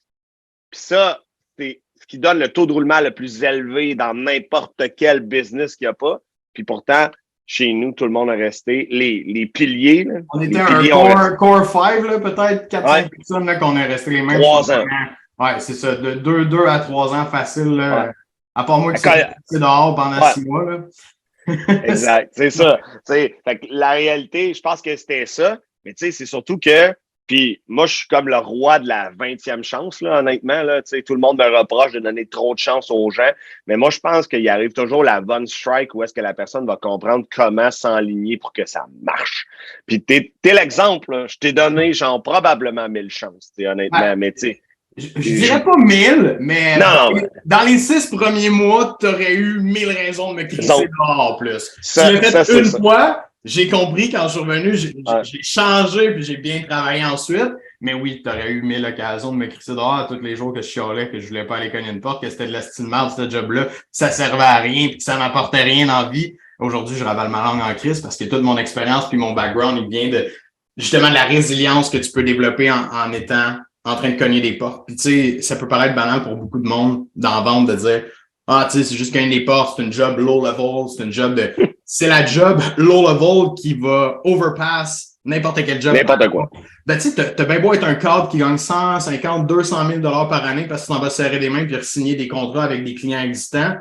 Puis 0.71 0.81
ça, 0.81 1.23
c'est 1.59 1.81
ce 2.01 2.07
qui 2.07 2.19
donne 2.19 2.39
le 2.39 2.49
taux 2.49 2.67
de 2.67 2.73
roulement 2.73 3.01
le 3.01 3.11
plus 3.11 3.43
élevé 3.43 3.95
dans 3.95 4.15
n'importe 4.15 4.83
quel 4.97 5.21
business 5.21 5.77
qu'il 5.77 5.87
n'y 5.87 5.91
a 5.91 5.95
pas. 5.95 6.21
Puis 6.53 6.65
pourtant, 6.65 7.09
chez 7.47 7.73
nous, 7.73 7.93
tout 7.93 8.05
le 8.05 8.11
monde 8.11 8.31
a 8.31 8.35
resté. 8.35 8.89
Les, 8.91 9.23
les 9.27 9.47
piliers. 9.47 10.09
on 10.33 10.41
était 10.41 10.61
un 10.61 10.87
core, 10.89 11.37
core 11.37 11.65
5, 11.67 12.03
peut-être 12.23 12.71
4-5 12.71 13.09
personnes 13.11 13.59
qu'on 13.59 13.77
est 13.77 13.87
resté 13.87 14.11
les 14.11 14.23
mêmes. 14.23 14.41
3 14.41 14.73
ans. 14.73 14.85
Ouais, 15.39 15.59
c'est 15.59 15.75
ça. 15.75 15.97
De 15.97 16.15
2, 16.15 16.47
2 16.47 16.67
à 16.67 16.81
3 16.81 17.15
ans 17.15 17.27
facile. 17.27 17.81
À 18.55 18.65
part 18.65 18.79
moi 18.79 18.93
qui 18.93 19.01
suis 19.01 19.61
dehors 19.61 19.95
pendant 19.95 20.21
6 20.33 20.45
mois. 20.45 20.65
Là. 20.65 20.79
exact, 21.85 22.33
c'est 22.35 22.51
ça. 22.51 22.79
Fait 23.07 23.37
la 23.69 23.91
réalité, 23.91 24.55
je 24.55 24.63
pense 24.63 24.81
que 24.81 24.97
c'était 24.97 25.27
ça. 25.27 25.59
Mais 25.85 25.93
tu 25.93 26.07
sais, 26.07 26.13
c'est 26.13 26.27
surtout 26.27 26.59
que 26.59 26.95
puis 27.27 27.63
moi, 27.69 27.87
je 27.87 27.97
suis 27.97 28.09
comme 28.09 28.29
le 28.29 28.37
roi 28.37 28.79
de 28.79 28.89
la 28.89 29.11
20e 29.13 29.63
chance, 29.63 30.03
là, 30.03 30.19
honnêtement. 30.19 30.63
Là, 30.63 30.83
tout 30.83 31.15
le 31.15 31.21
monde 31.21 31.39
me 31.39 31.59
reproche 31.59 31.93
de 31.93 32.01
donner 32.01 32.27
trop 32.27 32.55
de 32.55 32.59
chance 32.59 32.91
aux 32.91 33.11
gens. 33.11 33.31
Mais 33.67 33.77
moi, 33.77 33.91
je 33.91 33.99
pense 33.99 34.27
qu'il 34.27 34.47
arrive 34.49 34.73
toujours 34.73 35.03
la 35.03 35.21
bonne 35.23 35.47
strike 35.47 35.95
où 35.95 36.03
est-ce 36.03 36.13
que 36.13 36.21
la 36.21 36.35
personne 36.35 36.67
va 36.67 36.77
comprendre 36.77 37.27
comment 37.35 37.71
s'enligner 37.71 38.37
pour 38.37 38.53
que 38.53 38.67
ça 38.67 38.87
marche. 39.03 39.47
Puis 39.87 40.03
t'es, 40.03 40.33
l'exemple. 40.45 41.25
Je 41.29 41.39
t'ai 41.39 41.53
donné 41.53 41.95
genre 41.95 42.23
probablement 42.23 42.89
mille 42.89 43.11
chances, 43.11 43.53
honnêtement. 43.59 44.17
Mais 44.17 44.33
tu 44.33 44.49
sais, 44.49 44.63
je, 44.97 45.09
dirais 45.19 45.65
pas 45.65 45.77
mille, 45.77 46.37
mais, 46.41 46.79
dans 46.79 47.63
les 47.63 47.79
six 47.79 48.07
premiers 48.07 48.51
mois, 48.51 48.97
tu 49.01 49.07
aurais 49.07 49.35
eu 49.35 49.61
mille 49.61 49.89
raisons 49.89 50.35
de 50.35 50.43
me 50.43 50.45
crisser 50.45 50.87
dehors 50.87 51.37
plus. 51.39 51.75
Ça, 51.81 52.11
tu 52.11 52.21
l'as 52.21 52.45
fait 52.45 52.59
une 52.61 52.65
fois, 52.67 53.25
j'ai 53.45 53.69
compris 53.69 54.11
quand 54.11 54.25
je 54.25 54.33
suis 54.33 54.41
revenu, 54.41 54.75
j'ai 54.75 55.43
changé 55.43 56.13
puis 56.13 56.23
j'ai 56.23 56.39
bien 56.39 56.63
travaillé 56.63 57.05
ensuite. 57.05 57.53
Mais 57.81 57.93
oui, 57.93 58.23
tu 58.25 58.31
aurais 58.31 58.51
eu 58.51 58.63
mille 58.63 58.85
occasions 58.87 59.33
de 59.33 59.37
me 59.37 59.47
crisser 59.47 59.73
dehors 59.73 60.07
tous 60.09 60.19
les 60.21 60.35
jours 60.35 60.55
que 60.55 60.63
je 60.63 60.69
chialais, 60.69 61.11
que 61.11 61.21
je 61.21 61.29
voulais 61.29 61.47
pas 61.47 61.57
aller 61.57 61.71
cogner 61.71 61.91
une 61.91 62.01
porte, 62.01 62.23
que 62.23 62.31
c'était 62.31 62.47
de 62.47 62.53
la 62.53 62.63
style 62.63 62.87
mal, 62.87 63.11
ce 63.15 63.29
job-là, 63.29 63.69
ça 63.93 64.11
servait 64.11 64.43
à 64.43 64.57
rien 64.57 64.89
puis 64.89 64.97
que 64.97 65.03
ça 65.03 65.19
n'apportait 65.19 65.63
rien 65.63 65.87
dans 65.87 66.03
la 66.03 66.09
vie. 66.09 66.37
Aujourd'hui, 66.59 66.97
je 66.97 67.05
ravale 67.05 67.29
ma 67.29 67.45
langue 67.45 67.61
en 67.61 67.75
crise 67.75 68.01
parce 68.01 68.17
que 68.17 68.25
toute 68.25 68.43
mon 68.43 68.57
expérience 68.57 69.09
puis 69.11 69.19
mon 69.19 69.33
background, 69.33 69.79
il 69.83 69.89
vient 69.89 70.09
de 70.09 70.27
justement 70.79 71.11
de 71.11 71.15
la 71.15 71.25
résilience 71.25 71.91
que 71.91 71.99
tu 71.99 72.11
peux 72.11 72.23
développer 72.23 72.71
en, 72.71 72.89
en 72.91 73.13
étant 73.13 73.57
en 73.85 73.97
train 73.97 74.11
de 74.11 74.19
cogner 74.19 74.41
des 74.41 74.55
portes. 74.55 74.87
Puis 74.87 74.97
tu 74.97 75.03
sais, 75.03 75.43
ça 75.43 75.57
peut 75.57 75.69
paraître 75.69 75.95
banal 75.95 76.23
pour 76.23 76.37
beaucoup 76.37 76.61
de 76.61 76.69
monde 76.69 77.07
la 77.17 77.41
vente 77.41 77.69
de 77.69 77.75
dire 77.75 78.05
Ah, 78.47 78.67
tu 78.71 78.79
sais, 78.79 78.85
c'est 78.85 78.97
juste 78.97 79.13
cogner 79.13 79.29
des 79.29 79.45
portes, 79.45 79.75
c'est 79.77 79.83
une 79.83 79.93
job 79.93 80.19
low 80.19 80.43
level, 80.43 80.89
c'est 80.89 81.05
une 81.05 81.13
job 81.13 81.35
de. 81.35 81.53
C'est 81.85 82.09
la 82.09 82.25
job 82.25 82.61
low 82.77 83.03
level 83.09 83.55
qui 83.61 83.75
va 83.75 84.21
overpass 84.25 85.15
n'importe 85.25 85.65
quel 85.65 85.81
job. 85.81 85.95
N'importe 85.95 86.29
quoi. 86.29 86.49
Ben, 86.87 86.97
tu 86.99 87.11
sais, 87.11 87.35
t'as 87.35 87.45
bien 87.45 87.61
beau 87.61 87.73
être 87.73 87.85
un 87.85 87.95
cadre 87.95 88.29
qui 88.29 88.39
gagne 88.39 88.59
150, 88.59 89.47
200 89.47 89.89
000 89.89 90.01
par 90.03 90.45
année 90.45 90.67
parce 90.67 90.83
que 90.83 90.87
tu 90.87 90.93
t'en 90.93 91.01
vas 91.01 91.11
serrer 91.11 91.39
des 91.39 91.51
mains 91.51 91.65
puis 91.65 91.77
signer 91.83 92.15
des 92.15 92.29
contrats 92.29 92.65
avec 92.65 92.85
des 92.85 92.95
clients 92.95 93.23
existants. 93.23 93.77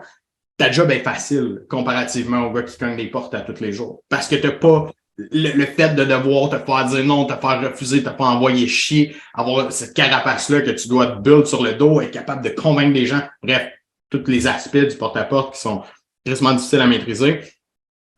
Ta 0.58 0.72
job 0.72 0.92
est 0.92 1.00
facile 1.00 1.63
comparativement 1.70 2.48
au 2.48 2.52
gars 2.52 2.63
qui 2.63 2.78
cogne 2.78 2.96
des 2.96 3.08
portes 3.08 3.34
à 3.34 3.42
tous 3.42 3.62
les 3.62 3.72
jours. 3.72 4.04
Parce 4.10 4.28
que 4.28 4.36
t'as 4.36 4.52
pas 4.52 4.89
le, 5.18 5.66
fait 5.66 5.96
de 5.96 6.06
devoir 6.06 6.50
te 6.50 6.58
faire 6.58 6.86
dire 6.86 7.04
non, 7.04 7.26
te 7.26 7.34
faire 7.34 7.62
refuser, 7.62 8.04
te 8.04 8.10
pas 8.10 8.26
envoyer 8.26 8.68
chier, 8.68 9.16
avoir 9.34 9.72
cette 9.72 9.94
carapace-là 9.94 10.62
que 10.62 10.72
tu 10.72 10.88
dois 10.88 11.08
te 11.08 11.22
build 11.22 11.46
sur 11.46 11.63
le 11.63 11.74
dos, 11.74 12.02
être 12.02 12.12
capable 12.12 12.44
de 12.44 12.50
convaincre 12.50 12.94
des 12.94 13.06
gens. 13.06 13.22
Bref, 13.42 13.70
tous 14.10 14.24
les 14.28 14.48
aspects 14.48 14.78
du 14.78 14.96
porte-à-porte 14.96 15.56
qui 15.56 15.62
sont 15.62 15.84
extrêmement 16.26 16.56
difficiles 16.56 16.82
à 16.82 16.88
maîtriser. 16.88 17.42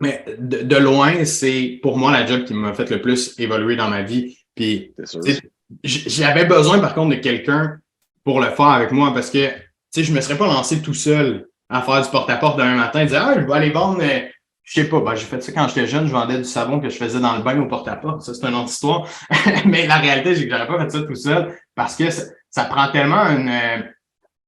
Mais 0.01 0.25
de, 0.37 0.75
loin, 0.75 1.23
c'est 1.23 1.79
pour 1.81 1.97
moi 1.97 2.11
la 2.11 2.25
job 2.25 2.43
qui 2.43 2.53
m'a 2.53 2.73
fait 2.73 2.89
le 2.89 3.01
plus 3.01 3.33
évoluer 3.39 3.75
dans 3.75 3.89
ma 3.89 4.01
vie. 4.01 4.37
Puis 4.55 4.93
j'avais 5.83 6.45
besoin 6.45 6.79
par 6.79 6.93
contre 6.93 7.15
de 7.15 7.21
quelqu'un 7.21 7.77
pour 8.23 8.41
le 8.41 8.47
faire 8.47 8.67
avec 8.67 8.91
moi 8.91 9.13
parce 9.13 9.29
que 9.29 9.47
je 9.95 10.11
ne 10.11 10.15
me 10.15 10.21
serais 10.21 10.37
pas 10.37 10.47
lancé 10.47 10.81
tout 10.81 10.93
seul 10.93 11.47
à 11.69 11.81
faire 11.81 12.01
du 12.01 12.09
porte-à-porte 12.09 12.57
demain 12.57 12.75
matin 12.75 13.01
et 13.01 13.05
dire 13.05 13.23
Ah, 13.25 13.35
je 13.39 13.45
vais 13.45 13.53
aller 13.53 13.71
vendre 13.71 14.01
euh, 14.01 14.27
je 14.65 14.81
sais 14.81 14.89
pas, 14.89 14.99
ben, 14.99 15.13
j'ai 15.15 15.25
fait 15.25 15.41
ça 15.41 15.51
quand 15.51 15.67
j'étais 15.67 15.85
jeune, 15.85 16.07
je 16.07 16.11
vendais 16.11 16.39
du 16.39 16.43
savon 16.43 16.79
que 16.79 16.89
je 16.89 16.97
faisais 16.97 17.19
dans 17.19 17.37
le 17.37 17.43
bain 17.43 17.59
au 17.61 17.67
porte-à-porte. 17.67 18.23
Ça, 18.23 18.33
c'est 18.33 18.47
une 18.47 18.55
autre 18.55 18.69
histoire. 18.69 19.07
Mais 19.65 19.85
la 19.85 19.97
réalité, 19.97 20.35
c'est 20.35 20.45
que 20.45 20.49
j'aurais 20.49 20.67
pas 20.67 20.79
fait 20.83 20.89
ça 20.89 21.01
tout 21.03 21.15
seul 21.15 21.55
parce 21.75 21.95
que 21.95 22.05
ça, 22.09 22.65
prend 22.65 22.91
tellement 22.91 23.27
une, 23.27 23.47
euh, 23.47 23.83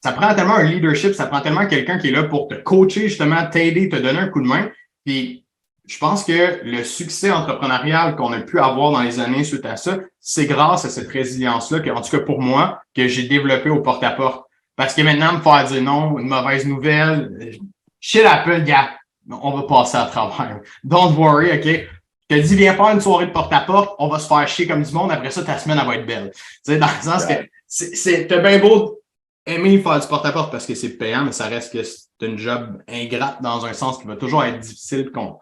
ça 0.03 0.13
prend 0.13 0.33
tellement 0.33 0.55
un 0.55 0.63
leadership, 0.63 1.13
ça 1.13 1.27
prend 1.27 1.41
tellement 1.41 1.67
quelqu'un 1.67 1.99
qui 1.99 2.07
est 2.07 2.11
là 2.11 2.23
pour 2.23 2.47
te 2.47 2.55
coacher, 2.55 3.09
justement, 3.09 3.47
t'aider, 3.47 3.89
te 3.89 3.95
donner 3.95 4.19
un 4.19 4.27
coup 4.29 4.41
de 4.41 4.47
main. 4.47 4.69
Puis, 5.07 5.45
je 5.87 5.97
pense 5.99 6.25
que 6.25 6.59
le 6.65 6.83
succès 6.83 7.31
entrepreneurial 7.31 8.17
qu'on 8.17 8.33
a 8.33 8.41
pu 8.41 8.59
avoir 8.59 8.91
dans 8.91 9.01
les 9.01 9.21
années 9.21 9.45
suite 9.45 9.65
à 9.65 9.77
ça, 9.77 9.99
c'est 10.19 10.47
grâce 10.47 10.83
à 10.83 10.89
cette 10.89 11.07
résilience-là, 11.07 11.79
que, 11.79 11.89
en 11.89 12.01
tout 12.01 12.11
cas 12.11 12.25
pour 12.25 12.41
moi, 12.41 12.81
que 12.93 13.07
j'ai 13.07 13.23
développé 13.23 13.69
au 13.69 13.81
porte-à-porte. 13.81 14.45
Parce 14.75 14.93
que 14.93 15.01
maintenant, 15.01 15.31
me 15.31 15.39
faire 15.39 15.63
dire 15.63 15.81
non, 15.81 16.19
une 16.19 16.27
mauvaise 16.27 16.67
nouvelle, 16.67 17.57
chez 18.01 18.21
l'Apple, 18.21 18.65
gars, 18.65 18.89
on 19.29 19.51
va 19.51 19.63
passer 19.63 19.95
à 19.95 20.07
travers. 20.07 20.59
Don't 20.83 21.15
worry, 21.15 21.57
OK? 21.57 21.87
Je 22.29 22.35
te 22.35 22.41
dis, 22.41 22.55
viens 22.55 22.75
faire 22.75 22.89
une 22.89 22.99
soirée 22.99 23.27
de 23.27 23.31
porte-à-porte, 23.31 23.95
on 23.99 24.09
va 24.09 24.19
se 24.19 24.27
faire 24.27 24.45
chier 24.45 24.67
comme 24.67 24.83
du 24.83 24.91
monde, 24.91 25.13
après 25.13 25.31
ça, 25.31 25.41
ta 25.41 25.57
semaine, 25.57 25.77
elle 25.79 25.87
va 25.87 25.95
être 25.95 26.05
belle. 26.05 26.31
Tu 26.33 26.41
sais, 26.63 26.77
dans 26.77 26.87
le 26.87 27.01
sens 27.01 27.25
que 27.25 27.33
c'est, 27.65 28.27
t'as 28.27 28.39
bien 28.39 28.59
beau 28.59 28.99
aimer 29.45 29.79
faire 29.79 30.01
du 30.01 30.07
porte-à-porte 30.07 30.51
parce 30.51 30.65
que 30.65 30.75
c'est 30.75 30.97
payant, 30.97 31.23
mais 31.23 31.31
ça 31.31 31.45
reste 31.45 31.71
que 31.71 31.81
une 32.21 32.37
job 32.37 32.81
ingrate 32.87 33.41
dans 33.41 33.65
un 33.65 33.73
sens 33.73 33.97
qui 33.97 34.07
va 34.07 34.15
toujours 34.15 34.43
être 34.43 34.59
difficile 34.59 35.11
qu'on 35.11 35.39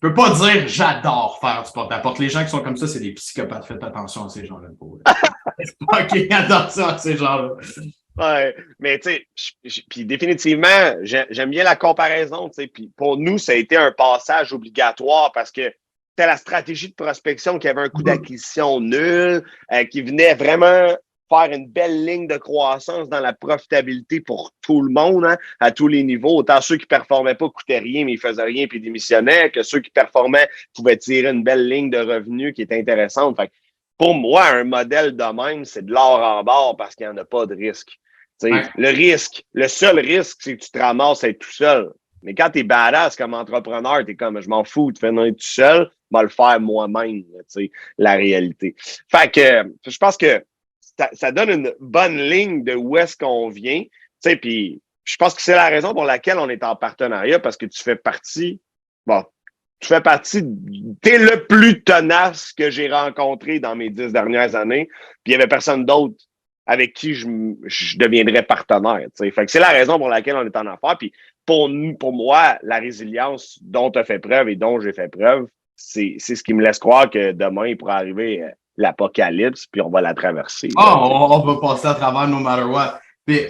peut 0.00 0.14
pas 0.14 0.30
dire 0.30 0.68
j'adore 0.68 1.38
faire 1.40 1.62
du 1.62 1.72
porte-à-porte. 1.72 2.18
Les 2.18 2.28
gens 2.28 2.44
qui 2.44 2.50
sont 2.50 2.60
comme 2.60 2.76
ça, 2.76 2.86
c'est 2.86 3.00
des 3.00 3.12
psychopathes. 3.12 3.66
Faites 3.66 3.82
attention 3.82 4.26
à 4.26 4.28
ces 4.28 4.46
gens-là. 4.46 4.68
OK, 4.80 6.26
attention 6.30 6.86
à 6.86 6.98
ces 6.98 7.16
gens-là. 7.16 7.50
Ouais, 8.18 8.54
mais 8.80 8.98
tu 8.98 9.10
sais, 9.62 9.82
puis 9.88 10.04
définitivement, 10.04 10.96
j'aime 11.02 11.50
bien 11.50 11.62
la 11.62 11.76
comparaison, 11.76 12.48
tu 12.48 12.62
sais, 12.62 12.66
puis 12.66 12.90
pour 12.96 13.16
nous, 13.16 13.38
ça 13.38 13.52
a 13.52 13.54
été 13.54 13.76
un 13.76 13.92
passage 13.92 14.52
obligatoire 14.52 15.30
parce 15.32 15.52
que 15.52 15.72
c'était 16.10 16.26
la 16.26 16.36
stratégie 16.36 16.88
de 16.88 16.94
prospection 16.94 17.60
qui 17.60 17.68
avait 17.68 17.82
un 17.82 17.88
coût 17.88 18.02
mm-hmm. 18.02 18.06
d'acquisition 18.06 18.80
nul, 18.80 19.44
euh, 19.72 19.84
qui 19.84 20.02
venait 20.02 20.34
vraiment 20.34 20.96
faire 21.28 21.52
une 21.52 21.68
belle 21.68 22.04
ligne 22.04 22.26
de 22.26 22.36
croissance 22.36 23.08
dans 23.08 23.20
la 23.20 23.32
profitabilité 23.32 24.20
pour 24.20 24.52
tout 24.62 24.80
le 24.80 24.92
monde, 24.92 25.24
hein, 25.24 25.36
à 25.60 25.70
tous 25.70 25.88
les 25.88 26.02
niveaux. 26.02 26.36
Autant 26.38 26.60
ceux 26.60 26.76
qui 26.76 26.86
performaient 26.86 27.34
pas 27.34 27.48
coûtaient 27.48 27.78
rien, 27.78 28.04
mais 28.04 28.12
ils 28.12 28.18
faisaient 28.18 28.42
rien 28.42 28.66
puis 28.66 28.80
démissionnaient, 28.80 29.50
que 29.50 29.62
ceux 29.62 29.80
qui 29.80 29.90
performaient 29.90 30.48
pouvaient 30.74 30.96
tirer 30.96 31.30
une 31.30 31.42
belle 31.42 31.68
ligne 31.68 31.90
de 31.90 31.98
revenus 31.98 32.54
qui 32.54 32.62
était 32.62 32.78
intéressante. 32.78 33.36
Fait 33.36 33.50
pour 33.98 34.14
moi, 34.14 34.46
un 34.46 34.64
modèle 34.64 35.16
de 35.16 35.24
même, 35.34 35.64
c'est 35.64 35.84
de 35.84 35.92
l'or 35.92 36.20
en 36.20 36.44
bord 36.44 36.76
parce 36.76 36.94
qu'il 36.94 37.06
n'y 37.06 37.12
en 37.12 37.16
a 37.16 37.24
pas 37.24 37.46
de 37.46 37.54
risque. 37.56 37.98
Le 38.40 38.94
risque, 38.94 39.44
le 39.52 39.66
seul 39.66 39.98
risque, 39.98 40.38
c'est 40.40 40.56
que 40.56 40.64
tu 40.64 40.70
te 40.70 40.78
ramasses 40.78 41.24
à 41.24 41.28
être 41.28 41.40
tout 41.40 41.50
seul. 41.50 41.92
Mais 42.22 42.34
quand 42.34 42.50
tu 42.50 42.60
es 42.60 42.62
badass 42.62 43.16
comme 43.16 43.34
entrepreneur, 43.34 44.04
tu 44.04 44.12
es 44.12 44.14
comme 44.14 44.40
je 44.40 44.48
m'en 44.48 44.64
fous 44.64 44.92
de 44.92 44.98
faire 44.98 45.12
tout 45.12 45.34
seul, 45.38 45.90
je 46.10 46.16
vais 46.16 46.22
le 46.22 46.28
faire 46.28 46.60
moi-même, 46.60 47.24
la 47.96 48.14
réalité. 48.14 48.74
Fait 49.10 49.32
que 49.32 49.72
je 49.86 49.98
pense 49.98 50.16
que 50.16 50.44
ça, 51.12 51.32
donne 51.32 51.50
une 51.50 51.74
bonne 51.80 52.16
ligne 52.16 52.64
de 52.64 52.74
où 52.74 52.96
est-ce 52.96 53.16
qu'on 53.16 53.48
vient. 53.48 53.84
Puis 54.42 54.80
je 55.04 55.16
pense 55.16 55.34
que 55.34 55.42
c'est 55.42 55.54
la 55.54 55.68
raison 55.68 55.94
pour 55.94 56.04
laquelle 56.04 56.38
on 56.38 56.48
est 56.48 56.64
en 56.64 56.76
partenariat, 56.76 57.38
parce 57.38 57.56
que 57.56 57.66
tu 57.66 57.82
fais 57.82 57.96
partie, 57.96 58.60
bon, 59.06 59.24
tu 59.80 59.88
fais 59.88 60.00
partie, 60.00 60.42
tu 61.02 61.08
es 61.08 61.18
le 61.18 61.46
plus 61.46 61.82
tenace 61.82 62.52
que 62.52 62.70
j'ai 62.70 62.90
rencontré 62.90 63.60
dans 63.60 63.76
mes 63.76 63.90
dix 63.90 64.12
dernières 64.12 64.54
années. 64.54 64.88
Puis 65.24 65.26
il 65.26 65.30
n'y 65.30 65.36
avait 65.36 65.46
personne 65.46 65.84
d'autre 65.84 66.16
avec 66.66 66.92
qui 66.92 67.14
je, 67.14 67.26
deviendrais 67.96 68.42
partenaire. 68.42 69.06
Fait 69.16 69.30
que 69.30 69.50
c'est 69.50 69.60
la 69.60 69.70
raison 69.70 69.98
pour 69.98 70.08
laquelle 70.08 70.36
on 70.36 70.44
est 70.44 70.56
en 70.56 70.66
affaires. 70.66 70.98
Puis 70.98 71.12
pour, 71.46 71.70
pour 71.98 72.12
moi, 72.12 72.58
la 72.62 72.78
résilience 72.78 73.58
dont 73.62 73.90
tu 73.90 73.98
as 73.98 74.04
fait 74.04 74.18
preuve 74.18 74.50
et 74.50 74.56
dont 74.56 74.78
j'ai 74.78 74.92
fait 74.92 75.08
preuve, 75.08 75.46
c'est 75.74 76.18
ce 76.18 76.42
qui 76.42 76.52
me 76.52 76.62
laisse 76.62 76.78
croire 76.78 77.08
que 77.08 77.32
demain, 77.32 77.68
il 77.68 77.78
pourra 77.78 77.96
arriver 77.96 78.42
euh, 78.42 78.50
l'apocalypse, 78.78 79.66
puis 79.70 79.82
on 79.82 79.90
va 79.90 80.00
la 80.00 80.14
traverser. 80.14 80.68
Oh, 80.76 80.80
on, 80.80 81.44
va 81.44 81.60
passer 81.60 81.88
à 81.88 81.94
travers 81.94 82.28
no 82.28 82.38
matter 82.38 82.64
what. 82.64 83.00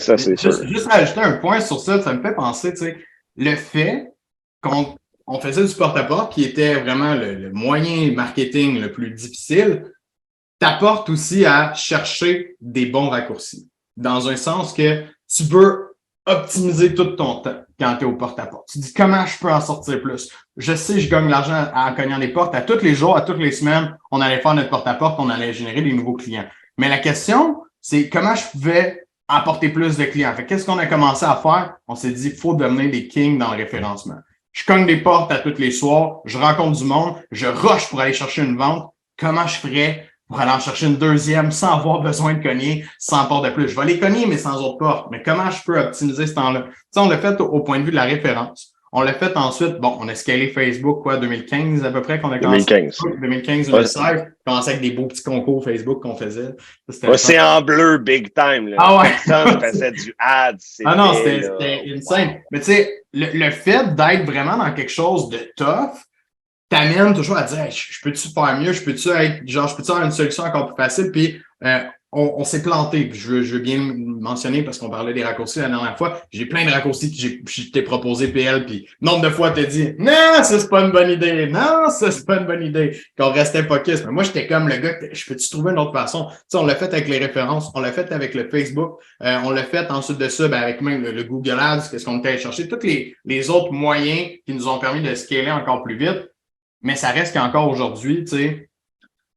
ça, 0.00 0.18
c'est 0.18 0.40
juste, 0.40 0.66
juste 0.66 0.88
ajouter 0.90 1.20
un 1.20 1.34
point 1.34 1.60
sur 1.60 1.78
ça, 1.78 2.02
ça 2.02 2.12
me 2.12 2.22
fait 2.22 2.34
penser, 2.34 2.72
tu 2.72 2.78
sais, 2.78 2.98
le 3.36 3.54
fait 3.54 4.12
qu'on 4.60 4.96
on 5.26 5.38
faisait 5.38 5.64
du 5.64 5.74
porte-à-porte, 5.74 6.32
qui 6.32 6.42
était 6.42 6.80
vraiment 6.80 7.14
le, 7.14 7.34
le, 7.34 7.52
moyen 7.52 8.12
marketing 8.12 8.80
le 8.80 8.90
plus 8.90 9.10
difficile, 9.10 9.92
t'apporte 10.58 11.10
aussi 11.10 11.44
à 11.44 11.74
chercher 11.74 12.56
des 12.60 12.86
bons 12.86 13.10
raccourcis. 13.10 13.68
Dans 13.96 14.28
un 14.28 14.36
sens 14.36 14.72
que 14.72 15.04
tu 15.28 15.44
peux 15.44 15.87
optimiser 16.28 16.94
tout 16.94 17.16
ton 17.16 17.40
temps 17.40 17.62
quand 17.78 17.96
tu 17.96 18.04
es 18.04 18.08
au 18.08 18.12
porte-à-porte. 18.12 18.68
Tu 18.70 18.78
dis 18.78 18.92
comment 18.92 19.24
je 19.26 19.38
peux 19.38 19.50
en 19.50 19.60
sortir 19.60 20.00
plus? 20.00 20.30
Je 20.56 20.74
sais, 20.74 21.00
je 21.00 21.10
gagne 21.10 21.28
l'argent 21.28 21.66
en 21.74 21.94
cognant 21.94 22.18
des 22.18 22.28
portes. 22.28 22.54
À 22.54 22.60
tous 22.60 22.82
les 22.82 22.94
jours, 22.94 23.16
à 23.16 23.22
toutes 23.22 23.38
les 23.38 23.52
semaines, 23.52 23.96
on 24.10 24.20
allait 24.20 24.40
faire 24.40 24.54
notre 24.54 24.70
porte-à-porte, 24.70 25.18
on 25.18 25.30
allait 25.30 25.52
générer 25.52 25.82
des 25.82 25.92
nouveaux 25.92 26.14
clients. 26.14 26.46
Mais 26.76 26.88
la 26.88 26.98
question, 26.98 27.62
c'est 27.80 28.08
comment 28.08 28.34
je 28.34 28.50
pouvais 28.50 29.04
apporter 29.28 29.68
plus 29.68 29.96
de 29.96 30.04
clients? 30.04 30.34
Fait 30.34 30.46
qu'est-ce 30.46 30.66
qu'on 30.66 30.78
a 30.78 30.86
commencé 30.86 31.24
à 31.24 31.36
faire? 31.36 31.74
On 31.86 31.94
s'est 31.94 32.10
dit, 32.10 32.30
faut 32.30 32.54
devenir 32.54 32.90
des 32.90 33.08
kings 33.08 33.38
dans 33.38 33.50
le 33.52 33.58
référencement. 33.58 34.18
Je 34.52 34.64
cogne 34.64 34.86
des 34.86 34.96
portes 34.96 35.30
à 35.30 35.38
tous 35.38 35.58
les 35.58 35.70
soirs, 35.70 36.20
je 36.24 36.38
rencontre 36.38 36.78
du 36.78 36.84
monde, 36.84 37.14
je 37.30 37.46
rush 37.46 37.88
pour 37.88 38.00
aller 38.00 38.12
chercher 38.12 38.42
une 38.42 38.56
vente. 38.56 38.92
Comment 39.16 39.46
je 39.46 39.58
ferais 39.58 40.07
pour 40.28 40.38
aller 40.40 40.50
en 40.50 40.60
chercher 40.60 40.86
une 40.86 40.96
deuxième 40.96 41.50
sans 41.50 41.78
avoir 41.78 42.00
besoin 42.00 42.34
de 42.34 42.42
cogner 42.42 42.84
sans 42.98 43.24
porte 43.26 43.46
de 43.46 43.50
plus. 43.50 43.68
Je 43.68 43.80
vais 43.80 43.86
les 43.86 43.98
cogner, 43.98 44.26
mais 44.26 44.36
sans 44.36 44.62
autre 44.62 44.78
porte. 44.78 45.08
Mais 45.10 45.22
comment 45.22 45.50
je 45.50 45.62
peux 45.64 45.78
optimiser 45.78 46.26
ce 46.26 46.34
temps-là? 46.34 46.66
Ça, 46.90 47.02
on 47.02 47.08
l'a 47.08 47.18
fait 47.18 47.40
au 47.40 47.60
point 47.60 47.78
de 47.80 47.84
vue 47.84 47.90
de 47.90 47.96
la 47.96 48.04
référence. 48.04 48.74
On 48.90 49.02
l'a 49.02 49.12
fait 49.12 49.36
ensuite, 49.36 49.76
bon, 49.80 49.98
on 50.00 50.08
a 50.08 50.14
scalé 50.14 50.48
Facebook, 50.48 51.02
quoi, 51.02 51.18
2015 51.18 51.84
à 51.84 51.90
peu 51.90 52.00
près 52.00 52.20
qu'on 52.20 52.32
a 52.32 52.38
commencé. 52.38 52.64
2015. 52.64 52.98
2015, 53.20 53.70
2016. 53.70 54.26
commencé 54.46 54.70
avec 54.70 54.82
des 54.82 54.92
beaux 54.92 55.06
petits 55.06 55.22
concours 55.22 55.62
Facebook 55.62 56.02
qu'on 56.02 56.16
faisait. 56.16 56.54
C'est 56.88 57.38
en 57.38 57.60
bleu, 57.60 57.98
big 57.98 58.32
time. 58.32 58.68
Là. 58.68 58.76
Ah 58.78 58.98
ouais. 58.98 59.10
Personne 59.26 59.60
faisait 59.60 59.92
du 59.92 60.14
ad. 60.18 60.56
Ah 60.86 60.94
non, 60.96 61.12
c'était 61.12 61.82
insane. 61.94 62.40
Mais 62.50 62.60
tu 62.60 62.64
sais, 62.66 63.02
le, 63.12 63.26
le 63.34 63.50
fait 63.50 63.94
d'être 63.94 64.24
vraiment 64.24 64.56
dans 64.56 64.72
quelque 64.72 64.92
chose 64.92 65.28
de 65.28 65.38
tough, 65.54 65.92
t'amène 66.68 67.14
toujours 67.14 67.36
à 67.36 67.42
dire 67.42 67.70
je 67.70 68.00
peux-tu 68.02 68.28
faire 68.28 68.60
mieux, 68.60 68.72
je 68.72 68.82
peux-tu 68.82 69.08
être 69.08 69.46
genre 69.48 69.68
je 69.68 69.76
peux-tu 69.76 69.90
avoir 69.90 70.04
une 70.04 70.12
solution 70.12 70.44
encore 70.44 70.66
plus 70.66 70.82
facile, 70.82 71.10
puis 71.10 71.40
euh, 71.64 71.80
on, 72.10 72.42
s'est 72.44 72.62
planté. 72.62 73.10
je, 73.12 73.28
veux, 73.28 73.42
je 73.42 73.54
veux 73.54 73.60
bien 73.60 73.78
mentionner 73.94 74.62
parce 74.62 74.78
qu'on 74.78 74.88
parlait 74.88 75.12
des 75.12 75.22
raccourcis 75.22 75.58
la 75.58 75.68
dernière 75.68 75.96
fois. 75.98 76.22
J'ai 76.30 76.46
plein 76.46 76.64
de 76.64 76.70
raccourcis 76.70 77.10
que 77.10 77.50
j'ai 77.50 77.70
t'ai 77.70 77.82
proposé 77.82 78.28
PL, 78.28 78.64
puis 78.64 78.88
nombre 79.02 79.22
de 79.22 79.28
fois 79.28 79.50
t'as 79.50 79.64
dit 79.64 79.94
Non, 79.98 80.42
ça 80.42 80.58
c'est 80.58 80.70
pas 80.70 80.84
une 80.84 80.90
bonne 80.90 81.10
idée, 81.10 81.46
non, 81.48 81.90
ça 81.90 82.10
c'est 82.10 82.24
pas 82.24 82.38
une 82.38 82.46
bonne 82.46 82.62
idée. 82.62 82.98
Qu'on 83.18 83.30
restait 83.30 83.62
focus. 83.62 84.04
Mais 84.06 84.12
moi, 84.12 84.22
j'étais 84.22 84.46
comme 84.46 84.68
le 84.68 84.76
gars, 84.78 84.94
je 85.12 85.26
peux-tu 85.26 85.50
trouver 85.50 85.72
une 85.72 85.78
autre 85.78 85.92
façon? 85.92 86.28
Tu 86.28 86.36
sais, 86.48 86.56
on 86.56 86.64
l'a 86.64 86.76
fait 86.76 86.86
avec 86.86 87.08
les 87.08 87.18
références, 87.18 87.70
on 87.74 87.80
l'a 87.80 87.92
fait 87.92 88.10
avec 88.10 88.34
le 88.34 88.48
Facebook, 88.48 89.00
euh, 89.22 89.38
on 89.44 89.50
l'a 89.50 89.64
fait 89.64 89.90
ensuite 89.90 90.18
de 90.18 90.28
ça 90.28 90.48
ben, 90.48 90.62
avec 90.62 90.80
même 90.80 91.02
le, 91.02 91.24
Google 91.24 91.58
Ads, 91.60 91.88
qu'est-ce 91.90 92.06
qu'on 92.06 92.20
était 92.20 92.28
allé 92.28 92.38
chercher, 92.38 92.68
tous 92.68 92.82
les, 92.84 93.14
les 93.26 93.50
autres 93.50 93.72
moyens 93.72 94.30
qui 94.46 94.54
nous 94.54 94.66
ont 94.66 94.78
permis 94.78 95.02
de 95.02 95.14
scaler 95.14 95.50
encore 95.50 95.82
plus 95.82 95.98
vite. 95.98 96.30
Mais 96.82 96.96
ça 96.96 97.10
reste 97.10 97.34
qu'encore 97.34 97.68
aujourd'hui, 97.68 98.24
tu 98.24 98.36
sais, 98.36 98.70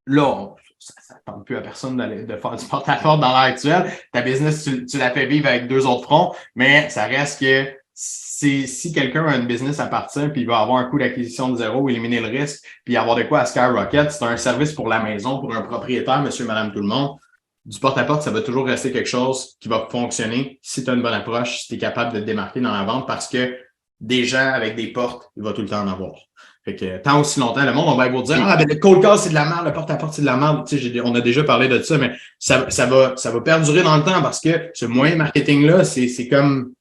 là, 0.06 0.56
ça 0.80 1.16
ne 1.16 1.32
tente 1.32 1.46
plus 1.46 1.56
à 1.56 1.62
personne 1.62 1.98
de 1.98 2.36
faire 2.36 2.56
du 2.56 2.66
porte-à-porte 2.66 3.20
dans 3.20 3.30
l'heure 3.30 3.38
actuelle. 3.38 3.92
Ta 4.12 4.22
business, 4.22 4.64
tu, 4.64 4.98
la 4.98 5.12
fais 5.12 5.26
vivre 5.26 5.48
avec 5.48 5.68
deux 5.68 5.86
autres 5.86 6.04
fronts, 6.04 6.34
mais 6.56 6.90
ça 6.90 7.06
reste 7.06 7.40
que 7.40 7.72
si, 7.94 8.68
si 8.68 8.92
quelqu'un 8.92 9.26
a 9.28 9.36
une 9.36 9.46
business 9.46 9.80
à 9.80 9.86
partir 9.86 10.32
puis 10.32 10.42
il 10.42 10.48
va 10.48 10.60
avoir 10.60 10.78
un 10.78 10.86
coût 10.86 10.98
d'acquisition 10.98 11.50
de 11.50 11.58
zéro, 11.58 11.88
éliminer 11.90 12.20
le 12.20 12.28
risque, 12.28 12.66
puis 12.84 12.98
avoir 12.98 13.16
de 13.16 13.24
quoi 13.24 13.42
à 13.42 13.46
Skyrocket, 13.46 14.12
c'est 14.12 14.26
un 14.26 14.38
service 14.38 14.74
pour 14.74 14.88
la 14.88 15.02
maison, 15.02 15.40
pour 15.40 15.54
un 15.56 15.62
propriétaire, 15.62 16.22
monsieur, 16.22 16.46
madame, 16.46 16.72
tout 16.72 16.80
le 16.80 16.88
monde. 16.88 17.18
Du 17.64 17.80
porte-à-porte, 17.80 18.24
ça 18.24 18.32
va 18.32 18.42
toujours 18.42 18.66
rester 18.66 18.92
quelque 18.92 19.10
chose 19.10 19.56
qui 19.60 19.70
va 19.70 19.88
fonctionner 19.92 20.60
si 20.64 20.84
tu 20.84 20.90
as 20.90 20.94
une 20.94 21.04
bonne 21.04 21.14
approche, 21.14 21.60
si 21.60 21.68
tu 21.68 21.76
es 21.76 21.78
capable 21.78 22.14
de 22.14 22.20
te 22.20 22.26
démarquer 22.26 22.60
dans 22.60 22.72
la 22.72 22.84
vente 22.84 23.06
parce 23.06 23.28
que 23.28 23.56
des 24.00 24.26
gens 24.26 24.52
avec 24.52 24.76
des 24.76 24.88
portes, 24.88 25.30
il 25.38 25.44
va 25.44 25.54
tout 25.54 25.62
le 25.62 25.70
temps 25.70 25.84
en 25.84 25.88
avoir. 25.88 26.16
Fait 26.64 26.76
que 26.76 26.98
tant 26.98 27.20
aussi 27.20 27.40
longtemps, 27.40 27.66
le 27.66 27.74
monde, 27.74 27.88
on 27.88 27.96
va 27.96 28.08
vous 28.08 28.22
dire 28.22 28.38
Ah, 28.46 28.56
ben 28.56 28.68
le 28.68 28.76
cold 28.76 29.02
call, 29.02 29.18
c'est 29.18 29.30
de 29.30 29.34
la 29.34 29.46
merde, 29.46 29.66
le 29.66 29.74
porte-à-porte, 29.74 30.14
c'est 30.14 30.22
de 30.22 30.28
la 30.28 30.38
merde. 30.38 30.68
Tu 30.68 30.78
sais, 30.78 31.02
on 31.04 31.16
a 31.16 31.22
déjà 31.22 31.44
parlé 31.44 31.68
de 31.68 31.82
ça, 31.82 31.98
mais 31.98 32.12
ça, 32.38 32.70
ça, 32.70 32.86
va, 32.86 33.18
ça 33.18 33.32
va 33.32 33.42
perdurer 33.42 33.82
dans 33.82 33.98
le 33.98 34.04
temps 34.04 34.22
parce 34.22 34.40
que 34.40 34.70
ce 34.74 34.86
moyen 34.86 35.16
marketing-là, 35.16 35.84
c'est 35.84 36.28
comme 36.28 36.74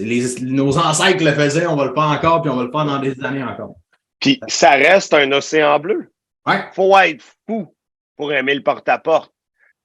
les, 0.00 0.40
nos 0.42 0.78
ancêtres 0.78 1.24
le 1.24 1.32
faisaient, 1.32 1.66
on 1.66 1.76
va 1.76 1.86
le 1.86 1.94
faire 1.94 2.04
encore, 2.04 2.42
puis 2.42 2.50
on 2.50 2.56
va 2.56 2.64
le 2.64 2.70
faire 2.72 2.84
dans 2.84 2.98
des 2.98 3.22
années 3.24 3.44
encore. 3.44 3.76
Puis 4.18 4.40
ça 4.48 4.70
reste 4.70 5.14
un 5.14 5.30
océan 5.32 5.78
bleu. 5.78 6.10
Ouais. 6.46 6.64
Faut 6.74 6.96
être 6.98 7.24
fou 7.46 7.74
pour 8.16 8.32
aimer 8.32 8.54
le 8.54 8.62
porte-à-porte. 8.62 9.32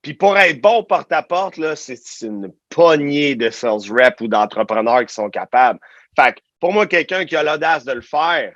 Puis 0.02 0.14
pour 0.14 0.38
être 0.38 0.62
bon 0.62 0.84
porte-à-porte, 0.84 1.60
c'est 1.76 2.00
une 2.22 2.52
poignée 2.70 3.36
de 3.36 3.50
sales 3.50 3.92
reps 3.92 4.22
ou 4.22 4.28
d'entrepreneurs 4.28 5.06
qui 5.06 5.14
sont 5.14 5.30
capables. 5.30 5.80
Fait 6.16 6.34
que 6.34 6.40
pour 6.60 6.74
moi, 6.74 6.86
quelqu'un 6.86 7.26
qui 7.26 7.36
a 7.36 7.44
l'audace 7.44 7.86
de 7.86 7.94
le 7.94 8.02
faire, 8.02 8.54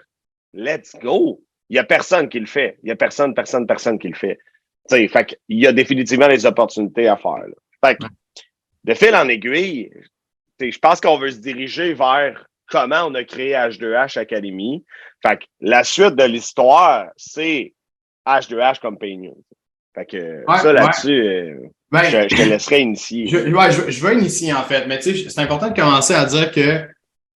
let's 0.54 0.96
go. 1.02 1.42
Il 1.70 1.74
n'y 1.74 1.80
a 1.80 1.84
personne 1.84 2.30
qui 2.30 2.40
le 2.40 2.46
fait. 2.46 2.78
Il 2.84 2.88
n'y 2.88 2.92
a 2.92 2.96
personne, 2.96 3.34
personne, 3.34 3.68
personne 3.68 4.00
qui 4.00 4.08
le 4.08 4.16
fait. 4.16 4.40
fait 4.90 5.40
il 5.48 5.60
y 5.60 5.68
a 5.68 5.72
définitivement 5.72 6.28
des 6.28 6.46
opportunités 6.46 7.08
à 7.08 7.18
faire. 7.18 7.46
Fait 7.84 7.98
de 8.86 8.94
fil 8.94 9.16
en 9.16 9.28
aiguille, 9.28 9.92
je 10.60 10.80
pense 10.80 11.00
qu'on 11.00 11.18
veut 11.18 11.32
se 11.32 11.40
diriger 11.40 11.94
vers 11.94 12.46
comment 12.70 13.06
on 13.08 13.16
a 13.16 13.24
créé 13.24 13.54
H2H 13.54 14.18
Academy. 14.18 14.84
Fait 15.26 15.40
la 15.60 15.84
suite 15.84 16.16
de 16.16 16.24
l'histoire, 16.24 17.08
c'est 17.18 17.74
H2H 18.26 18.80
Company. 18.80 19.32
Fait 19.94 20.06
que 20.06 20.44
ça 20.48 20.72
là-dessus, 20.72 21.22
euh, 21.22 21.56
ben, 21.92 22.04
je, 22.04 22.36
te 22.36 22.50
laisserai 22.50 22.82
initier. 22.82 23.28
Je, 23.28 23.38
ouais, 23.38 23.72
je, 23.72 23.90
je 23.90 24.06
veux 24.06 24.14
initier 24.14 24.54
en 24.54 24.64
fait, 24.64 24.86
mais 24.88 25.02
c'est 25.02 25.40
important 25.40 25.70
de 25.70 25.80
commencer 25.80 26.14
à 26.14 26.26
dire 26.26 26.52
que 26.52 26.88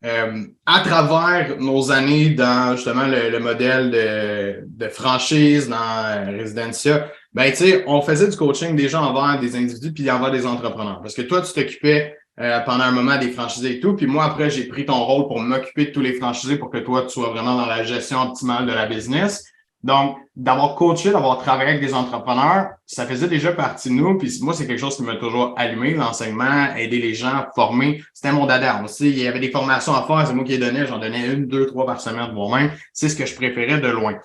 euh, 0.05 0.43
à 0.65 0.81
travers 0.81 1.57
nos 1.59 1.91
années 1.91 2.31
dans 2.31 2.75
justement 2.75 3.05
le, 3.07 3.39
modèle 3.39 3.89
de, 3.89 4.65
de, 4.67 4.89
franchise 4.89 5.69
dans 5.69 5.77
euh, 5.77 6.37
Residencia, 6.39 7.09
ben, 7.33 7.49
tu 7.51 7.57
sais, 7.57 7.83
on 7.87 8.01
faisait 8.01 8.27
du 8.27 8.35
coaching 8.35 8.75
déjà 8.75 9.01
envers 9.01 9.39
des 9.39 9.55
individus 9.55 9.93
puis 9.93 10.11
envers 10.11 10.31
des 10.31 10.45
entrepreneurs. 10.45 10.99
Parce 11.01 11.13
que 11.13 11.21
toi, 11.21 11.41
tu 11.41 11.53
t'occupais 11.53 12.17
euh, 12.39 12.59
pendant 12.61 12.83
un 12.83 12.91
moment 12.91 13.17
des 13.17 13.29
franchisés 13.29 13.77
et 13.77 13.79
tout. 13.79 13.95
Puis 13.95 14.05
moi, 14.05 14.25
après, 14.25 14.49
j'ai 14.49 14.65
pris 14.65 14.85
ton 14.85 15.01
rôle 15.05 15.27
pour 15.27 15.39
m'occuper 15.39 15.85
de 15.85 15.91
tous 15.91 16.01
les 16.01 16.13
franchisés 16.13 16.57
pour 16.57 16.69
que 16.69 16.79
toi, 16.79 17.03
tu 17.03 17.09
sois 17.09 17.29
vraiment 17.29 17.55
dans 17.55 17.65
la 17.65 17.83
gestion 17.83 18.21
optimale 18.23 18.65
de 18.65 18.73
la 18.73 18.87
business. 18.87 19.45
Donc, 19.83 20.17
d'avoir 20.35 20.75
coaché, 20.75 21.11
d'avoir 21.11 21.39
travaillé 21.39 21.71
avec 21.71 21.81
des 21.81 21.93
entrepreneurs, 21.93 22.69
ça 22.85 23.05
faisait 23.05 23.27
déjà 23.27 23.51
partie 23.51 23.89
de 23.89 23.95
nous. 23.95 24.17
Puis 24.17 24.39
moi, 24.41 24.53
c'est 24.53 24.65
quelque 24.65 24.79
chose 24.79 24.95
qui 24.95 25.03
m'a 25.03 25.17
toujours 25.17 25.53
allumé, 25.57 25.93
l'enseignement, 25.93 26.73
aider 26.75 26.99
les 26.99 27.13
gens, 27.13 27.45
former. 27.53 28.01
C'était 28.13 28.31
mon 28.31 28.45
dada 28.45 28.81
aussi. 28.83 29.09
Il 29.09 29.19
y 29.19 29.27
avait 29.27 29.41
des 29.41 29.51
formations 29.51 29.93
à 29.93 30.03
faire, 30.03 30.25
c'est 30.25 30.33
moi 30.33 30.45
qui 30.45 30.53
les 30.53 30.57
donnais. 30.57 30.87
J'en 30.87 30.99
donnais 30.99 31.27
une, 31.33 31.47
deux, 31.47 31.65
trois 31.65 31.85
par 31.85 31.99
semaine 31.99 32.29
de 32.29 32.33
moi-même. 32.33 32.71
C'est 32.93 33.09
ce 33.09 33.15
que 33.15 33.25
je 33.25 33.35
préférais 33.35 33.81
de 33.81 33.89
loin. 33.89 34.15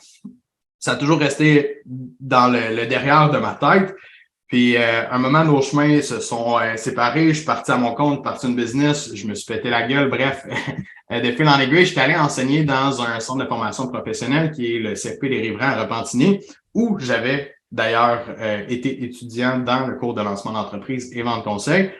Ça 0.78 0.92
a 0.92 0.96
toujours 0.96 1.18
resté 1.18 1.82
dans 1.84 2.48
le, 2.52 2.86
derrière 2.86 3.30
de 3.30 3.38
ma 3.38 3.54
tête. 3.54 3.96
Puis, 4.48 4.76
euh, 4.76 5.08
un 5.10 5.18
moment, 5.18 5.44
nos 5.44 5.60
chemins 5.60 6.00
se 6.00 6.20
sont 6.20 6.58
euh, 6.58 6.76
séparés. 6.76 7.28
Je 7.28 7.34
suis 7.34 7.44
parti 7.44 7.70
à 7.70 7.76
mon 7.76 7.94
compte, 7.94 8.24
parti 8.24 8.46
une 8.46 8.56
business. 8.56 9.14
Je 9.14 9.26
me 9.26 9.34
suis 9.34 9.46
pété 9.46 9.68
la 9.68 9.86
gueule. 9.86 10.08
Bref, 10.08 10.46
Euh, 11.10 11.20
de 11.20 11.32
fil 11.32 11.48
en 11.48 11.58
aiguille, 11.58 11.86
j'étais 11.86 12.02
allé 12.02 12.14
enseigner 12.14 12.64
dans 12.64 13.00
un 13.00 13.18
centre 13.20 13.42
de 13.42 13.48
formation 13.48 13.88
professionnelle 13.88 14.50
qui 14.50 14.76
est 14.76 14.78
le 14.78 14.92
CFP 14.92 15.26
des 15.26 15.40
Riverains 15.40 15.70
à 15.70 15.82
Repentigny, 15.82 16.40
où 16.74 16.98
j'avais 16.98 17.54
d'ailleurs 17.72 18.24
euh, 18.38 18.64
été 18.68 19.04
étudiant 19.04 19.58
dans 19.58 19.86
le 19.86 19.96
cours 19.96 20.12
de 20.12 20.22
lancement 20.22 20.52
d'entreprise 20.52 21.10
et 21.16 21.22
vente 21.22 21.44
conseil. 21.44 21.90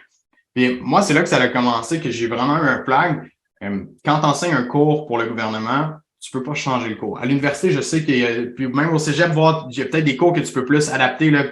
Et 0.57 0.79
moi, 0.81 1.01
c'est 1.03 1.15
là 1.15 1.23
que 1.23 1.29
ça 1.29 1.41
a 1.41 1.49
commencé, 1.49 2.01
que 2.01 2.11
j'ai 2.11 2.27
vraiment 2.27 2.59
eu 2.59 2.69
un 2.69 2.85
flag. 2.85 3.31
Euh, 3.63 3.85
quand 4.05 4.21
tu 4.21 4.27
enseignes 4.27 4.55
un 4.55 4.65
cours 4.65 5.07
pour 5.07 5.17
le 5.17 5.27
gouvernement, 5.27 5.93
tu 6.21 6.31
peux 6.31 6.43
pas 6.43 6.55
changer 6.55 6.89
le 6.89 6.97
cours. 6.97 7.19
À 7.19 7.27
l'université, 7.27 7.71
je 7.71 7.81
sais 7.81 8.05
qu'il 8.05 8.19
y 8.19 8.27
a, 8.27 8.31
puis 8.55 8.67
même 8.67 8.93
au 8.93 8.99
cégep, 8.99 9.31
voir, 9.31 9.69
j'ai 9.71 9.85
peut-être 9.85 10.05
des 10.05 10.17
cours 10.17 10.33
que 10.33 10.41
tu 10.41 10.53
peux 10.53 10.65
plus 10.65 10.91
adapter. 10.91 11.31
Là. 11.31 11.45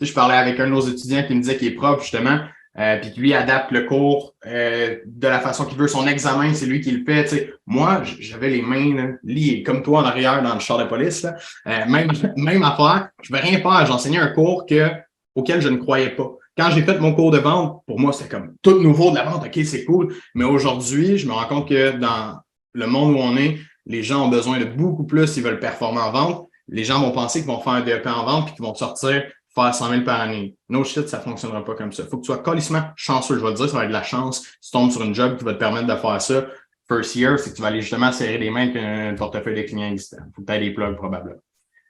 je 0.00 0.12
parlais 0.12 0.36
avec 0.36 0.58
un 0.58 0.66
de 0.66 0.70
nos 0.70 0.80
étudiants 0.80 1.22
qui 1.26 1.34
me 1.34 1.40
disait 1.40 1.56
qu'il 1.56 1.68
est 1.68 1.74
prof, 1.74 2.02
justement. 2.02 2.40
Euh, 2.78 2.98
puis 3.00 3.10
qui 3.10 3.20
lui 3.20 3.32
adapte 3.32 3.70
le 3.70 3.84
cours 3.84 4.34
euh, 4.44 4.96
de 5.06 5.28
la 5.28 5.40
façon 5.40 5.64
qu'il 5.64 5.78
veut. 5.78 5.88
Son 5.88 6.06
examen, 6.06 6.52
c'est 6.52 6.66
lui 6.66 6.82
qui 6.82 6.90
le 6.90 7.04
fait. 7.06 7.26
sais. 7.26 7.54
Moi, 7.66 8.02
j'avais 8.20 8.50
les 8.50 8.60
mains 8.60 9.16
liées, 9.24 9.62
comme 9.62 9.82
toi 9.82 10.00
en 10.00 10.04
arrière 10.04 10.42
dans 10.42 10.52
le 10.52 10.60
char 10.60 10.76
de 10.76 10.84
police. 10.84 11.24
Euh, 11.66 11.86
même, 11.88 12.12
même 12.36 12.62
affaire, 12.62 13.08
je 13.22 13.32
ne 13.32 13.38
vais 13.38 13.42
rien 13.42 13.60
faire. 13.60 13.86
J'enseignais 13.86 14.18
un 14.18 14.28
cours 14.28 14.66
que, 14.66 14.90
auquel 15.34 15.62
je 15.62 15.68
ne 15.68 15.78
croyais 15.78 16.10
pas. 16.10 16.30
Quand 16.58 16.70
j'ai 16.70 16.82
fait 16.82 16.98
mon 16.98 17.14
cours 17.14 17.30
de 17.30 17.38
vente, 17.38 17.82
pour 17.86 17.98
moi, 17.98 18.12
c'était 18.12 18.28
comme 18.28 18.54
tout 18.60 18.82
nouveau 18.82 19.10
de 19.10 19.16
la 19.16 19.24
vente. 19.24 19.46
OK, 19.46 19.64
c'est 19.64 19.86
cool. 19.86 20.14
Mais 20.34 20.44
aujourd'hui, 20.44 21.16
je 21.16 21.26
me 21.26 21.32
rends 21.32 21.46
compte 21.46 21.68
que 21.70 21.92
dans 21.92 22.40
le 22.74 22.86
monde 22.86 23.14
où 23.14 23.18
on 23.18 23.38
est, 23.38 23.58
les 23.86 24.02
gens 24.02 24.26
ont 24.26 24.28
besoin 24.28 24.58
de 24.58 24.64
beaucoup 24.64 25.04
plus 25.04 25.26
s'ils 25.26 25.42
veulent 25.42 25.60
performer 25.60 26.00
en 26.00 26.10
vente. 26.10 26.48
Les 26.68 26.84
gens 26.84 27.00
vont 27.00 27.12
penser 27.12 27.40
qu'ils 27.40 27.48
vont 27.48 27.60
faire 27.60 27.74
un 27.74 27.82
DEP 27.82 28.06
en 28.06 28.24
vente 28.24 28.46
puis 28.46 28.54
qu'ils 28.54 28.64
vont 28.64 28.74
sortir 28.74 29.22
faire 29.56 29.74
100 29.74 29.90
000 29.90 30.02
par 30.02 30.20
année. 30.20 30.54
No 30.68 30.84
shit, 30.84 31.08
ça 31.08 31.18
fonctionnera 31.18 31.64
pas 31.64 31.74
comme 31.74 31.92
ça. 31.92 32.04
Faut 32.04 32.18
que 32.18 32.22
tu 32.22 32.26
sois 32.26 32.38
colissement 32.38 32.82
chanceux. 32.94 33.38
Je 33.38 33.44
vais 33.44 33.52
te 33.52 33.56
dire, 33.56 33.68
ça 33.68 33.76
va 33.78 33.84
être 33.84 33.88
de 33.88 33.94
la 33.94 34.02
chance. 34.02 34.42
Si 34.60 34.70
tu 34.70 34.72
tombes 34.72 34.90
sur 34.90 35.02
une 35.02 35.14
job 35.14 35.38
qui 35.38 35.44
va 35.44 35.54
te 35.54 35.58
permettre 35.58 35.86
de 35.86 35.96
faire 35.96 36.20
ça, 36.20 36.46
first 36.88 37.16
year, 37.16 37.38
c'est 37.38 37.50
que 37.50 37.56
tu 37.56 37.62
vas 37.62 37.68
aller 37.68 37.80
justement 37.80 38.12
serrer 38.12 38.38
les 38.38 38.50
mains 38.50 38.68
avec 38.68 38.76
un 38.76 39.14
portefeuille 39.14 39.56
de 39.56 39.62
clients 39.62 39.90
existants. 39.90 40.22
Faut 40.34 40.42
que 40.42 40.52
tu 40.52 40.58
des 40.58 40.70
plugs 40.72 40.96
probablement. 40.96 41.40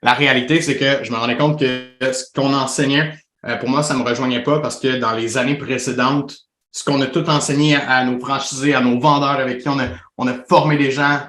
La 0.01 0.13
réalité, 0.13 0.61
c'est 0.61 0.77
que 0.77 1.03
je 1.03 1.11
me 1.11 1.17
rendais 1.17 1.37
compte 1.37 1.59
que 1.59 1.89
ce 2.01 2.23
qu'on 2.33 2.53
enseignait, 2.53 3.13
euh, 3.45 3.57
pour 3.57 3.69
moi, 3.69 3.83
ça 3.83 3.95
me 3.95 4.03
rejoignait 4.03 4.43
pas 4.43 4.59
parce 4.59 4.79
que 4.79 4.97
dans 4.99 5.13
les 5.13 5.37
années 5.37 5.57
précédentes, 5.57 6.37
ce 6.71 6.83
qu'on 6.83 7.01
a 7.01 7.07
tout 7.07 7.27
enseigné 7.29 7.75
à, 7.75 8.05
nos 8.05 8.19
franchisés, 8.19 8.75
à 8.75 8.81
nos 8.81 8.99
vendeurs 8.99 9.39
avec 9.39 9.59
qui 9.59 9.69
on 9.69 9.79
a, 9.79 9.87
on 10.17 10.27
a 10.27 10.33
formé 10.47 10.77
des 10.77 10.91
gens 10.91 11.21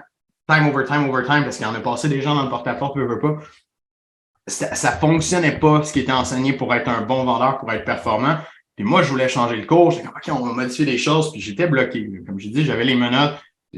time 0.48 0.68
over 0.68 0.84
time 0.84 1.08
over 1.08 1.24
time 1.24 1.44
parce 1.44 1.58
qu'il 1.58 1.66
en 1.66 1.74
a 1.74 1.80
passé 1.80 2.08
des 2.08 2.22
gens 2.22 2.34
dans 2.34 2.44
le 2.44 2.50
porte-à-porte, 2.50 2.94
peu, 2.94 3.06
peu, 3.06 3.18
pas 3.18 3.38
ça, 4.48 4.74
ça 4.74 4.92
fonctionnait 4.92 5.58
pas 5.58 5.82
ce 5.84 5.92
qui 5.92 6.00
était 6.00 6.12
enseigné 6.12 6.52
pour 6.52 6.74
être 6.74 6.88
un 6.88 7.02
bon 7.02 7.24
vendeur, 7.24 7.58
pour 7.58 7.70
être 7.72 7.84
performant. 7.84 8.36
Puis 8.76 8.84
moi, 8.84 9.02
je 9.02 9.10
voulais 9.10 9.28
changer 9.28 9.56
le 9.56 9.66
cours. 9.66 9.90
J'étais 9.90 10.06
comme, 10.06 10.16
OK, 10.16 10.40
on 10.40 10.46
va 10.46 10.52
modifier 10.52 10.84
les 10.84 10.98
choses. 10.98 11.32
Puis 11.32 11.40
j'étais 11.40 11.66
bloqué. 11.66 12.22
Comme 12.26 12.38
j'ai 12.38 12.50
dit, 12.50 12.64
j'avais 12.64 12.84
les 12.84 12.94
menottes. 12.94 13.34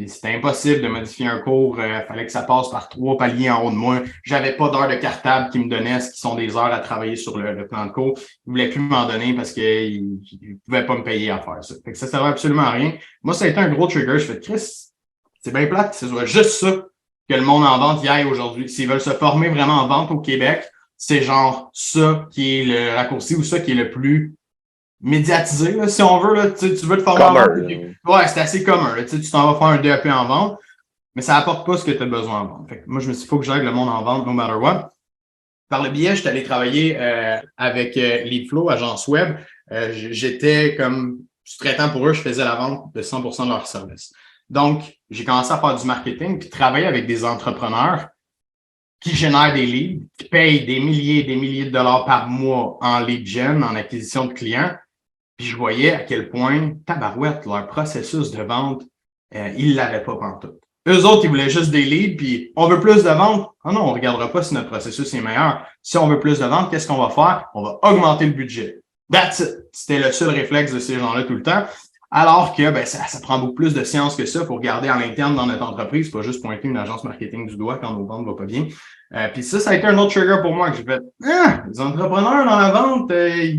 C'était 0.06 0.34
impossible 0.34 0.82
de 0.82 0.88
modifier 0.88 1.26
un 1.26 1.40
cours. 1.40 1.76
Il 1.78 1.84
euh, 1.84 2.06
fallait 2.06 2.24
que 2.24 2.30
ça 2.30 2.42
passe 2.42 2.70
par 2.70 2.88
trois 2.88 3.16
paliers 3.16 3.50
en 3.50 3.64
haut 3.64 3.70
de 3.70 3.76
moi. 3.76 4.02
J'avais 4.22 4.52
pas 4.52 4.68
d'heures 4.68 4.88
de 4.88 4.94
cartable 4.94 5.50
qui 5.50 5.58
me 5.58 5.68
donnaient 5.68 5.98
ce 5.98 6.12
qui 6.12 6.20
sont 6.20 6.36
des 6.36 6.56
heures 6.56 6.72
à 6.72 6.78
travailler 6.78 7.16
sur 7.16 7.36
le, 7.36 7.66
plan 7.66 7.86
de 7.86 7.90
cours. 7.90 8.16
Ils 8.46 8.50
voulaient 8.50 8.68
plus 8.68 8.80
m'en 8.80 9.06
donner 9.06 9.34
parce 9.34 9.52
qu'ils 9.52 10.04
ne 10.04 10.56
pouvaient 10.64 10.86
pas 10.86 10.96
me 10.96 11.02
payer 11.02 11.30
à 11.30 11.38
faire 11.38 11.64
ça. 11.64 11.74
Fait 11.84 11.90
que 11.90 11.98
ça 11.98 12.06
servait 12.06 12.28
absolument 12.28 12.62
à 12.62 12.70
rien. 12.70 12.92
Moi, 13.24 13.34
ça 13.34 13.46
a 13.46 13.48
été 13.48 13.58
un 13.58 13.68
gros 13.68 13.88
trigger. 13.88 14.18
Je 14.18 14.32
fais, 14.32 14.38
Chris, 14.38 14.89
c'est 15.42 15.52
bien 15.52 15.66
plate. 15.66 15.94
C'est 15.94 16.08
juste 16.26 16.60
ça 16.60 16.72
que 17.28 17.34
le 17.34 17.42
monde 17.42 17.64
en 17.64 17.78
vente 17.78 18.04
y 18.04 18.08
aille 18.08 18.24
aujourd'hui. 18.24 18.68
S'ils 18.68 18.88
veulent 18.88 19.00
se 19.00 19.10
former 19.10 19.48
vraiment 19.48 19.82
en 19.82 19.86
vente 19.88 20.10
au 20.10 20.18
Québec, 20.18 20.64
c'est 20.96 21.22
genre 21.22 21.70
ça 21.72 22.26
qui 22.30 22.58
est 22.58 22.64
le 22.64 22.94
raccourci 22.94 23.34
ou 23.36 23.42
ça 23.42 23.60
qui 23.60 23.72
est 23.72 23.74
le 23.74 23.90
plus 23.90 24.34
médiatisé, 25.00 25.76
si 25.88 26.02
on 26.02 26.18
veut. 26.20 26.34
Là, 26.34 26.50
tu, 26.50 26.68
veux 26.68 26.98
te 26.98 27.02
former 27.02 27.24
en 27.24 27.32
vente. 27.32 27.48
Ouais, 28.04 28.28
c'est 28.28 28.40
assez 28.40 28.62
commun. 28.62 28.94
tu 29.08 29.30
t'en 29.30 29.52
vas 29.52 29.58
faire 29.58 29.68
un 29.68 29.78
DEP 29.78 30.06
en 30.06 30.26
vente, 30.26 30.58
mais 31.14 31.22
ça 31.22 31.36
apporte 31.36 31.66
pas 31.66 31.76
ce 31.76 31.84
que 31.84 31.92
tu 31.92 32.02
as 32.02 32.06
besoin 32.06 32.40
en 32.40 32.46
vente. 32.46 32.68
Fait 32.68 32.84
moi, 32.86 33.00
je 33.00 33.08
me 33.08 33.12
suis 33.14 33.22
dit, 33.22 33.28
faut 33.28 33.38
que 33.38 33.46
j'aille 33.46 33.64
le 33.64 33.72
monde 33.72 33.88
en 33.88 34.02
vente, 34.02 34.26
no 34.26 34.32
matter 34.32 34.54
what. 34.54 34.90
Par 35.68 35.82
le 35.82 35.90
biais, 35.90 36.16
j'étais 36.16 36.30
allé 36.30 36.42
travailler 36.42 36.96
euh, 36.98 37.38
avec 37.56 37.96
euh, 37.96 38.24
Leadflow, 38.24 38.70
agence 38.70 39.06
web. 39.06 39.36
Euh, 39.70 39.92
j'étais 39.92 40.74
comme 40.76 41.20
sous-traitant 41.44 41.90
pour 41.90 42.06
eux, 42.06 42.12
je 42.12 42.20
faisais 42.20 42.44
la 42.44 42.56
vente 42.56 42.94
de 42.94 43.02
100% 43.02 43.44
de 43.44 43.48
leur 43.48 43.66
service. 43.66 44.12
Donc, 44.48 44.99
j'ai 45.10 45.24
commencé 45.24 45.52
à 45.52 45.58
faire 45.58 45.74
du 45.74 45.86
marketing 45.86 46.38
puis 46.38 46.48
travailler 46.48 46.86
avec 46.86 47.06
des 47.06 47.24
entrepreneurs 47.24 48.08
qui 49.00 49.14
génèrent 49.14 49.54
des 49.54 49.66
leads, 49.66 50.06
qui 50.18 50.28
payent 50.28 50.66
des 50.66 50.78
milliers 50.78 51.20
et 51.20 51.24
des 51.24 51.36
milliers 51.36 51.64
de 51.64 51.70
dollars 51.70 52.04
par 52.04 52.28
mois 52.28 52.78
en 52.80 53.00
lead 53.00 53.26
gen, 53.26 53.64
en 53.64 53.74
acquisition 53.74 54.26
de 54.26 54.34
clients. 54.34 54.76
Puis 55.36 55.46
je 55.46 55.56
voyais 55.56 55.92
à 55.92 56.00
quel 56.00 56.28
point, 56.28 56.74
tabarouette, 56.84 57.46
leur 57.46 57.66
processus 57.66 58.30
de 58.30 58.42
vente, 58.42 58.82
euh, 59.34 59.52
ils 59.56 59.74
l'avaient 59.74 60.04
pas 60.04 60.18
tout. 60.40 60.60
Eux 60.86 61.04
autres, 61.06 61.24
ils 61.24 61.30
voulaient 61.30 61.50
juste 61.50 61.70
des 61.70 61.84
leads, 61.84 62.16
puis 62.16 62.52
on 62.56 62.68
veut 62.68 62.80
plus 62.80 63.02
de 63.02 63.10
ventes. 63.10 63.50
Ah 63.64 63.72
non, 63.72 63.82
on 63.82 63.92
regardera 63.92 64.30
pas 64.30 64.42
si 64.42 64.54
notre 64.54 64.68
processus 64.68 65.12
est 65.14 65.20
meilleur. 65.20 65.66
Si 65.82 65.96
on 65.96 66.08
veut 66.08 66.20
plus 66.20 66.38
de 66.38 66.44
ventes, 66.44 66.70
qu'est-ce 66.70 66.86
qu'on 66.86 66.98
va 66.98 67.10
faire? 67.10 67.46
On 67.54 67.62
va 67.62 67.78
augmenter 67.82 68.26
le 68.26 68.32
budget. 68.32 68.80
That's 69.10 69.40
it. 69.40 69.50
C'était 69.72 69.98
le 69.98 70.12
seul 70.12 70.30
réflexe 70.30 70.72
de 70.72 70.78
ces 70.78 70.98
gens-là 70.98 71.24
tout 71.24 71.34
le 71.34 71.42
temps. 71.42 71.64
Alors 72.10 72.54
que 72.56 72.70
ben, 72.70 72.84
ça, 72.86 73.06
ça 73.06 73.20
prend 73.20 73.38
beaucoup 73.38 73.54
plus 73.54 73.74
de 73.74 73.84
science 73.84 74.16
que 74.16 74.26
ça 74.26 74.44
pour 74.44 74.56
regarder 74.56 74.90
en 74.90 74.98
interne 74.98 75.36
dans 75.36 75.46
notre 75.46 75.62
entreprise, 75.62 76.10
pas 76.10 76.22
juste 76.22 76.42
pointer 76.42 76.66
une 76.66 76.76
agence 76.76 77.04
marketing 77.04 77.46
du 77.46 77.56
doigt 77.56 77.78
quand 77.80 77.92
nos 77.94 78.04
ventes 78.04 78.26
vont 78.26 78.34
pas 78.34 78.46
bien. 78.46 78.66
Euh, 79.14 79.28
puis 79.32 79.42
ça, 79.42 79.60
ça 79.60 79.70
a 79.70 79.74
été 79.76 79.86
un 79.86 79.96
autre 79.98 80.12
trigger 80.12 80.38
pour 80.42 80.52
moi 80.52 80.70
que 80.70 80.76
j'ai 80.76 80.84
fait. 80.84 81.00
Ah, 81.24 81.62
les 81.68 81.80
entrepreneurs 81.80 82.44
dans 82.44 82.58
la 82.58 82.70
vente, 82.72 83.10
euh, 83.12 83.52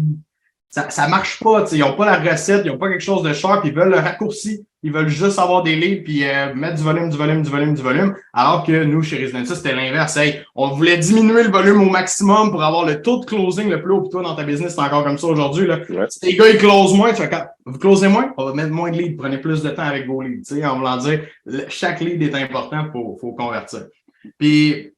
ça, 0.71 0.89
ça 0.89 1.07
marche 1.09 1.39
pas. 1.39 1.65
Ils 1.73 1.79
n'ont 1.79 1.95
pas 1.95 2.05
la 2.05 2.31
recette, 2.31 2.61
ils 2.65 2.71
n'ont 2.71 2.77
pas 2.77 2.89
quelque 2.89 3.03
chose 3.03 3.23
de 3.23 3.33
sharp, 3.33 3.65
ils 3.65 3.73
veulent 3.73 3.91
le 3.91 3.99
raccourci. 3.99 4.65
Ils 4.83 4.91
veulent 4.91 5.09
juste 5.09 5.37
avoir 5.37 5.61
des 5.61 5.75
leads 5.75 6.03
puis 6.03 6.23
euh, 6.23 6.55
mettre 6.55 6.77
du 6.77 6.83
volume, 6.83 7.09
du 7.09 7.17
volume, 7.17 7.43
du 7.43 7.49
volume, 7.49 7.75
du 7.75 7.81
volume. 7.83 8.15
Alors 8.33 8.65
que 8.65 8.83
nous, 8.83 9.03
chez 9.03 9.17
Residentia, 9.17 9.53
c'était 9.53 9.75
l'inverse. 9.75 10.17
on 10.55 10.69
voulait 10.69 10.97
diminuer 10.97 11.43
le 11.43 11.51
volume 11.51 11.81
au 11.81 11.89
maximum 11.89 12.49
pour 12.49 12.63
avoir 12.63 12.85
le 12.85 13.01
taux 13.01 13.19
de 13.19 13.25
closing 13.25 13.69
le 13.69 13.83
plus 13.83 13.93
haut. 13.93 14.01
Puis 14.01 14.09
toi, 14.09 14.23
dans 14.23 14.33
ta 14.33 14.43
business, 14.43 14.73
c'est 14.73 14.81
encore 14.81 15.03
comme 15.03 15.19
ça 15.19 15.27
aujourd'hui. 15.27 15.67
Là. 15.67 15.77
Si 16.09 16.25
les 16.25 16.35
gars, 16.35 16.49
ils 16.49 16.57
closent 16.57 16.95
moins, 16.95 17.13
tu 17.13 17.21
vous 17.65 17.77
closez 17.77 18.07
moins, 18.07 18.33
on 18.37 18.45
va 18.45 18.53
mettre 18.53 18.71
moins 18.71 18.89
de 18.89 18.97
leads. 18.97 19.17
Prenez 19.17 19.37
plus 19.37 19.61
de 19.61 19.69
temps 19.69 19.83
avec 19.83 20.07
vos 20.07 20.21
leads. 20.21 20.45
sais, 20.45 20.65
en 20.65 20.77
voulant 20.77 20.97
dire, 20.97 21.27
chaque 21.67 21.99
lead 21.99 22.23
est 22.23 22.33
important 22.33 22.85
pour 22.91 23.19
faut 23.19 23.33
convertir. 23.33 23.81
Puis 24.39 24.93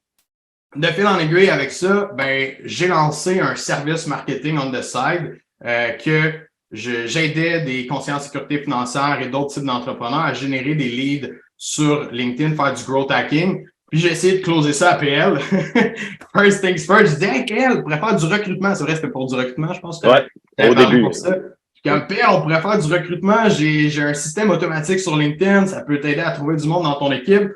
de 0.76 0.86
fil 0.86 1.06
en 1.06 1.18
aiguille 1.18 1.50
avec 1.50 1.70
ça, 1.70 2.10
ben, 2.16 2.52
j'ai 2.64 2.88
lancé 2.88 3.40
un 3.40 3.54
service 3.54 4.06
marketing 4.06 4.58
on 4.58 4.72
the 4.72 4.82
side 4.82 5.40
euh, 5.64 5.90
que 5.92 6.32
j'aidais 6.72 7.62
des 7.62 7.86
conseillers 7.86 8.16
en 8.16 8.20
sécurité 8.20 8.58
financière 8.58 9.20
et 9.22 9.28
d'autres 9.28 9.54
types 9.54 9.64
d'entrepreneurs 9.64 10.20
à 10.20 10.34
générer 10.34 10.74
des 10.74 10.88
leads 10.88 11.30
sur 11.56 12.10
LinkedIn, 12.10 12.54
faire 12.54 12.74
du 12.74 12.84
growth 12.84 13.10
hacking. 13.10 13.64
Puis 13.90 14.00
j'ai 14.00 14.12
essayé 14.12 14.38
de 14.38 14.42
closer 14.42 14.72
ça 14.72 14.92
à 14.92 14.94
PL. 14.96 15.38
first 16.36 16.60
things 16.60 16.84
first, 16.84 17.06
je 17.06 17.14
disais, 17.14 17.36
hey, 17.36 17.44
PL, 17.44 17.72
on 17.78 17.82
pourrait 17.82 18.00
faire 18.00 18.16
du 18.16 18.26
recrutement. 18.26 18.74
C'est 18.74 18.82
vrai, 18.82 18.96
c'était 18.96 19.08
pour 19.08 19.26
du 19.26 19.34
recrutement, 19.34 19.72
je 19.72 19.80
pense. 19.80 20.00
Que 20.00 20.08
ouais, 20.08 20.26
au 20.68 20.74
début. 20.74 21.02
Pour 21.02 21.14
ça. 21.14 21.36
Quand 21.84 22.00
PL, 22.08 22.26
on 22.30 22.40
pourrait 22.40 22.60
faire 22.60 22.78
du 22.78 22.92
recrutement. 22.92 23.48
J'ai 23.48 24.02
un 24.02 24.14
système 24.14 24.50
automatique 24.50 24.98
sur 24.98 25.16
LinkedIn. 25.16 25.66
Ça 25.66 25.82
peut 25.82 26.00
t'aider 26.00 26.22
à 26.22 26.32
trouver 26.32 26.56
du 26.56 26.66
monde 26.66 26.84
dans 26.84 26.94
ton 26.94 27.12
équipe. 27.12 27.50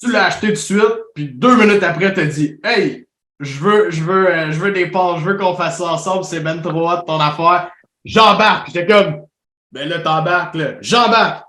Tu 0.00 0.10
l'as 0.10 0.26
acheté 0.26 0.48
tout 0.48 0.52
de 0.54 0.58
suite, 0.58 0.98
puis 1.14 1.28
deux 1.28 1.56
minutes 1.56 1.82
après, 1.84 2.12
tu 2.12 2.20
as 2.20 2.26
dit, 2.26 2.58
hey, 2.64 3.06
je 3.42 3.58
veux, 3.60 3.90
je 3.90 4.02
veux, 4.02 4.28
euh, 4.30 4.52
je 4.52 4.58
veux 4.58 4.72
des 4.72 4.86
parts, 4.86 5.18
je 5.18 5.24
veux 5.24 5.36
qu'on 5.36 5.54
fasse 5.54 5.78
ça 5.78 5.84
ensemble, 5.84 6.24
c'est 6.24 6.40
ben 6.40 6.60
trop 6.60 6.90
hot 6.90 7.02
ton 7.06 7.20
affaire 7.20 7.70
j'embarque. 8.04 8.68
J'étais 8.68 8.86
comme, 8.86 9.26
ben 9.70 9.88
là, 9.88 10.00
t'embarques, 10.00 10.54
là. 10.54 10.74
J'embarque. 10.80 11.46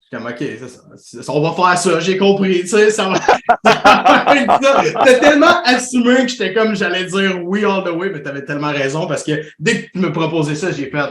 J'étais 0.00 0.22
comme, 0.22 0.32
OK, 0.32 0.68
ça, 0.96 1.22
ça, 1.22 1.32
on 1.32 1.42
va 1.42 1.52
faire 1.52 1.78
ça, 1.78 2.00
j'ai 2.00 2.16
compris, 2.16 2.60
tu 2.60 2.68
sais, 2.68 2.90
ça 2.90 3.08
va. 3.08 3.18
T'as 3.64 5.18
tellement 5.18 5.62
assumé 5.64 6.16
que 6.22 6.28
j'étais 6.28 6.54
comme, 6.54 6.76
j'allais 6.76 7.04
dire 7.04 7.40
oui 7.44 7.64
all 7.64 7.82
the 7.84 7.90
way, 7.90 8.10
mais 8.10 8.22
t'avais 8.22 8.44
tellement 8.44 8.70
raison 8.70 9.06
parce 9.06 9.24
que 9.24 9.32
dès 9.58 9.82
que 9.82 9.90
tu 9.92 9.98
me 9.98 10.12
proposais 10.12 10.54
ça, 10.54 10.70
j'ai 10.70 10.90
fait, 10.90 11.10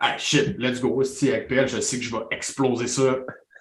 ah 0.00 0.18
shit, 0.18 0.56
let's 0.58 0.80
go, 0.80 1.02
si 1.04 1.30
PL, 1.48 1.68
je 1.68 1.80
sais 1.80 1.98
que 1.98 2.04
je 2.04 2.10
vais 2.10 2.22
exploser 2.32 2.88
ça 2.88 3.16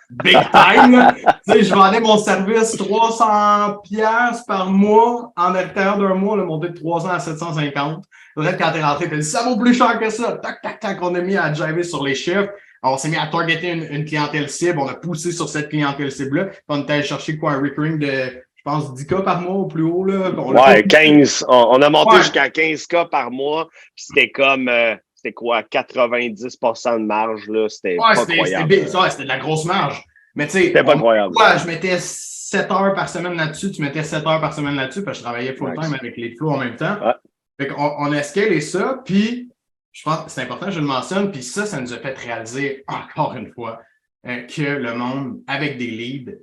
big 0.09 0.37
time. 0.51 1.13
tu 1.45 1.53
sais, 1.53 1.63
je 1.63 1.73
vendais 1.73 1.99
mon 1.99 2.17
service 2.17 2.77
300 2.77 3.77
pièces 3.83 4.43
par 4.47 4.69
mois 4.69 5.31
en 5.35 5.49
l'intérieur 5.51 5.97
d'un 5.97 6.15
mois, 6.15 6.37
le 6.37 6.45
monté 6.45 6.69
de 6.69 6.77
300 6.77 7.09
à 7.09 7.19
750. 7.19 8.03
Peut-être 8.35 8.57
quand 8.57 8.71
t'es 8.71 8.83
rentré, 8.83 9.09
t'as 9.09 9.17
dit 9.17 9.23
ça 9.23 9.43
vaut 9.43 9.57
plus 9.57 9.73
cher 9.73 9.99
que 9.99 10.09
ça. 10.09 10.33
Tac, 10.33 10.61
tac, 10.61 10.79
tac, 10.79 10.97
on 11.01 11.15
a 11.15 11.21
mis 11.21 11.37
à 11.37 11.53
jiver 11.53 11.83
sur 11.83 12.03
les 12.03 12.15
chiffres. 12.15 12.49
on 12.83 12.97
s'est 12.97 13.09
mis 13.09 13.17
à 13.17 13.27
targeter 13.27 13.71
une, 13.71 14.05
clientèle 14.05 14.49
cible. 14.49 14.79
On 14.79 14.87
a 14.87 14.95
poussé 14.95 15.31
sur 15.31 15.49
cette 15.49 15.69
clientèle 15.69 16.11
cible-là. 16.11 16.47
On 16.67 16.81
était 16.81 16.93
allé 16.93 17.03
chercher 17.03 17.37
quoi, 17.37 17.53
un 17.53 17.61
recurring 17.61 17.97
de, 17.97 18.07
je 18.07 18.63
pense, 18.63 18.93
10 18.93 19.07
cas 19.07 19.21
par 19.21 19.41
mois 19.41 19.55
au 19.55 19.65
plus 19.65 19.83
haut. 19.83 20.03
Là. 20.03 20.31
ouais, 20.31 20.83
15. 20.83 21.45
On, 21.47 21.81
a 21.81 21.89
monté 21.89 22.17
jusqu'à 22.17 22.49
15 22.49 22.85
cas 22.87 23.05
par 23.05 23.31
mois. 23.31 23.69
C'était 23.95 24.29
comme, 24.29 24.67
euh, 24.67 24.95
c'était 25.25 25.33
quoi, 25.33 25.63
90% 25.63 26.99
de 26.99 27.05
marge. 27.05 27.47
là 27.47 27.67
C'était 27.67 27.97
ouais, 27.97 28.19
incroyable. 28.19 28.73
C'était 29.09 29.23
de 29.23 29.27
la 29.27 29.39
grosse 29.39 29.65
marge. 29.65 30.05
Mais 30.35 30.45
tu 30.45 30.53
sais, 30.53 30.63
c'était 30.65 30.83
pas. 30.83 30.95
Ouais, 30.95 31.19
je 31.59 31.65
mettais 31.65 31.97
7 31.99 32.69
heures 32.71 32.93
par 32.93 33.09
semaine 33.09 33.35
là-dessus. 33.35 33.71
Tu 33.71 33.81
mettais 33.81 34.03
7 34.03 34.25
heures 34.27 34.41
par 34.41 34.53
semaine 34.53 34.75
là-dessus 34.75 35.03
parce 35.03 35.17
que 35.17 35.23
je 35.23 35.23
travaillais 35.23 35.55
full-time 35.55 35.93
avec 35.93 36.15
les 36.15 36.35
flots 36.35 36.51
en 36.51 36.57
même 36.57 36.75
temps. 36.75 36.97
Ouais. 37.03 37.13
Fait 37.59 37.67
qu'on 37.67 37.95
on 37.97 38.11
a 38.11 38.21
scalé 38.21 38.61
ça, 38.61 39.01
puis 39.03 39.49
je 39.93 40.03
pense 40.03 40.25
que 40.25 40.31
c'est 40.31 40.41
important, 40.41 40.69
je 40.69 40.81
le 40.81 40.85
mentionne, 40.85 41.31
puis 41.31 41.41
ça, 41.41 41.65
ça 41.65 41.79
nous 41.79 41.93
a 41.93 41.97
fait 41.97 42.17
réaliser 42.17 42.83
encore 42.85 43.33
une 43.35 43.53
fois 43.53 43.81
euh, 44.27 44.41
que 44.41 44.61
le 44.61 44.93
monde 44.93 45.41
avec 45.47 45.77
des 45.77 45.87
leads, 45.87 46.33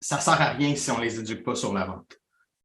ça 0.00 0.18
sert 0.18 0.40
à 0.40 0.50
rien 0.50 0.74
si 0.74 0.90
on 0.90 0.98
les 0.98 1.20
éduque 1.20 1.44
pas 1.44 1.54
sur 1.54 1.72
la 1.72 1.84
vente. 1.84 2.18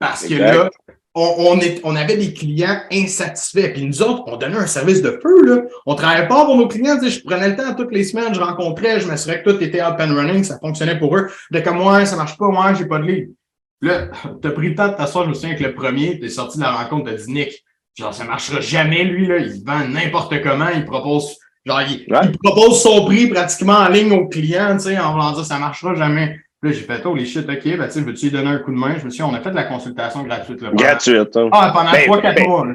Parce 0.03 0.25
que 0.25 0.33
là, 0.33 0.69
on, 1.15 1.59
est, 1.59 1.79
on 1.85 1.95
avait 1.95 2.17
des 2.17 2.33
clients 2.33 2.81
insatisfaits. 2.91 3.73
Puis 3.73 3.85
nous 3.85 4.01
autres, 4.01 4.23
on 4.27 4.35
donnait 4.35 4.57
un 4.57 4.67
service 4.67 5.01
de 5.01 5.17
feu. 5.23 5.45
Là. 5.45 5.61
On 5.85 5.95
travaillait 5.95 6.27
pas 6.27 6.43
pour 6.43 6.57
nos 6.57 6.67
clients. 6.67 6.97
je 7.01 7.21
prenais 7.23 7.49
le 7.49 7.55
temps 7.55 7.73
toutes 7.73 7.93
les 7.93 8.03
semaines, 8.03 8.33
je 8.33 8.41
rencontrais, 8.41 8.99
je 8.99 9.07
m'assurais 9.07 9.41
que 9.41 9.49
tout 9.49 9.63
était 9.63 9.79
up 9.79 9.95
and 9.99 10.13
running, 10.13 10.43
ça 10.43 10.59
fonctionnait 10.59 10.99
pour 10.99 11.15
eux. 11.15 11.29
De 11.51 11.59
comme 11.61 11.77
moi, 11.77 12.05
ça 12.05 12.17
marche 12.17 12.37
pas, 12.37 12.49
moi, 12.49 12.73
j'ai 12.73 12.85
pas 12.85 12.99
de 12.99 13.05
lead. 13.05 13.33
Là, 13.81 14.09
tu 14.41 14.47
as 14.47 14.51
pris 14.51 14.69
le 14.69 14.75
temps 14.75 14.89
de 14.89 14.95
t'asseoir, 14.95 15.23
je 15.23 15.29
me 15.29 15.33
souviens, 15.33 15.51
avec 15.51 15.61
le 15.61 15.73
premier, 15.73 16.19
tu 16.19 16.25
es 16.25 16.29
sorti 16.29 16.57
de 16.57 16.63
la 16.63 16.71
rencontre, 16.71 17.05
tu 17.05 17.15
as 17.15 17.25
dit 17.25 17.31
Nick, 17.31 17.63
Genre, 17.95 18.13
ça 18.13 18.23
marchera 18.23 18.59
jamais, 18.59 19.03
lui, 19.03 19.27
là. 19.27 19.37
Il 19.37 19.63
vend 19.63 19.87
n'importe 19.87 20.41
comment. 20.41 20.69
Il 20.75 20.83
propose, 20.83 21.37
genre, 21.63 21.81
il, 21.83 22.07
propose 22.43 22.81
son 22.81 23.05
prix 23.05 23.27
pratiquement 23.27 23.73
en 23.73 23.87
ligne 23.87 24.11
aux 24.13 24.27
clients, 24.27 24.75
tu 24.77 24.85
sais, 24.85 24.97
en 24.97 25.13
voulant 25.13 25.31
dire 25.33 25.45
ça 25.45 25.59
marchera 25.59 25.93
jamais. 25.93 26.39
Là, 26.63 26.71
j'ai 26.71 26.83
fait, 26.83 27.05
oh, 27.05 27.13
les 27.13 27.25
shit, 27.25 27.47
OK, 27.49 27.63
ben, 27.77 27.85
tu 27.87 27.91
sais, 27.91 28.01
veux-tu 28.01 28.25
lui 28.25 28.31
donner 28.31 28.51
un 28.51 28.59
coup 28.59 28.71
de 28.71 28.77
main? 28.77 28.97
Je 28.97 29.03
me 29.03 29.09
suis 29.09 29.17
dit, 29.17 29.23
on 29.23 29.33
a 29.33 29.41
fait 29.41 29.51
de 29.51 29.55
la 29.55 29.65
consultation 29.65 30.23
gratuite, 30.23 30.61
là. 30.61 30.69
Gratuite, 30.73 31.35
hein. 31.35 31.49
Ah, 31.51 31.71
pendant 31.73 31.91
ben, 31.91 32.03
trois, 32.05 32.21
quatre 32.21 32.35
ben, 32.37 32.47
mois, 32.47 32.65
là. 32.65 32.73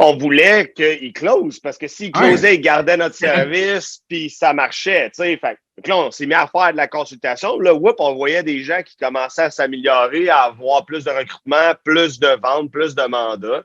On 0.00 0.16
voulait 0.16 0.72
qu'il 0.74 1.12
close, 1.12 1.60
parce 1.60 1.78
que 1.78 1.86
s'il 1.86 2.10
closait, 2.10 2.56
il 2.56 2.60
gardait 2.60 2.96
notre 2.96 3.14
service, 3.14 4.00
puis 4.08 4.30
ça 4.30 4.52
marchait, 4.52 5.10
tu 5.10 5.22
sais. 5.22 5.36
Fait 5.36 5.56
que 5.80 5.88
là, 5.88 5.96
on 5.98 6.10
s'est 6.10 6.26
mis 6.26 6.34
à 6.34 6.48
faire 6.48 6.72
de 6.72 6.76
la 6.76 6.88
consultation. 6.88 7.56
Là, 7.60 7.72
whoop, 7.72 7.94
on 8.00 8.14
voyait 8.16 8.42
des 8.42 8.64
gens 8.64 8.82
qui 8.84 8.96
commençaient 8.96 9.42
à 9.42 9.50
s'améliorer, 9.50 10.28
à 10.28 10.42
avoir 10.42 10.84
plus 10.84 11.04
de 11.04 11.10
recrutement, 11.10 11.72
plus 11.84 12.18
de 12.18 12.36
ventes, 12.42 12.72
plus 12.72 12.96
de 12.96 13.06
mandats. 13.06 13.62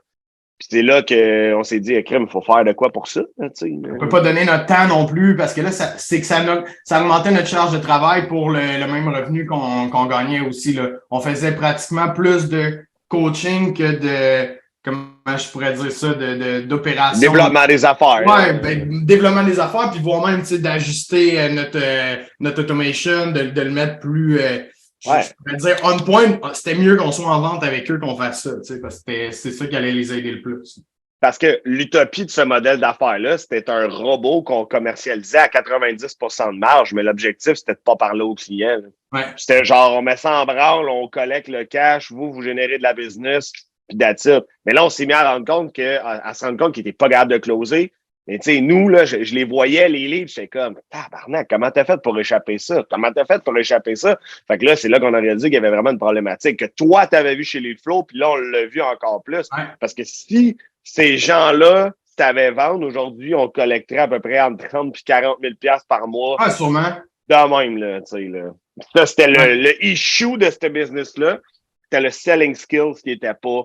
Puis 0.58 0.68
c'est 0.70 0.82
là 0.82 1.02
qu'on 1.02 1.62
s'est 1.64 1.80
dit, 1.80 2.02
crème, 2.02 2.24
il 2.26 2.32
faut 2.32 2.40
faire 2.40 2.64
de 2.64 2.72
quoi 2.72 2.90
pour 2.90 3.08
ça. 3.08 3.20
On 3.38 3.46
on 3.46 3.98
peut 3.98 4.08
pas 4.08 4.22
donner 4.22 4.44
notre 4.44 4.64
temps 4.64 4.88
non 4.88 5.04
plus 5.04 5.36
parce 5.36 5.52
que 5.52 5.60
là, 5.60 5.70
c'est 5.70 6.20
que 6.20 6.26
ça, 6.26 6.40
ça 6.84 7.00
augmentait 7.02 7.30
notre 7.30 7.48
charge 7.48 7.72
de 7.72 7.78
travail 7.78 8.26
pour 8.26 8.50
le, 8.50 8.60
même 8.60 9.08
revenu 9.08 9.44
qu'on 9.44 10.06
gagnait 10.06 10.40
aussi. 10.40 10.72
Là. 10.72 10.88
On 11.10 11.20
faisait 11.20 11.52
pratiquement 11.52 12.08
plus 12.10 12.48
de 12.48 12.86
coaching 13.08 13.74
que 13.74 13.98
de, 13.98 14.56
comment 14.82 15.36
je 15.36 15.48
pourrais 15.50 15.74
dire 15.74 15.92
ça, 15.92 16.14
d'opération. 16.62 17.20
De, 17.20 17.26
développement 17.26 17.66
des 17.66 17.84
affaires. 17.84 18.22
Ouais, 18.26 18.54
ben, 18.54 19.04
développement 19.04 19.42
des 19.42 19.60
affaires, 19.60 19.90
puis 19.90 20.00
voire 20.00 20.26
même 20.26 20.42
d'ajuster 20.42 21.38
euh, 21.38 21.48
notre, 21.50 21.78
euh, 21.82 22.16
notre 22.40 22.62
automation, 22.62 23.32
de, 23.32 23.50
de 23.50 23.60
le 23.60 23.70
mettre 23.70 24.00
plus. 24.00 24.40
Euh, 24.40 24.60
Ouais. 25.04 25.22
Je 25.22 25.34
pourrais 25.34 25.56
dire, 25.56 25.76
on 25.84 25.98
point, 25.98 26.40
c'était 26.54 26.74
mieux 26.74 26.96
qu'on 26.96 27.12
soit 27.12 27.26
en 27.26 27.40
vente 27.40 27.62
avec 27.62 27.90
eux 27.90 27.98
qu'on 27.98 28.16
fasse 28.16 28.42
ça, 28.42 28.56
tu 28.56 28.64
sais, 28.64 28.80
parce 28.80 29.02
que 29.02 29.30
c'est 29.30 29.52
ça 29.52 29.66
qui 29.66 29.76
allait 29.76 29.92
les 29.92 30.12
aider 30.12 30.32
le 30.32 30.42
plus. 30.42 30.80
Parce 31.20 31.38
que 31.38 31.60
l'utopie 31.64 32.26
de 32.26 32.30
ce 32.30 32.42
modèle 32.42 32.78
d'affaires-là, 32.78 33.38
c'était 33.38 33.70
un 33.70 33.88
robot 33.88 34.42
qu'on 34.42 34.66
commercialisait 34.66 35.38
à 35.38 35.48
90% 35.48 36.54
de 36.54 36.58
marge, 36.58 36.92
mais 36.92 37.02
l'objectif, 37.02 37.54
c'était 37.54 37.72
de 37.72 37.80
pas 37.82 37.96
parler 37.96 38.22
aux 38.22 38.34
clients. 38.34 38.80
Ouais. 39.12 39.24
C'était 39.36 39.64
genre, 39.64 39.96
on 39.96 40.02
met 40.02 40.16
ça 40.16 40.40
en 40.40 40.44
branle, 40.44 40.88
on 40.88 41.08
collecte 41.08 41.48
le 41.48 41.64
cash, 41.64 42.12
vous, 42.12 42.32
vous 42.32 42.42
générez 42.42 42.78
de 42.78 42.82
la 42.82 42.92
business, 42.92 43.50
puis 43.50 43.98
that's 43.98 44.26
Mais 44.64 44.74
là, 44.74 44.84
on 44.84 44.90
s'est 44.90 45.06
mis 45.06 45.12
à 45.12 45.32
rendre 45.32 45.46
compte 45.46 45.72
que, 45.72 45.98
à, 46.02 46.34
se 46.34 46.44
rendre 46.44 46.58
compte 46.58 46.74
qu'il 46.74 46.84
n'était 46.84 46.96
pas 46.96 47.08
capable 47.08 47.32
de 47.32 47.38
closer, 47.38 47.92
mais 48.26 48.38
tu 48.38 48.52
sais, 48.52 48.60
nous, 48.60 48.88
là, 48.88 49.04
je, 49.04 49.16
les 49.16 49.44
voyais, 49.44 49.88
les 49.88 50.08
livres, 50.08 50.28
j'étais 50.28 50.48
comme, 50.48 50.76
tabarnak, 50.90 51.46
comment 51.48 51.70
t'as 51.70 51.84
fait 51.84 52.00
pour 52.02 52.18
échapper 52.18 52.58
ça? 52.58 52.84
Comment 52.90 53.12
t'as 53.12 53.24
fait 53.24 53.42
pour 53.42 53.56
échapper 53.56 53.94
ça? 53.94 54.18
Fait 54.48 54.58
que 54.58 54.64
là, 54.64 54.74
c'est 54.74 54.88
là 54.88 54.98
qu'on 54.98 55.14
a 55.14 55.20
réalisé 55.20 55.48
qu'il 55.48 55.54
y 55.54 55.58
avait 55.58 55.70
vraiment 55.70 55.90
une 55.90 55.98
problématique 55.98 56.58
que 56.58 56.64
toi, 56.64 57.06
t'avais 57.06 57.36
vu 57.36 57.44
chez 57.44 57.60
les 57.60 57.76
flots, 57.76 58.02
puis 58.02 58.18
là, 58.18 58.30
on 58.30 58.36
l'a 58.36 58.66
vu 58.66 58.82
encore 58.82 59.22
plus. 59.22 59.48
Parce 59.80 59.94
que 59.94 60.02
si 60.02 60.56
ces 60.82 61.18
gens-là 61.18 61.92
t'avaient 62.16 62.50
vendre, 62.50 62.86
aujourd'hui, 62.86 63.34
on 63.34 63.48
collecterait 63.48 64.00
à 64.00 64.08
peu 64.08 64.20
près 64.20 64.40
entre 64.40 64.66
30 64.66 64.96
et 64.96 65.02
40 65.04 65.38
000 65.42 65.54
par 65.88 66.08
mois. 66.08 66.36
Ah, 66.40 66.50
sûrement. 66.50 66.96
De 67.28 67.34
même, 67.34 67.78
là, 67.78 68.00
tu 68.00 68.06
sais, 68.06 68.24
là. 68.28 68.52
Ça, 68.94 69.06
c'était 69.06 69.28
le, 69.28 69.62
le 69.62 69.84
issue 69.84 70.36
de 70.36 70.50
ce 70.50 70.66
business-là. 70.66 71.40
C'était 71.84 72.02
le 72.02 72.10
selling 72.10 72.54
skills 72.54 72.94
qui 73.02 73.10
n'était 73.10 73.34
pas 73.34 73.62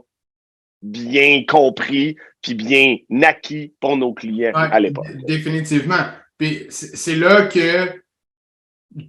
bien 0.82 1.44
compris 1.48 2.16
puis 2.42 2.56
bien 2.56 2.98
acquis 3.24 3.74
pour 3.80 3.98
nos 3.98 4.14
clients 4.14 4.54
à 4.54 4.80
l'époque. 4.80 5.08
Définitivement. 5.28 6.06
Puis 6.38 6.66
c'est 6.70 7.16
là 7.16 7.46
que 7.46 8.02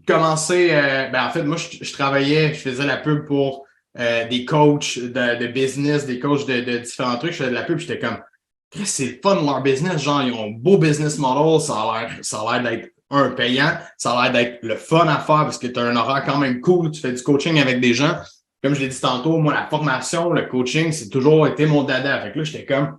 commencer. 0.06 0.68
Euh, 0.72 1.08
ben 1.08 1.26
en 1.26 1.30
fait, 1.30 1.42
moi, 1.42 1.56
je, 1.56 1.92
travaillais, 1.92 2.54
je 2.54 2.60
faisais 2.60 2.86
la 2.86 2.96
pub 2.96 3.26
pour 3.26 3.66
euh, 3.98 4.26
des 4.28 4.44
coachs 4.44 4.98
de, 4.98 5.46
business, 5.46 6.06
des 6.06 6.18
coachs 6.18 6.46
de, 6.46 6.78
différents 6.78 7.16
trucs. 7.16 7.32
Je 7.32 7.38
faisais 7.38 7.50
de 7.50 7.54
la 7.54 7.62
pub, 7.62 7.78
j'étais 7.78 7.98
comme, 7.98 8.18
c'est 8.84 9.06
le 9.06 9.18
fun 9.22 9.42
leur 9.42 9.62
business. 9.62 10.02
Genre, 10.02 10.22
ils 10.22 10.32
ont 10.32 10.46
un 10.46 10.50
beau 10.50 10.78
business 10.78 11.18
model, 11.18 11.60
ça 11.60 11.74
a 11.74 12.60
l'air 12.60 12.62
d'être 12.62 12.90
un 13.10 13.30
payant, 13.30 13.76
ça 13.98 14.12
a 14.12 14.22
l'air 14.22 14.32
d'être 14.32 14.58
le 14.62 14.76
fun 14.76 15.06
à 15.06 15.18
faire 15.18 15.44
parce 15.44 15.58
que 15.58 15.66
tu 15.66 15.78
as 15.78 15.82
un 15.82 15.96
horaire 15.96 16.24
quand 16.24 16.38
même 16.38 16.60
cool, 16.60 16.90
tu 16.90 17.00
fais 17.00 17.12
du 17.12 17.22
coaching 17.22 17.60
avec 17.60 17.80
des 17.80 17.92
gens. 17.92 18.16
Comme 18.62 18.74
je 18.74 18.80
l'ai 18.80 18.88
dit 18.88 19.00
tantôt, 19.00 19.38
moi, 19.38 19.52
la 19.52 19.66
formation, 19.66 20.30
le 20.30 20.42
coaching, 20.42 20.92
c'est 20.92 21.08
toujours 21.08 21.46
été 21.46 21.66
mon 21.66 21.82
dada. 21.82 22.20
Fait 22.20 22.32
que 22.32 22.38
là, 22.38 22.44
j'étais 22.44 22.64
comme, 22.64 22.98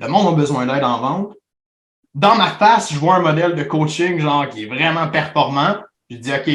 le 0.00 0.08
monde 0.08 0.34
a 0.34 0.36
besoin 0.36 0.66
d'aide 0.66 0.82
en 0.82 1.00
vente. 1.00 1.34
Dans 2.14 2.34
ma 2.34 2.50
face, 2.50 2.92
je 2.92 2.98
vois 2.98 3.16
un 3.16 3.20
modèle 3.20 3.54
de 3.54 3.62
coaching, 3.62 4.18
genre, 4.18 4.48
qui 4.48 4.64
est 4.64 4.66
vraiment 4.66 5.08
performant. 5.08 5.76
Je 6.10 6.16
dis, 6.16 6.32
OK, 6.32 6.50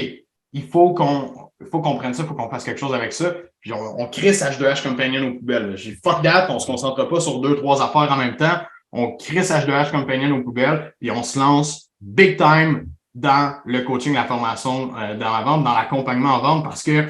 il 0.53 0.63
faut 0.63 0.93
qu'on, 0.93 1.51
faut 1.71 1.79
qu'on 1.79 1.95
prenne 1.95 2.13
ça, 2.13 2.23
il 2.23 2.27
faut 2.27 2.33
qu'on 2.35 2.49
fasse 2.49 2.63
quelque 2.63 2.79
chose 2.79 2.93
avec 2.93 3.13
ça. 3.13 3.33
Puis 3.61 3.73
on, 3.73 4.07
crée 4.07 4.33
ce 4.33 4.45
H2H 4.45 4.83
Companion 4.83 5.27
aux 5.27 5.33
poubelles. 5.33 5.75
J'ai 5.75 5.97
fuck 6.03 6.21
that, 6.21 6.47
on 6.49 6.59
se 6.59 6.65
concentre 6.65 7.03
pas 7.07 7.19
sur 7.19 7.39
deux, 7.39 7.55
trois 7.55 7.81
affaires 7.81 8.11
en 8.11 8.17
même 8.17 8.37
temps. 8.37 8.59
On 8.91 9.17
crée 9.17 9.43
ce 9.43 9.53
H2H 9.53 9.91
Companion 9.91 10.37
aux 10.37 10.43
poubelles, 10.43 10.93
et 11.01 11.11
on 11.11 11.23
se 11.23 11.37
lance 11.37 11.89
big 12.01 12.37
time 12.37 12.87
dans 13.13 13.55
le 13.65 13.81
coaching, 13.81 14.13
la 14.13 14.23
formation, 14.23 14.95
euh, 14.97 15.15
dans 15.17 15.31
la 15.31 15.41
vente, 15.41 15.63
dans 15.63 15.73
l'accompagnement 15.73 16.35
en 16.35 16.39
vente, 16.39 16.63
parce 16.63 16.83
que 16.83 17.07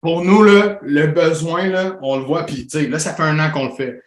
pour 0.00 0.24
nous, 0.24 0.42
là, 0.42 0.78
le 0.82 1.08
besoin, 1.08 1.68
là, 1.68 1.98
on 2.02 2.18
le 2.18 2.24
voit, 2.24 2.44
puis 2.44 2.66
là, 2.88 2.98
ça 2.98 3.14
fait 3.14 3.22
un 3.22 3.38
an 3.38 3.50
qu'on 3.50 3.66
le 3.66 3.74
fait. 3.74 4.02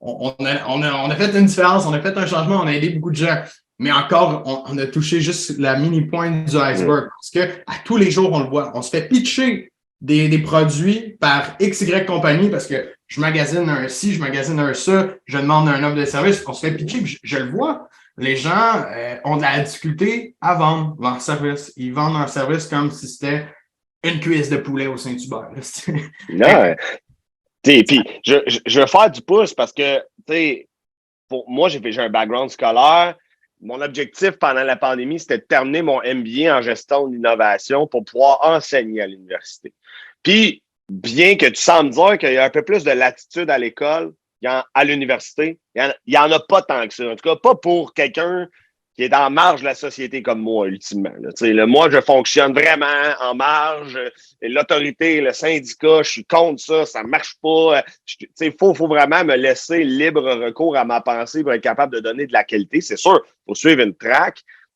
On, 0.00 0.34
a, 0.40 0.68
on, 0.68 0.82
a, 0.82 0.92
on, 0.92 1.10
a, 1.10 1.16
fait 1.16 1.36
une 1.38 1.46
différence, 1.46 1.86
on 1.86 1.92
a 1.92 2.00
fait 2.00 2.16
un 2.16 2.26
changement, 2.26 2.60
on 2.62 2.66
a 2.66 2.72
aidé 2.72 2.90
beaucoup 2.90 3.10
de 3.10 3.16
gens. 3.16 3.42
Mais 3.78 3.90
encore, 3.90 4.42
on, 4.68 4.78
a 4.78 4.86
touché 4.86 5.20
juste 5.20 5.58
la 5.58 5.76
mini 5.76 6.02
pointe 6.02 6.44
du 6.44 6.56
iceberg. 6.56 7.08
Parce 7.08 7.30
que 7.30 7.52
à 7.66 7.74
tous 7.84 7.96
les 7.96 8.10
jours, 8.10 8.30
on 8.32 8.40
le 8.40 8.48
voit. 8.48 8.70
On 8.74 8.82
se 8.82 8.90
fait 8.90 9.08
pitcher 9.08 9.72
des, 10.00 10.28
des 10.28 10.38
produits 10.38 11.16
par 11.18 11.56
XY 11.58 12.04
compagnie 12.06 12.50
parce 12.50 12.66
que 12.66 12.92
je 13.06 13.20
magasine 13.20 13.68
un 13.68 13.88
ci, 13.88 14.12
je 14.12 14.20
magasine 14.20 14.60
un 14.60 14.74
ça, 14.74 15.08
je 15.24 15.38
demande 15.38 15.68
un 15.68 15.82
offre 15.82 15.96
de 15.96 16.04
service, 16.04 16.44
on 16.46 16.52
se 16.52 16.66
fait 16.66 16.76
pitcher, 16.76 17.04
je, 17.04 17.18
je 17.22 17.38
le 17.38 17.50
vois. 17.50 17.88
Les 18.16 18.36
gens 18.36 18.84
euh, 18.94 19.16
ont 19.24 19.38
de 19.38 19.42
la 19.42 19.60
difficulté 19.60 20.36
à 20.40 20.54
vendre 20.54 20.96
leur 21.00 21.20
service. 21.20 21.72
Ils 21.76 21.92
vendent 21.92 22.18
leur 22.18 22.28
service 22.28 22.66
comme 22.66 22.90
si 22.90 23.08
c'était 23.08 23.46
une 24.04 24.20
cuisse 24.20 24.50
de 24.50 24.58
poulet 24.58 24.86
au 24.86 24.96
Saint-Hubert. 24.96 25.50
non. 26.30 26.74
Puis, 27.62 28.02
je, 28.24 28.60
je, 28.66 28.80
vais 28.80 28.86
faire 28.86 29.10
du 29.10 29.22
pouce 29.22 29.54
parce 29.54 29.72
que, 29.72 30.00
tu 30.28 30.68
pour 31.28 31.48
moi, 31.48 31.68
j'ai 31.68 31.80
un 31.98 32.10
background 32.10 32.50
scolaire. 32.50 33.16
Mon 33.60 33.80
objectif 33.80 34.32
pendant 34.32 34.62
la 34.62 34.76
pandémie, 34.76 35.18
c'était 35.18 35.38
de 35.38 35.44
terminer 35.44 35.80
mon 35.80 36.00
MBA 36.02 36.54
en 36.54 36.60
gestion 36.60 37.08
d'innovation 37.08 37.86
pour 37.86 38.04
pouvoir 38.04 38.40
enseigner 38.42 39.00
à 39.00 39.06
l'université. 39.06 39.72
Puis, 40.22 40.62
bien 40.90 41.36
que 41.36 41.46
tu 41.46 41.60
sembles 41.60 41.90
dire 41.90 42.18
qu'il 42.18 42.34
y 42.34 42.36
a 42.36 42.44
un 42.44 42.50
peu 42.50 42.62
plus 42.62 42.84
de 42.84 42.90
latitude 42.90 43.48
à 43.48 43.58
l'école, 43.58 44.12
à 44.44 44.84
l'université, 44.84 45.58
il 45.74 45.94
n'y 46.06 46.18
en, 46.18 46.30
a 46.30 46.40
pas 46.40 46.60
tant 46.60 46.86
que 46.86 46.92
ça. 46.92 47.08
En 47.08 47.16
tout 47.16 47.28
cas, 47.28 47.36
pas 47.36 47.54
pour 47.54 47.94
quelqu'un 47.94 48.48
qui 48.94 49.02
est 49.02 49.14
en 49.14 49.28
marge 49.28 49.60
de 49.60 49.66
la 49.66 49.74
société 49.74 50.22
comme 50.22 50.40
moi, 50.40 50.68
ultimement. 50.68 51.12
Le, 51.18 51.64
moi, 51.66 51.90
je 51.90 52.00
fonctionne 52.00 52.52
vraiment 52.52 52.86
en 53.20 53.34
marge. 53.34 53.98
L'autorité, 54.40 55.20
le 55.20 55.32
syndicat, 55.32 56.02
je 56.02 56.10
suis 56.10 56.24
contre 56.24 56.60
ça, 56.60 56.86
ça 56.86 57.02
marche 57.02 57.36
pas. 57.42 57.82
Il 58.40 58.52
faut, 58.58 58.72
faut 58.72 58.86
vraiment 58.86 59.24
me 59.24 59.34
laisser 59.34 59.82
libre 59.82 60.22
recours 60.22 60.76
à 60.76 60.84
ma 60.84 61.00
pensée 61.00 61.42
pour 61.42 61.52
être 61.52 61.62
capable 61.62 61.94
de 61.94 62.00
donner 62.00 62.26
de 62.26 62.32
la 62.32 62.44
qualité. 62.44 62.80
C'est 62.80 62.96
sûr, 62.96 63.20
il 63.24 63.42
faut 63.48 63.54
suivre 63.54 63.82
une 63.82 63.94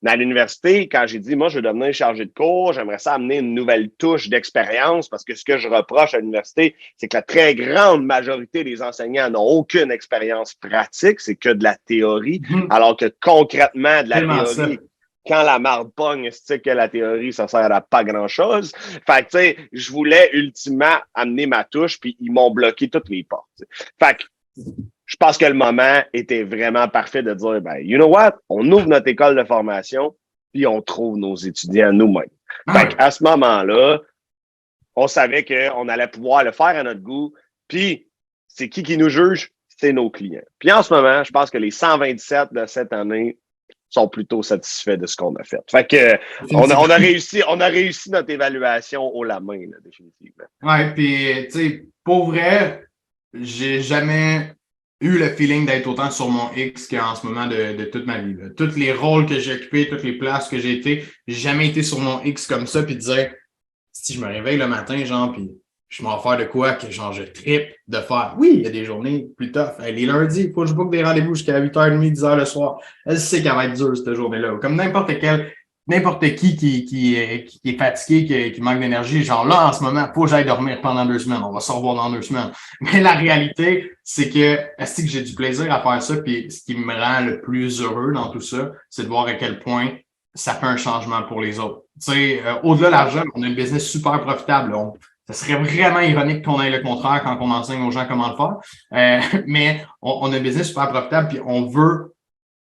track, 0.03 0.12
à 0.12 0.16
l'université, 0.16 0.88
quand 0.88 1.07
j'ai 1.07 1.18
dit, 1.18 1.36
moi, 1.36 1.49
je 1.49 1.57
veux 1.57 1.62
devenir 1.62 1.92
chargé 1.92 2.24
de 2.24 2.32
cours, 2.32 2.72
j'aimerais 2.72 2.99
ça 2.99 3.14
amener 3.14 3.38
une 3.38 3.55
nouvelle 3.55 3.90
touche 3.90 4.28
d'expérience 4.28 5.09
parce 5.09 5.24
que 5.24 5.34
ce 5.34 5.44
que 5.44 5.59
je 5.59 5.68
reproche 5.68 6.14
à 6.14 6.18
l'université, 6.18 6.76
c'est 6.96 7.09
que 7.09 7.16
la 7.16 7.22
très 7.22 7.55
grande 7.55 8.05
majorité 8.05 8.64
des 8.64 8.82
enseignants 8.82 9.30
n'ont 9.30 9.46
aucune 9.46 9.90
expérience 9.90 10.55
pratique, 10.55 11.20
c'est 11.20 11.36
que 11.36 11.51
de 11.51 11.64
la 11.64 11.76
théorie, 11.76 12.42
mhm. 12.49 12.66
alors 12.70 12.96
que 12.96 13.12
concrètement, 13.20 14.03
de 14.03 14.11
la 14.11 14.20
théorie, 14.20 14.78
quand 15.26 15.42
la 15.42 15.59
marde 15.59 15.92
pogne, 15.94 16.30
c'est 16.32 16.61
que 16.61 16.70
la 16.70 16.88
théorie, 16.88 17.32
ça 17.32 17.49
sert 17.49 17.70
à 17.70 17.80
pas 17.82 18.03
grand-chose. 18.03 18.72
Fait 19.07 19.24
que, 19.24 19.30
tu 19.30 19.38
sais, 19.38 19.57
je 19.72 19.92
voulais 19.92 20.30
ultimement 20.32 20.96
amener 21.14 21.46
ma 21.46 21.64
touche, 21.64 22.01
puis 22.01 22.16
ils 22.18 22.32
m'ont 22.32 22.51
bloqué 22.51 22.88
toutes 22.88 23.11
les 23.11 23.24
portes. 23.24 23.62
Fait 24.01 24.16
que, 24.16 24.24
je 25.09 25.16
pense 25.16 25.38
que 25.38 25.46
le 25.46 25.54
moment 25.54 26.02
était 26.12 26.44
vraiment 26.44 26.86
parfait 26.86 27.22
de 27.22 27.32
dire, 27.32 27.61
ben, 27.62 27.78
you 27.78 27.96
know 27.96 28.06
what? 28.06 28.36
On 28.50 28.70
ouvre 28.70 28.86
notre 28.86 29.09
école 29.09 29.36
de 29.36 29.42
formation, 29.42 30.14
puis 30.52 30.66
on 30.66 30.82
trouve 30.82 31.16
nos 31.16 31.34
étudiants 31.34 31.92
nous-mêmes. 31.92 32.28
Ah 32.66 32.86
à 32.98 33.11
ce 33.11 33.24
moment-là, 33.24 34.00
on 34.94 35.09
savait 35.09 35.44
qu'on 35.44 35.88
allait 35.88 36.09
pouvoir 36.09 36.44
le 36.44 36.52
faire 36.52 36.66
à 36.66 36.82
notre 36.82 37.00
goût. 37.00 37.32
Puis, 37.68 38.06
c'est 38.48 38.68
qui 38.68 38.82
qui 38.82 38.98
nous 38.98 39.09
juge? 39.09 39.50
C'est 39.68 39.94
nos 39.94 40.11
clients. 40.11 40.42
Puis 40.59 40.70
en 40.72 40.82
ce 40.82 40.92
moment, 40.92 41.24
je 41.24 41.30
pense 41.30 41.50
que 41.50 41.59
les 41.59 41.70
127 41.70 42.52
de 42.52 42.66
cette 42.66 42.92
année 42.92 43.38
sont 43.88 44.09
plutôt 44.09 44.42
satisfaits 44.42 44.96
de 44.96 45.06
ce 45.06 45.16
qu'on 45.16 45.34
a 45.36 45.44
fait. 45.44 45.62
Fait 45.70 45.86
que 45.86 46.18
on 46.52 46.68
a, 46.68 46.96
réussi, 46.96 47.42
on 47.48 47.61
a 47.61 47.68
réussi 47.68 48.11
notre 48.11 48.28
évaluation 48.28 49.06
au 49.06 49.24
la 49.24 49.40
main, 49.40 49.64
définitivement. 49.82 50.44
Ouais, 50.62 50.92
puis 50.92 51.46
tu 51.46 51.50
sais, 51.50 51.88
pour 52.04 52.32
vrai, 52.32 52.84
j'ai 53.32 53.80
jamais 53.80 54.52
eu 55.01 55.18
le 55.18 55.28
feeling 55.28 55.64
d'être 55.64 55.86
autant 55.86 56.11
sur 56.11 56.28
mon 56.28 56.51
X 56.57 56.88
qu'en 56.88 57.14
ce 57.14 57.26
moment 57.26 57.46
de, 57.46 57.76
de, 57.76 57.84
toute 57.84 58.07
ma 58.07 58.18
vie. 58.18 58.34
Tous 58.57 58.74
les 58.76 58.92
rôles 58.92 59.26
que 59.26 59.38
j'ai 59.38 59.55
occupés, 59.55 59.88
toutes 59.88 60.03
les 60.03 60.18
places 60.18 60.49
que 60.49 60.59
j'ai 60.59 60.72
été, 60.72 61.05
j'ai 61.26 61.36
jamais 61.36 61.68
été 61.68 61.82
sur 61.82 62.01
mon 62.01 62.22
X 62.24 62.46
comme 62.46 62.66
ça, 62.66 62.82
puis 62.82 62.96
dire 62.96 63.32
si 63.92 64.14
je 64.14 64.20
me 64.20 64.26
réveille 64.26 64.59
le 64.59 64.66
matin, 64.66 65.05
genre, 65.05 65.32
puis 65.32 65.51
je 65.88 66.03
m'en 66.03 66.18
faire 66.18 66.36
de 66.36 66.44
quoi 66.44 66.74
que 66.74 66.90
genre 66.90 67.12
je 67.12 67.22
tripe 67.22 67.68
de 67.86 67.99
faire? 67.99 68.34
Oui, 68.38 68.53
il 68.55 68.62
y 68.62 68.66
a 68.66 68.70
des 68.70 68.84
journées 68.84 69.28
plus 69.36 69.53
tough. 69.53 69.78
les 69.80 70.07
lundis, 70.07 70.44
il 70.44 70.53
faut 70.53 70.62
que 70.62 70.68
je 70.68 70.74
book 70.74 70.90
des 70.90 71.03
rendez-vous 71.03 71.34
jusqu'à 71.34 71.61
8h30, 71.61 72.14
10h 72.14 72.36
le 72.36 72.44
soir. 72.44 72.78
Elle 73.07 73.18
sait 73.18 73.42
qu'elle 73.42 73.55
va 73.55 73.66
être 73.66 73.74
dure 73.74 73.96
cette 73.96 74.14
journée-là. 74.14 74.59
Comme 74.61 74.76
n'importe 74.76 75.18
quel 75.18 75.53
n'importe 75.89 76.20
qui 76.34 76.55
qui, 76.57 76.84
qui, 76.84 77.16
qui, 77.45 77.68
est 77.70 77.78
fatigué, 77.78 78.53
qui, 78.53 78.61
manque 78.61 78.80
d'énergie, 78.80 79.24
genre 79.24 79.47
là, 79.47 79.68
en 79.68 79.72
ce 79.72 79.82
moment, 79.82 80.07
faut 80.14 80.24
que 80.24 80.30
j'aille 80.30 80.45
dormir 80.45 80.80
pendant 80.82 81.07
deux 81.07 81.18
semaines. 81.18 81.43
On 81.43 81.53
va 81.53 81.61
se 81.61 81.72
revoir 81.72 81.95
dans 81.95 82.11
deux 82.11 82.22
semaines. 82.22 82.53
Mais 82.80 83.01
la 83.01 83.12
réalité, 83.12 83.91
c'est 84.05 84.28
que 84.28 84.59
est-ce 84.78 85.03
que 85.03 85.09
j'ai 85.09 85.22
du 85.22 85.34
plaisir 85.34 85.72
à 85.72 85.80
faire 85.82 86.03
ça? 86.03 86.16
Puis 86.18 86.51
ce 86.51 86.62
qui 86.62 86.76
me 86.76 86.95
rend 86.95 87.24
le 87.24 87.41
plus 87.41 87.80
heureux 87.80 88.12
dans 88.12 88.30
tout 88.30 88.41
ça, 88.41 88.72
c'est 88.91 89.05
de 89.05 89.09
voir 89.09 89.26
à 89.26 89.34
quel 89.34 89.61
point 89.61 89.89
ça 90.34 90.55
fait 90.55 90.66
un 90.66 90.76
changement 90.76 91.22
pour 91.22 91.41
les 91.41 91.59
autres. 91.59 91.82
Tu 92.01 92.12
sais, 92.12 92.43
euh, 92.45 92.55
au-delà 92.62 92.89
de 92.89 92.93
l'argent, 92.93 93.22
on 93.34 93.43
a 93.43 93.47
un 93.47 93.55
business 93.55 93.89
super 93.91 94.20
profitable. 94.20 94.74
Ça 95.26 95.34
serait 95.34 95.57
vraiment 95.57 96.01
ironique 96.01 96.45
qu'on 96.45 96.61
ait 96.61 96.70
le 96.70 96.80
contraire 96.80 97.22
quand 97.24 97.39
on 97.41 97.51
enseigne 97.51 97.82
aux 97.82 97.91
gens 97.91 98.07
comment 98.07 98.28
le 98.28 98.36
faire. 98.36 98.57
Euh, 98.93 99.43
mais 99.47 99.84
on, 100.03 100.18
on, 100.22 100.32
a 100.32 100.36
un 100.36 100.41
business 100.41 100.68
super 100.68 100.91
profitable, 100.91 101.28
puis 101.28 101.41
on 101.45 101.66
veut 101.66 102.14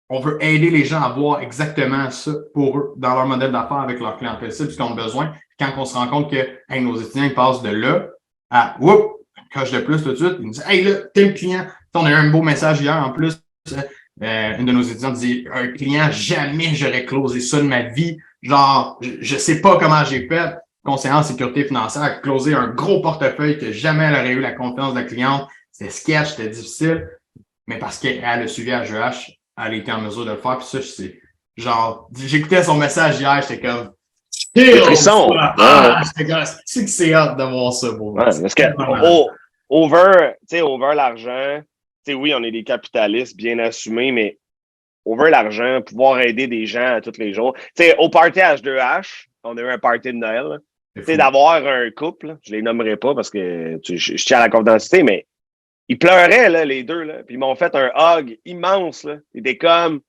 on 0.10 0.20
veut 0.20 0.38
aider 0.42 0.70
les 0.70 0.86
gens 0.86 1.02
à 1.02 1.10
voir 1.10 1.42
exactement 1.42 2.10
ça 2.12 2.32
pour 2.54 2.78
eux 2.78 2.94
dans 2.98 3.14
leur 3.14 3.26
modèle 3.26 3.52
d'affaires 3.52 3.80
avec 3.80 4.00
leur 4.00 4.18
clientèle 4.18 4.52
cible, 4.52 4.72
ce 4.72 4.76
qu'ils 4.76 4.86
ont 4.86 4.96
besoin. 4.96 5.34
Quand 5.60 5.72
on 5.78 5.86
se 5.86 5.96
rend 5.96 6.08
compte 6.08 6.32
que 6.32 6.80
nos 6.80 6.96
étudiants 7.00 7.26
ils 7.26 7.34
passent 7.34 7.62
de 7.62 7.70
là 7.70 8.08
à 8.50 8.78
whoop, 8.80 9.18
coche 9.54 9.72
de 9.72 9.80
plus 9.80 10.04
tout 10.04 10.12
de 10.12 10.16
suite, 10.16 10.36
ils 10.40 10.46
nous 10.46 10.52
disent 10.52 10.66
Hey 10.68 10.84
là, 10.84 10.96
t'es 11.14 11.26
le 11.26 11.34
client. 11.34 11.66
On 11.94 12.06
a 12.06 12.12
eu 12.12 12.14
un 12.14 12.30
beau 12.30 12.42
message 12.42 12.82
hier 12.82 12.96
en 12.96 13.12
plus. 13.12 13.42
Euh, 14.24 14.58
une 14.58 14.66
de 14.66 14.72
nos 14.72 14.82
étudiants 14.82 15.12
dit 15.12 15.48
Un 15.52 15.70
client, 15.70 16.10
jamais 16.12 16.74
j'aurais 16.74 17.06
closé 17.06 17.42
ça 17.42 17.58
de 17.58 17.64
ma 17.64 17.84
vie. 17.84 18.18
Genre, 18.42 18.98
je, 19.02 19.34
ne 19.34 19.40
sais 19.40 19.62
pas 19.62 19.78
comment 19.78 20.04
j'ai 20.06 20.28
fait. 20.28 20.56
Conseiller 20.86 21.14
en 21.14 21.24
sécurité 21.24 21.66
financière, 21.66 22.22
closer 22.22 22.54
un 22.54 22.68
gros 22.68 23.02
portefeuille 23.02 23.58
que 23.58 23.74
jamais 23.74 24.06
elle 24.06 24.14
aurait 24.14 24.32
eu 24.32 24.40
la 24.40 24.54
confiance 24.54 24.94
de 24.94 25.00
la 25.00 25.06
cliente. 25.06 25.48
C'était 25.72 25.92
sketch, 25.92 26.30
c'était 26.30 26.50
difficile. 26.50 27.10
Mais 27.68 27.78
parce 27.78 28.00
qu'elle 28.00 28.24
a 28.24 28.48
suivi 28.48 28.70
HEH, 28.70 29.37
elle 29.58 29.74
était 29.76 29.92
en 29.92 30.02
mesure 30.02 30.26
de 30.26 30.32
le 30.32 30.38
faire. 30.38 30.58
Puis 30.58 30.68
ça, 30.68 30.82
c'est 30.82 31.20
genre, 31.56 32.10
j'écoutais 32.16 32.64
son 32.64 32.76
message 32.76 33.20
hier, 33.20 33.42
j'étais 33.42 33.60
comme. 33.60 33.92
C'est 34.30 34.78
frisson. 34.78 35.30
Ah, 35.36 36.02
c'est 36.66 36.86
que 36.86 36.90
c'est 36.90 37.14
hâte 37.14 37.38
d'avoir 37.38 37.74
ça, 37.74 37.92
bon. 37.92 38.14
Ouais, 38.14 38.24
parce 38.26 38.56
que 38.56 38.64
over, 39.70 40.34
over 40.62 40.96
l'argent, 40.96 41.62
oui, 42.08 42.34
on 42.34 42.44
est 42.44 42.52
des 42.52 42.64
capitalistes 42.64 43.36
bien 43.36 43.60
assumés, 43.60 44.12
mais 44.12 44.38
over 45.06 45.30
l'argent, 45.30 45.82
pouvoir 45.82 46.22
aider 46.22 46.48
des 46.48 46.66
gens 46.66 47.00
tous 47.04 47.18
les 47.18 47.34
jours. 47.34 47.54
Tu 47.76 47.84
sais, 47.84 47.96
au 47.98 48.10
party 48.10 48.40
H2H, 48.40 49.26
on 49.44 49.58
a 49.58 49.62
eu 49.62 49.70
un 49.70 49.80
party 49.80 50.10
de 50.10 50.18
Noël. 50.18 50.60
D'avoir 51.08 51.64
un 51.64 51.92
couple, 51.92 52.38
je 52.42 52.54
les 52.54 52.64
nommerai 52.64 52.98
pas 52.98 53.14
parce 53.14 53.30
que 53.30 53.80
je 53.84 54.24
tiens 54.26 54.38
à 54.40 54.42
la 54.42 54.50
confidentialité, 54.50 55.04
mais 55.04 55.28
ils 55.90 55.98
pleuraient, 55.98 56.50
là, 56.50 56.66
les 56.66 56.84
deux, 56.84 57.04
là. 57.04 57.24
Puis 57.24 57.36
ils 57.36 57.40
m'ont 57.40 57.56
fait 57.56 57.74
un 57.76 57.92
hug 57.96 58.38
immense, 58.46 59.04
là. 59.04 59.18
Ils 59.34 59.40
étaient 59.40 59.58
comme, 59.58 60.00
tu 60.00 60.06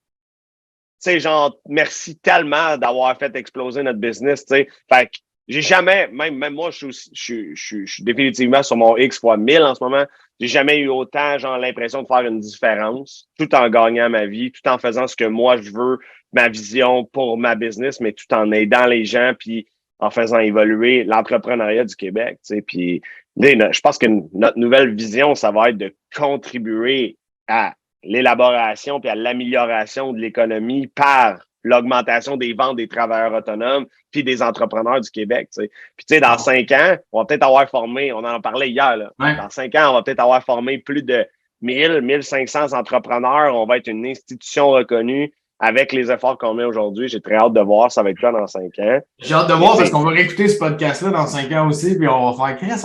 sais, 0.99 1.21
genre, 1.21 1.57
merci 1.69 2.19
tellement 2.19 2.77
d'avoir 2.77 3.17
fait 3.17 3.35
exploser 3.37 3.83
notre 3.83 4.01
business, 4.01 4.45
tu 4.45 4.55
sais. 4.55 4.69
Fait 4.93 5.07
que 5.07 5.19
j'ai 5.49 5.63
jamais, 5.63 6.09
même, 6.09 6.37
même 6.37 6.55
moi, 6.55 6.71
je 6.71 6.91
suis, 6.91 7.55
je, 7.55 7.85
je, 7.87 8.05
définitivement 8.05 8.63
sur 8.63 8.77
mon 8.77 8.97
X 8.99 9.19
fois 9.19 9.39
1000 9.39 9.63
en 9.63 9.75
ce 9.75 9.83
moment. 9.83 10.05
J'ai 10.39 10.49
jamais 10.49 10.79
eu 10.79 10.89
autant, 10.89 11.39
genre, 11.39 11.57
l'impression 11.57 12.03
de 12.03 12.07
faire 12.07 12.21
une 12.21 12.41
différence, 12.41 13.29
tout 13.39 13.53
en 13.55 13.71
gagnant 13.71 14.11
ma 14.11 14.27
vie, 14.27 14.53
tout 14.53 14.69
en 14.69 14.79
faisant 14.79 15.07
ce 15.07 15.17
que 15.17 15.25
moi 15.25 15.57
je 15.57 15.71
veux, 15.71 15.99
ma 16.33 16.49
vision 16.49 17.05
pour 17.05 17.39
ma 17.39 17.55
business, 17.55 17.99
mais 18.01 18.13
tout 18.13 18.33
en 18.35 18.53
aidant 18.53 18.87
les 18.87 19.07
gens, 19.07 19.33
puis 19.39 19.67
en 20.01 20.11
faisant 20.11 20.39
évoluer 20.39 21.05
l'entrepreneuriat 21.05 21.85
du 21.85 21.97
Québec. 21.97 22.39
Puis 22.67 23.01
je 23.41 23.81
pense 23.81 23.99
que 23.99 24.07
notre 24.33 24.59
nouvelle 24.59 24.95
vision, 24.95 25.35
ça 25.35 25.51
va 25.51 25.71
être 25.71 25.79
de 25.79 25.95
contribuer 26.15 27.17
à 27.47 27.75
l'élaboration 28.03 29.01
puis 29.01 29.11
à 29.11 29.15
l'amélioration 29.15 30.13
de 30.13 30.19
l'économie 30.19 30.87
par 30.87 31.39
l'augmentation 31.65 32.37
des 32.37 32.53
ventes 32.53 32.77
des 32.77 32.89
travailleurs 32.89 33.35
autonomes 33.35 33.87
puis 34.11 34.23
des 34.23 34.43
entrepreneurs 34.43 35.01
du 35.01 35.11
Québec. 35.11 35.49
Puis 35.57 35.69
tu 35.99 36.05
sais, 36.15 36.21
dans 36.21 36.39
cinq 36.39 36.71
ans, 36.73 36.97
on 37.13 37.21
va 37.21 37.27
peut-être 37.27 37.43
avoir 37.43 37.69
formé, 37.69 38.13
on 38.13 38.25
en 38.25 38.41
parlait 38.41 38.71
hier, 38.71 38.97
là, 38.97 39.13
dans 39.19 39.51
cinq 39.51 39.75
ans, 39.75 39.91
on 39.91 39.95
va 39.95 40.03
peut-être 40.03 40.21
avoir 40.21 40.43
formé 40.45 40.79
plus 40.79 41.03
de 41.03 41.27
1000, 41.61 42.01
1500 42.03 42.73
entrepreneurs. 42.73 43.55
On 43.55 43.67
va 43.67 43.79
être 43.79 43.89
une 43.89 44.07
institution 44.07 44.71
reconnue 44.71 45.33
avec 45.61 45.93
les 45.93 46.11
efforts 46.11 46.39
qu'on 46.39 46.55
met 46.55 46.65
aujourd'hui. 46.65 47.09
J'ai 47.09 47.21
très 47.21 47.37
hâte 47.37 47.53
de 47.53 47.61
voir 47.61 47.91
ça 47.91 48.03
va 48.03 48.11
être 48.11 48.19
quoi 48.19 48.33
dans 48.33 48.47
cinq 48.47 48.79
ans. 48.79 49.01
J'ai 49.19 49.35
hâte 49.35 49.49
de 49.49 49.55
voir 49.55 49.77
parce 49.77 49.91
qu'on 49.91 50.03
va 50.03 50.11
réécouter 50.11 50.49
ce 50.49 50.59
podcast-là 50.59 51.11
dans 51.11 51.27
cinq 51.27 51.51
ans 51.53 51.69
aussi, 51.69 51.97
puis 51.99 52.09
on 52.09 52.31
va 52.31 52.47
faire 52.47 52.57
Chris, 52.59 52.81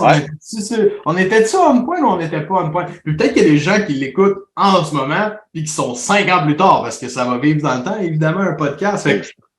on 1.06 1.16
était-tu 1.16 1.56
on 1.56 1.84
point 1.84 2.00
ou 2.00 2.06
on 2.06 2.16
n'était 2.16 2.40
pas 2.40 2.64
on 2.64 2.70
point? 2.70 2.84
Puis 2.84 3.16
peut-être 3.16 3.34
qu'il 3.34 3.42
y 3.42 3.46
a 3.46 3.50
des 3.50 3.58
gens 3.58 3.84
qui 3.86 3.94
l'écoutent 3.94 4.38
en 4.56 4.84
ce 4.84 4.94
moment, 4.94 5.30
puis 5.52 5.64
qui 5.64 5.72
sont 5.72 5.94
cinq 5.94 6.28
ans 6.30 6.44
plus 6.44 6.56
tard, 6.56 6.82
parce 6.82 6.98
que 6.98 7.08
ça 7.08 7.24
va 7.24 7.38
vivre 7.38 7.62
dans 7.62 7.78
le 7.78 7.84
temps, 7.84 7.98
évidemment, 8.00 8.40
un 8.40 8.54
podcast. 8.54 9.08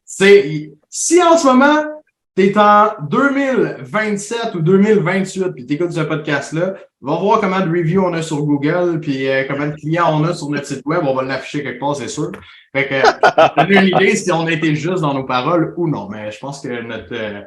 c'est 0.06 0.72
si 0.90 1.22
en 1.22 1.38
ce 1.38 1.48
moment, 1.48 1.95
tu 2.36 2.44
es 2.44 2.58
en 2.58 2.90
2027 3.10 4.56
ou 4.56 4.60
2028, 4.60 5.54
puis 5.54 5.66
tu 5.66 5.74
écoutes 5.76 5.94
ce 5.94 6.02
podcast-là, 6.02 6.76
va 7.00 7.16
voir 7.18 7.40
comment 7.40 7.62
de 7.62 7.70
reviews 7.70 8.04
on 8.04 8.14
a 8.14 8.22
sur 8.22 8.44
Google, 8.44 9.00
puis 9.00 9.30
euh, 9.30 9.46
combien 9.48 9.68
de 9.68 9.76
clients 9.76 10.20
on 10.20 10.24
a 10.26 10.34
sur 10.34 10.50
notre 10.50 10.66
site 10.66 10.86
web. 10.86 11.02
On 11.04 11.16
va 11.16 11.24
l'afficher 11.24 11.64
quelque 11.64 11.80
part, 11.80 11.96
c'est 11.96 12.10
sûr. 12.10 12.32
Fait 12.76 12.88
que, 12.88 13.74
une 13.74 13.88
idée 13.88 14.16
si 14.18 14.32
on 14.34 14.48
était 14.50 14.76
juste 14.76 15.02
dans 15.02 15.14
nos 15.14 15.24
paroles 15.24 15.74
ou 15.78 15.88
non. 15.88 16.10
Mais 16.10 16.30
je 16.32 16.40
pense 16.40 16.62
que 16.62 16.82
notre, 16.82 17.14
euh, 17.14 17.42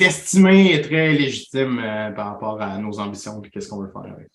estimé 0.00 0.72
est 0.72 0.82
très 0.82 1.12
légitime 1.12 1.78
euh, 1.84 2.10
par 2.12 2.28
rapport 2.28 2.62
à 2.62 2.78
nos 2.78 2.98
ambitions 2.98 3.42
et 3.44 3.50
qu'est-ce 3.50 3.68
qu'on 3.68 3.82
veut 3.82 3.92
faire 3.92 4.10
avec. 4.10 4.28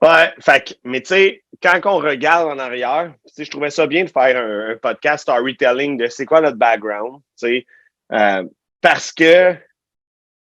Ouais, 0.00 0.32
fait 0.40 0.78
mais 0.84 1.00
tu 1.00 1.08
sais, 1.08 1.42
quand 1.60 1.80
on 1.86 1.98
regarde 1.98 2.48
en 2.48 2.58
arrière, 2.58 3.14
je 3.36 3.50
trouvais 3.50 3.70
ça 3.70 3.86
bien 3.86 4.04
de 4.04 4.10
faire 4.10 4.36
un, 4.36 4.76
podcast 4.76 5.22
storytelling 5.22 5.96
de 5.96 6.06
c'est 6.06 6.26
quoi 6.26 6.40
notre 6.40 6.58
background, 6.58 7.20
tu 7.38 7.64
sais, 8.10 8.46
parce 8.82 9.12
que 9.12 9.56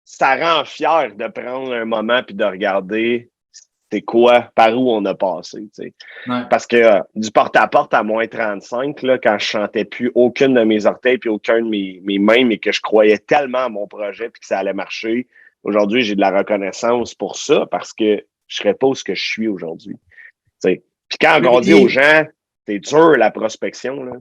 ça 0.04 0.36
rend 0.36 0.66
fier 0.66 1.16
de 1.16 1.28
prendre 1.28 1.74
un 1.74 1.86
moment 1.86 2.24
puis 2.24 2.36
de 2.36 2.44
regarder 2.44 3.30
c'est 3.92 4.02
quoi, 4.02 4.52
par 4.56 4.76
où 4.76 4.90
on 4.90 5.06
a 5.06 5.14
passé. 5.14 5.70
Parce 6.50 6.66
que 6.66 6.78
euh, 6.78 7.00
du 7.14 7.30
porte-à-porte 7.30 7.94
à, 7.94 8.02
moins 8.02 8.26
35, 8.26 9.04
là, 9.04 9.20
quand 9.20 9.38
je 9.38 9.46
chantais 9.46 9.86
plus 9.86 10.12
aucune 10.16 10.56
de 10.56 10.64
mes 10.64 10.88
orteils 10.88 11.20
puis 11.20 11.30
aucun 11.30 11.62
de 11.62 11.70
mes, 11.70 12.02
mes 12.04 12.18
mains, 12.18 12.44
mais 12.44 12.58
que 12.58 12.72
je 12.72 12.82
croyais 12.82 13.20
tellement 13.20 13.66
à 13.66 13.70
mon 13.70 13.86
projet 13.86 14.32
puis 14.32 14.40
que 14.40 14.48
ça 14.48 14.58
allait 14.58 14.74
marcher, 14.74 15.28
aujourd'hui, 15.62 16.02
j'ai 16.02 16.16
de 16.16 16.22
la 16.22 16.36
reconnaissance 16.36 17.14
pour 17.14 17.38
ça 17.38 17.68
parce 17.70 17.94
que 17.94 18.26
je 18.48 18.56
serais 18.56 18.74
pas 18.74 18.88
où 18.88 18.96
ce 18.96 19.04
que 19.04 19.14
je 19.14 19.24
suis 19.24 19.48
aujourd'hui. 19.48 19.98
Puis 20.64 20.82
quand 21.22 21.40
on 21.46 21.60
dit 21.60 21.76
aux 21.76 21.88
gens, 21.88 22.26
c'est 22.66 22.80
dur 22.80 23.12
la 23.12 23.30
prospection, 23.30 24.04
là, 24.04 24.14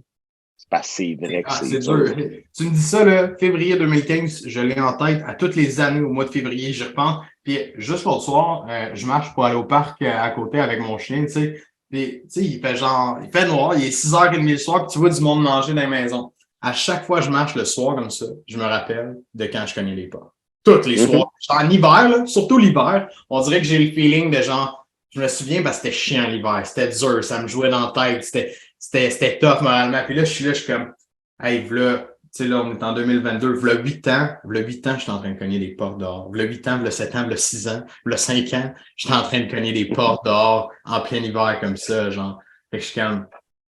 c'est 0.83 1.17
vrai 1.21 1.43
que 1.43 1.49
ah, 1.51 1.61
c'est 1.63 1.79
dur. 1.79 2.15
Tu 2.57 2.65
me 2.65 2.71
dis 2.71 2.83
ça, 2.83 3.05
là, 3.05 3.37
février 3.39 3.77
2015, 3.77 4.45
je 4.47 4.61
l'ai 4.61 4.81
en 4.81 4.97
tête 4.97 5.23
à 5.27 5.35
toutes 5.35 5.55
les 5.55 5.81
années 5.81 6.01
au 6.01 6.11
mois 6.11 6.25
de 6.25 6.31
février, 6.31 6.73
j'y 6.73 6.85
repense. 6.85 7.25
Puis 7.45 7.59
juste 7.77 8.07
le 8.07 8.19
soir, 8.21 8.67
euh, 8.69 8.91
je 8.95 9.07
marche 9.07 9.35
pour 9.35 9.45
aller 9.45 9.57
au 9.57 9.65
parc 9.65 10.01
euh, 10.03 10.11
à 10.11 10.31
côté 10.31 10.61
avec 10.61 10.81
mon 10.81 10.97
chien, 10.99 11.25
tu 11.25 11.33
sais. 11.33 11.63
Puis, 11.91 12.23
tu 12.23 12.29
sais, 12.29 12.45
il 12.45 12.61
fait 12.61 12.75
genre, 12.75 13.19
il 13.23 13.31
fait 13.31 13.47
noir, 13.47 13.75
il 13.77 13.85
est 13.85 13.91
6h30 13.91 14.51
le 14.51 14.57
soir, 14.57 14.87
puis 14.87 14.93
tu 14.93 14.99
vois 14.99 15.11
du 15.11 15.21
monde 15.21 15.43
manger 15.43 15.75
dans 15.75 15.83
les 15.83 15.87
maisons. 15.87 16.33
À 16.63 16.73
chaque 16.73 17.05
fois 17.05 17.19
que 17.19 17.27
je 17.27 17.31
marche 17.31 17.55
le 17.55 17.67
soir 17.67 17.97
comme 17.97 18.09
ça, 18.09 18.25
je 18.47 18.57
me 18.57 18.63
rappelle 18.63 19.19
de 19.35 19.45
quand 19.45 19.67
je 19.67 19.75
connais 19.75 19.95
les 19.95 20.07
pas. 20.07 20.33
Toutes 20.65 20.87
les 20.87 21.05
mm-hmm. 21.05 21.11
soirs. 21.11 21.33
En 21.51 21.69
hiver, 21.69 22.09
là, 22.09 22.27
surtout 22.27 22.57
l'hiver, 22.57 23.09
on 23.29 23.43
dirait 23.43 23.59
que 23.59 23.67
j'ai 23.67 23.79
le 23.79 23.91
feeling 23.93 24.31
de 24.31 24.41
genre, 24.41 24.87
je 25.11 25.21
me 25.21 25.29
souviens, 25.29 25.71
c'était 25.71 25.93
chiant 25.93 26.29
l'hiver, 26.29 26.63
c'était 26.65 26.89
dur, 26.89 27.23
ça 27.23 27.43
me 27.43 27.49
jouait 27.49 27.69
dans 27.69 27.93
la 27.93 27.93
tête, 27.93 28.25
c'était, 28.25 28.55
c'était, 28.83 29.11
c'était 29.11 29.39
tough 29.39 29.63
moralement. 29.63 30.03
Puis 30.05 30.15
là, 30.17 30.25
je 30.25 30.33
suis 30.33 30.45
là, 30.45 30.53
je 30.53 30.59
suis 30.59 30.73
comme, 30.73 30.93
hey, 31.41 31.69
là, 31.71 31.99
tu 31.99 32.29
sais, 32.33 32.49
là, 32.49 32.63
on 32.65 32.73
est 32.73 32.83
en 32.83 32.95
2022, 32.95 33.53
v'là 33.53 33.75
8 33.75 34.09
ans, 34.09 34.29
v'là 34.43 34.61
8 34.61 34.87
ans, 34.89 34.95
je 34.97 35.03
suis 35.03 35.11
en 35.13 35.19
train 35.21 35.31
de 35.31 35.39
cogner 35.39 35.61
des 35.61 35.77
portes 35.77 35.99
dehors. 35.99 36.33
V'là 36.33 36.45
8 36.45 36.67
ans, 36.67 36.79
v'là 36.79 36.91
7 36.91 37.15
ans, 37.15 37.27
v'là 37.27 37.37
6 37.37 37.69
ans, 37.69 37.87
v'là 38.05 38.17
5 38.17 38.53
ans, 38.55 38.75
je 38.97 39.07
suis 39.07 39.15
en 39.15 39.23
train 39.23 39.41
de 39.41 39.51
cogner 39.51 39.73
des 39.73 39.85
portes 39.85 40.25
dehors 40.25 40.73
en 40.85 41.01
plein 41.01 41.19
hiver 41.19 41.59
comme 41.61 41.77
ça, 41.77 42.11
genre. 42.11 42.43
Fait 42.73 42.79
que 42.79 42.83
je 42.83 42.89
suis 42.89 43.01
comme, 43.01 43.27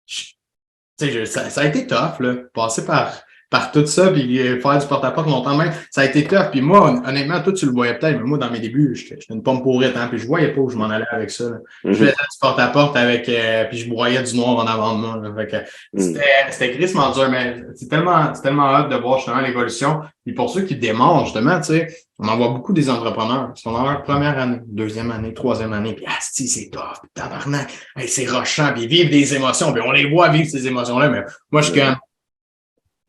tu 0.06 0.36
sais, 1.00 1.26
ça, 1.26 1.50
ça 1.50 1.62
a 1.62 1.66
été 1.66 1.88
tough, 1.88 2.20
là, 2.20 2.36
passer 2.54 2.86
par, 2.86 3.14
par 3.50 3.72
tout 3.72 3.86
ça, 3.86 4.12
puis 4.12 4.40
euh, 4.40 4.60
faire 4.60 4.78
du 4.78 4.86
porte-à-porte 4.88 5.28
longtemps 5.28 5.56
même, 5.56 5.72
ça 5.90 6.02
a 6.02 6.06
été 6.06 6.26
tough. 6.26 6.52
Puis 6.52 6.62
moi, 6.62 7.02
honnêtement, 7.06 7.42
toi, 7.42 7.54
tu 7.54 7.66
le 7.66 7.72
voyais 7.72 7.98
peut-être, 7.98 8.18
mais 8.18 8.24
moi, 8.24 8.38
dans 8.38 8.52
mes 8.52 8.60
débuts, 8.60 8.94
j'étais 8.96 9.18
une 9.30 9.42
pomme 9.42 9.64
pourrite, 9.64 9.96
hein, 9.96 10.08
puis 10.10 10.20
je 10.20 10.28
voyais 10.28 10.50
pas 10.50 10.60
où 10.60 10.70
je 10.70 10.76
m'en 10.76 10.90
allais 10.90 11.06
avec 11.12 11.30
ça. 11.32 11.46
Je 11.84 11.90
mhm. 11.90 11.96
faisais 11.96 12.12
du 12.12 12.38
porte-à-porte 12.42 12.98
avec, 12.98 13.30
euh, 13.30 13.64
puis 13.66 13.78
je 13.78 13.90
broyais 13.90 14.22
du 14.22 14.36
noir 14.36 14.58
en 14.58 14.68
avant 14.68 14.96
de 14.96 15.00
moi. 15.00 15.18
Mhm. 15.94 16.18
c'était, 16.50 16.72
crissement 16.72 17.12
dur, 17.12 17.30
mais 17.30 17.64
c'est 17.76 17.88
tellement, 17.88 18.34
c'est 18.34 18.42
tellement 18.42 18.68
hâte 18.68 18.90
de 18.90 18.96
voir 18.98 19.18
justement 19.20 19.40
l'évolution. 19.40 20.02
Puis 20.26 20.34
pour 20.34 20.50
ceux 20.50 20.64
qui 20.64 20.76
démarrent, 20.76 21.24
justement, 21.24 21.58
tu 21.60 21.68
sais, 21.68 21.88
on 22.20 22.28
en 22.28 22.36
voit 22.36 22.50
beaucoup 22.50 22.74
des 22.74 22.90
entrepreneurs 22.90 23.54
qui 23.54 23.62
sont 23.62 23.72
dans 23.72 23.90
leur 23.90 24.04
première 24.04 24.38
année, 24.38 24.60
deuxième 24.66 25.12
année, 25.12 25.34
troisième 25.34 25.72
année, 25.72 25.94
puis 25.94 26.04
ah, 26.06 26.18
c'est 26.20 26.70
tough, 26.70 27.00
tabarnak, 27.14 27.72
c'est 28.08 28.28
rochant, 28.28 28.74
puis 28.74 28.84
ils 28.84 28.90
vivent 28.90 29.10
des 29.10 29.36
émotions, 29.36 29.72
puis 29.72 29.82
on 29.86 29.92
les 29.92 30.10
voit 30.10 30.28
vivre 30.30 30.50
ces 30.50 30.68
émotions-là, 30.68 31.10
mais 31.10 31.24
moi, 31.52 31.62
je 31.62 31.72
suis 31.72 31.80
comme 31.80 31.96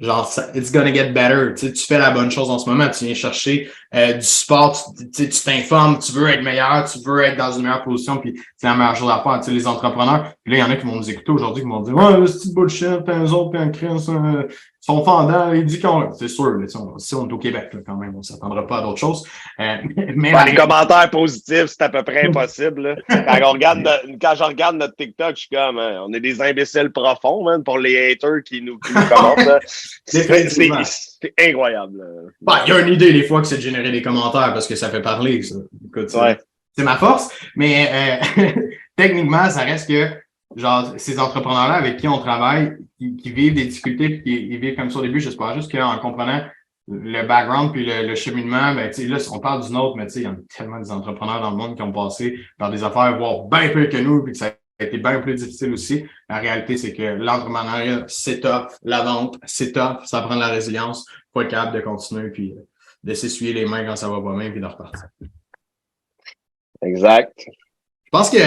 genre, 0.00 0.30
it's 0.54 0.70
gonna 0.70 0.92
get 0.92 1.12
better. 1.12 1.54
Tu, 1.54 1.66
sais, 1.66 1.72
tu 1.72 1.84
fais 1.84 1.98
la 1.98 2.10
bonne 2.10 2.30
chose 2.30 2.50
en 2.50 2.58
ce 2.58 2.68
moment. 2.68 2.88
Tu 2.88 3.04
viens 3.04 3.14
chercher 3.14 3.70
euh, 3.94 4.14
du 4.14 4.24
support, 4.24 4.94
tu 5.14 5.28
t'informes, 5.28 5.98
tu 5.98 6.12
veux 6.12 6.28
être 6.28 6.42
meilleur, 6.42 6.88
tu 6.90 6.98
veux 7.04 7.22
être 7.22 7.36
dans 7.36 7.52
une 7.52 7.62
meilleure 7.62 7.82
position, 7.82 8.18
puis 8.18 8.40
c'est 8.56 8.66
la 8.66 8.74
meilleure 8.74 8.96
chose 8.96 9.10
à 9.10 9.22
faire. 9.22 9.40
Tu 9.40 9.46
sais, 9.46 9.50
les 9.52 9.66
entrepreneurs, 9.66 10.32
puis 10.44 10.52
là, 10.54 10.58
il 10.58 10.60
y 10.60 10.62
en 10.62 10.70
a 10.70 10.76
qui 10.76 10.86
vont 10.86 10.96
nous 10.96 11.10
écouter 11.10 11.32
aujourd'hui, 11.32 11.62
qui 11.62 11.68
vont 11.68 11.80
dire 11.80 11.94
Ouais, 11.94 12.26
c'est 12.26 12.54
bullshit, 12.54 13.04
puis 13.04 13.14
un 13.14 13.26
autres, 13.26 13.50
puis 13.50 13.60
un 13.60 13.70
Chris, 13.70 14.06
sont 14.88 15.04
fendants, 15.04 15.52
ils 15.52 15.66
disent 15.66 15.82
qu'on. 15.82 16.12
C'est 16.14 16.28
sûr, 16.28 16.50
là, 16.52 16.66
si 16.66 17.14
on 17.14 17.28
est 17.28 17.32
au 17.32 17.38
Québec, 17.38 17.68
là, 17.74 17.80
quand 17.86 17.96
même, 17.96 18.14
on 18.14 18.18
ne 18.18 18.22
s'attendra 18.22 18.66
pas 18.66 18.78
à 18.78 18.82
d'autres 18.82 18.98
choses. 18.98 19.22
Euh, 19.60 19.76
mais 20.16 20.32
les 20.46 20.54
commentaires 20.54 21.10
positifs, 21.10 21.66
c'est 21.66 21.82
à 21.82 21.90
peu 21.90 22.02
près 22.02 22.26
impossible. 22.26 22.96
Quand, 23.08 23.38
on 23.44 23.52
regarde 23.52 23.86
quand 24.20 24.34
je 24.34 24.44
regarde 24.44 24.76
notre 24.76 24.96
TikTok, 24.96 25.36
je 25.36 25.40
suis 25.40 25.48
comme 25.50 25.78
hein, 25.78 26.02
on 26.06 26.12
est 26.12 26.20
des 26.20 26.40
imbéciles 26.40 26.90
profonds, 26.90 27.44
man, 27.44 27.62
pour 27.62 27.78
les 27.78 28.12
haters 28.12 28.42
qui 28.44 28.62
nous, 28.62 28.78
qui 28.78 28.92
nous 28.94 29.06
commentent. 29.06 29.62
c'est 30.04 31.34
incroyable. 31.38 32.32
Bah, 32.40 32.62
il 32.66 32.70
y 32.70 32.72
a 32.72 32.80
une 32.80 32.94
idée 32.94 33.12
des 33.12 33.24
fois 33.24 33.40
que 33.42 33.46
c'est 33.46 33.56
de 33.56 33.62
générer 33.62 33.90
des 33.92 34.02
commentaires 34.02 34.52
parce 34.52 34.66
que 34.66 34.74
ça 34.74 34.88
fait 34.88 35.02
parler, 35.02 35.42
ça. 35.42 35.56
Écoute, 35.86 36.08
c'est 36.76 36.84
ma 36.84 36.96
force, 36.96 37.28
mais 37.56 38.20
euh, 38.38 38.52
techniquement, 38.96 39.50
ça 39.50 39.62
reste 39.62 39.88
que 39.88 40.08
genre 40.58 40.94
ces 40.96 41.18
entrepreneurs-là 41.18 41.74
avec 41.74 41.98
qui 41.98 42.08
on 42.08 42.18
travaille, 42.18 42.76
qui, 42.98 43.30
vivent 43.30 43.54
des 43.54 43.66
difficultés, 43.66 44.22
qui 44.22 44.56
vivent 44.56 44.76
comme 44.76 44.90
ça 44.90 44.98
au 44.98 45.02
début, 45.02 45.20
j'espère 45.20 45.54
juste 45.54 45.70
qu'en 45.70 45.98
comprenant 45.98 46.42
le 46.90 47.26
background 47.26 47.72
puis 47.72 47.84
le, 47.84 48.14
cheminement, 48.14 48.74
ben, 48.74 48.90
là, 48.90 49.18
on 49.32 49.38
parle 49.38 49.66
d'une 49.66 49.76
autre, 49.76 49.96
mais 49.96 50.06
il 50.14 50.22
y 50.22 50.26
a 50.26 50.34
tellement 50.56 50.80
des 50.80 50.90
entrepreneurs 50.90 51.40
dans 51.42 51.50
le 51.50 51.56
monde 51.56 51.76
qui 51.76 51.82
ont 51.82 51.92
passé 51.92 52.38
par 52.56 52.70
des 52.70 52.82
affaires, 52.82 53.16
voire 53.18 53.44
bien 53.44 53.68
plus 53.68 53.88
que 53.88 53.98
nous, 53.98 54.22
puis 54.24 54.32
que 54.32 54.38
ça 54.38 54.54
a 54.78 54.84
été 54.84 54.96
bien 54.96 55.20
plus 55.20 55.34
difficile 55.34 55.72
aussi. 55.72 56.06
La 56.28 56.38
réalité, 56.38 56.76
c'est 56.76 56.94
que 56.94 57.02
l'entrepreneuriat, 57.02 58.04
c'est 58.08 58.40
top. 58.40 58.72
La 58.82 59.02
vente, 59.02 59.38
c'est 59.44 59.72
top. 59.72 60.06
Ça 60.06 60.22
prend 60.22 60.36
de 60.36 60.40
la 60.40 60.48
résilience. 60.48 61.06
Faut 61.34 61.42
être 61.42 61.50
capable 61.50 61.76
de 61.76 61.80
continuer 61.80 62.30
puis 62.30 62.54
de 63.04 63.14
s'essuyer 63.14 63.52
les 63.52 63.66
mains 63.66 63.84
quand 63.84 63.96
ça 63.96 64.08
va 64.08 64.20
pas 64.22 64.36
bien 64.38 64.50
puis 64.50 64.60
de 64.60 64.66
repartir. 64.66 65.08
Exact. 66.80 67.32
Je 67.38 68.10
pense 68.10 68.30
que 68.30 68.38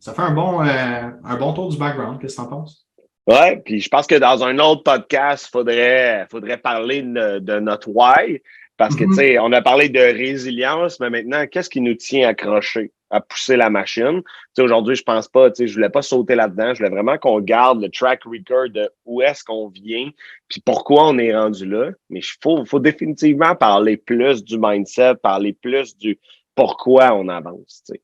ça 0.00 0.14
fait 0.14 0.22
un 0.22 0.32
bon, 0.32 0.62
euh, 0.62 1.10
un 1.24 1.36
bon 1.36 1.52
tour 1.52 1.68
du 1.68 1.76
background. 1.76 2.20
Qu'est-ce 2.20 2.36
que 2.36 2.40
tu 2.40 2.46
en 2.46 2.50
penses? 2.50 2.86
Ouais, 3.26 3.58
puis 3.64 3.80
je 3.80 3.88
pense 3.88 4.06
que 4.06 4.14
dans 4.14 4.42
un 4.42 4.58
autre 4.58 4.82
podcast, 4.82 5.46
il 5.46 5.50
faudrait, 5.50 6.26
faudrait 6.30 6.56
parler 6.56 7.02
de, 7.02 7.60
notre 7.60 7.88
why. 7.90 8.40
Parce 8.78 8.96
que, 8.96 9.04
mm-hmm. 9.04 9.08
tu 9.08 9.14
sais, 9.14 9.38
on 9.38 9.52
a 9.52 9.60
parlé 9.60 9.90
de 9.90 10.00
résilience, 10.00 11.00
mais 11.00 11.10
maintenant, 11.10 11.46
qu'est-ce 11.46 11.68
qui 11.68 11.82
nous 11.82 11.94
tient 11.94 12.26
accrochés, 12.26 12.92
à 13.10 13.20
pousser 13.20 13.58
la 13.58 13.68
machine? 13.68 14.22
Tu 14.22 14.30
sais, 14.56 14.62
aujourd'hui, 14.62 14.96
je 14.96 15.02
pense 15.02 15.28
pas, 15.28 15.50
tu 15.50 15.56
sais, 15.56 15.66
je 15.66 15.74
voulais 15.74 15.90
pas 15.90 16.00
sauter 16.00 16.34
là-dedans. 16.34 16.72
Je 16.72 16.78
voulais 16.78 16.94
vraiment 16.94 17.18
qu'on 17.18 17.40
garde 17.40 17.82
le 17.82 17.90
track 17.90 18.24
record 18.24 18.70
de 18.70 18.88
où 19.04 19.20
est-ce 19.20 19.44
qu'on 19.44 19.68
vient, 19.68 20.08
puis 20.48 20.62
pourquoi 20.64 21.08
on 21.08 21.18
est 21.18 21.36
rendu 21.36 21.66
là. 21.66 21.90
Mais 22.08 22.20
il 22.20 22.32
faut, 22.42 22.64
faut 22.64 22.80
définitivement 22.80 23.54
parler 23.54 23.98
plus 23.98 24.42
du 24.42 24.58
mindset, 24.58 25.16
parler 25.16 25.52
plus 25.52 25.94
du 25.98 26.18
pourquoi 26.54 27.12
on 27.14 27.28
avance, 27.28 27.82
tu 27.86 28.00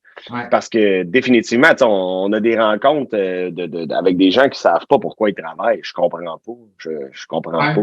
Parce 0.50 0.68
que 0.68 1.02
définitivement, 1.02 1.70
on, 1.82 2.32
a 2.32 2.40
des 2.40 2.58
rencontres 2.58 3.16
euh, 3.16 3.50
de, 3.50 3.92
avec 3.94 4.16
des 4.16 4.30
gens 4.30 4.44
qui 4.44 4.50
ne 4.50 4.54
savent 4.54 4.86
pas 4.88 4.98
pourquoi 4.98 5.30
ils 5.30 5.34
travaillent. 5.34 5.80
Je 5.82 5.92
comprends 5.92 6.38
pas. 6.38 6.52
Je, 6.78 6.90
je 7.12 7.26
comprends 7.26 7.74
pas. 7.74 7.82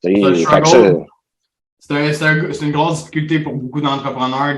C'est 0.00 0.12
une 2.62 2.72
grosse 2.72 3.00
difficulté 3.00 3.40
pour 3.40 3.54
beaucoup 3.54 3.80
d'entrepreneurs 3.80 4.56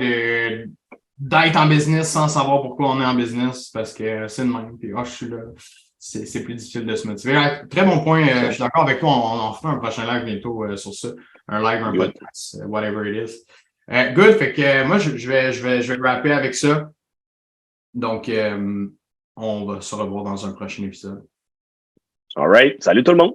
d'être 1.17 1.57
en 1.57 1.67
business 1.67 2.11
sans 2.11 2.29
savoir 2.29 2.63
pourquoi 2.63 2.91
on 2.91 3.01
est 3.01 3.05
en 3.05 3.15
business 3.15 3.71
parce 3.71 3.95
que 3.95 4.27
c'est 4.29 4.45
le 4.45 4.53
même. 4.53 4.77
Puis, 4.79 4.93
oh, 4.95 5.05
je 5.05 5.11
suis 5.11 5.29
là. 5.29 5.39
c'est 5.99 6.45
plus 6.45 6.55
difficile 6.55 6.85
de 6.85 6.97
se 6.97 7.07
motiver. 7.07 7.39
très 7.71 7.85
bon 7.85 8.03
point. 8.03 8.27
je 8.47 8.53
suis 8.53 8.63
d'accord 8.63 8.83
avec 8.83 9.01
toi. 9.01 9.11
On, 9.11 9.41
en 9.41 9.53
fera 9.53 9.73
un 9.73 9.79
prochain 9.79 10.13
live 10.13 10.25
bientôt 10.25 10.77
sur 10.77 10.93
ça. 10.93 11.09
Un 11.49 11.63
live, 11.63 11.85
un 11.85 11.93
podcast, 11.93 12.63
whatever 12.67 13.07
it 13.07 13.29
is. 13.29 13.45
good. 14.15 14.37
Fait 14.37 14.53
que 14.53 14.87
moi, 14.87 14.99
je, 14.99 15.11
vais, 15.29 15.53
je, 15.53 15.63
vais, 15.63 15.83
je 15.83 15.93
vais 15.93 16.09
rapper 16.09 16.33
avec 16.33 16.55
ça. 16.55 16.91
Donc, 17.95 18.31
on 19.37 19.65
va 19.65 19.81
se 19.81 19.95
revoir 19.95 20.25
dans 20.25 20.47
un 20.47 20.53
prochain 20.53 20.83
épisode. 20.85 21.25
All 22.37 22.49
right. 22.49 22.83
Salut 22.83 23.05
tout 23.05 23.13
le 23.13 23.19
monde. 23.19 23.35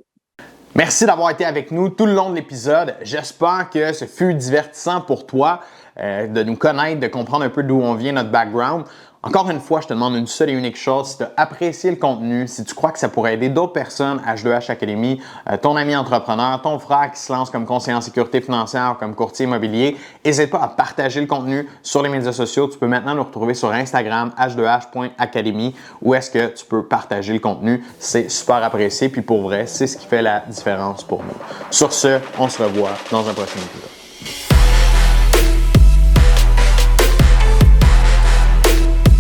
Merci 0.76 1.06
d'avoir 1.06 1.32
été 1.32 1.46
avec 1.46 1.72
nous 1.72 1.90
tout 1.90 2.06
le 2.06 2.14
long 2.14 2.30
de 2.30 2.36
l'épisode. 2.36 2.96
J'espère 3.02 3.70
que 3.72 3.92
ce 3.92 4.06
fut 4.06 4.34
divertissant 4.34 5.02
pour 5.02 5.26
toi 5.26 5.62
euh, 5.98 6.28
de 6.28 6.44
nous 6.44 6.56
connaître, 6.56 7.00
de 7.00 7.08
comprendre 7.08 7.44
un 7.44 7.50
peu 7.50 7.64
d'où 7.64 7.82
on 7.82 7.96
vient, 7.96 8.12
notre 8.12 8.30
background. 8.30 8.86
Encore 9.22 9.50
une 9.50 9.60
fois, 9.60 9.82
je 9.82 9.88
te 9.88 9.94
demande 9.94 10.16
une 10.16 10.28
seule 10.28 10.50
et 10.50 10.54
unique 10.54 10.78
chose. 10.78 11.10
Si 11.10 11.18
tu 11.18 11.24
as 11.24 11.32
apprécié 11.36 11.90
le 11.90 11.98
contenu, 11.98 12.48
si 12.48 12.64
tu 12.64 12.74
crois 12.74 12.94
que 12.94 13.00
ça 13.00 13.10
pourrait 13.10 13.34
aider 13.34 13.50
d'autres 13.50 13.74
personnes, 13.74 14.22
H2H 14.26 14.72
Academy, 14.72 15.20
euh, 15.50 15.58
ton 15.58 15.76
ami 15.76 15.94
entrepreneur, 15.94 16.62
ton 16.62 16.80
frère 16.80 17.12
qui 17.12 17.20
se 17.20 17.34
lance 17.34 17.50
comme 17.50 17.66
conseiller 17.66 17.98
en 17.98 18.02
sécurité 18.02 18.40
financière, 18.40 18.96
comme 18.98 19.16
courtier 19.16 19.44
immobilier, 19.46 19.98
n'hésite 20.24 20.50
pas 20.50 20.62
à 20.62 20.70
partager 20.70 21.20
le 21.20 21.28
contenu 21.28 21.68
sur 21.84 22.02
les 22.02 22.08
médias 22.08 22.32
sociaux. 22.32 22.70
Tu 22.70 22.78
peux 22.78 22.88
maintenant 22.88 23.14
nous 23.14 23.24
retrouver 23.24 23.56
sur 23.56 23.74
Instagram, 23.74 24.32
h2h.academy, 24.40 25.76
où 26.02 26.14
est-ce 26.14 26.32
que 26.32 26.48
tu 26.56 26.66
peux 26.66 26.86
partager 26.86 27.34
le 27.34 27.40
contenu. 27.40 27.84
C'est 28.00 28.32
super 28.32 28.64
apprécié. 28.64 29.10
Puis 29.10 29.22
pour 29.22 29.42
vrai, 29.42 29.68
c'est 29.68 29.88
ce 29.88 29.98
qui 29.98 30.08
fait 30.08 30.22
la 30.22 30.46
différence 30.48 31.04
pour 31.04 31.24
nous. 31.24 31.36
Sur 31.72 31.92
ce, 31.92 32.20
on 32.38 32.48
se 32.48 32.64
revoit 32.64 32.92
dans 33.12 33.28
un 33.28 33.34
prochain 33.34 33.60
épisode. 33.60 33.99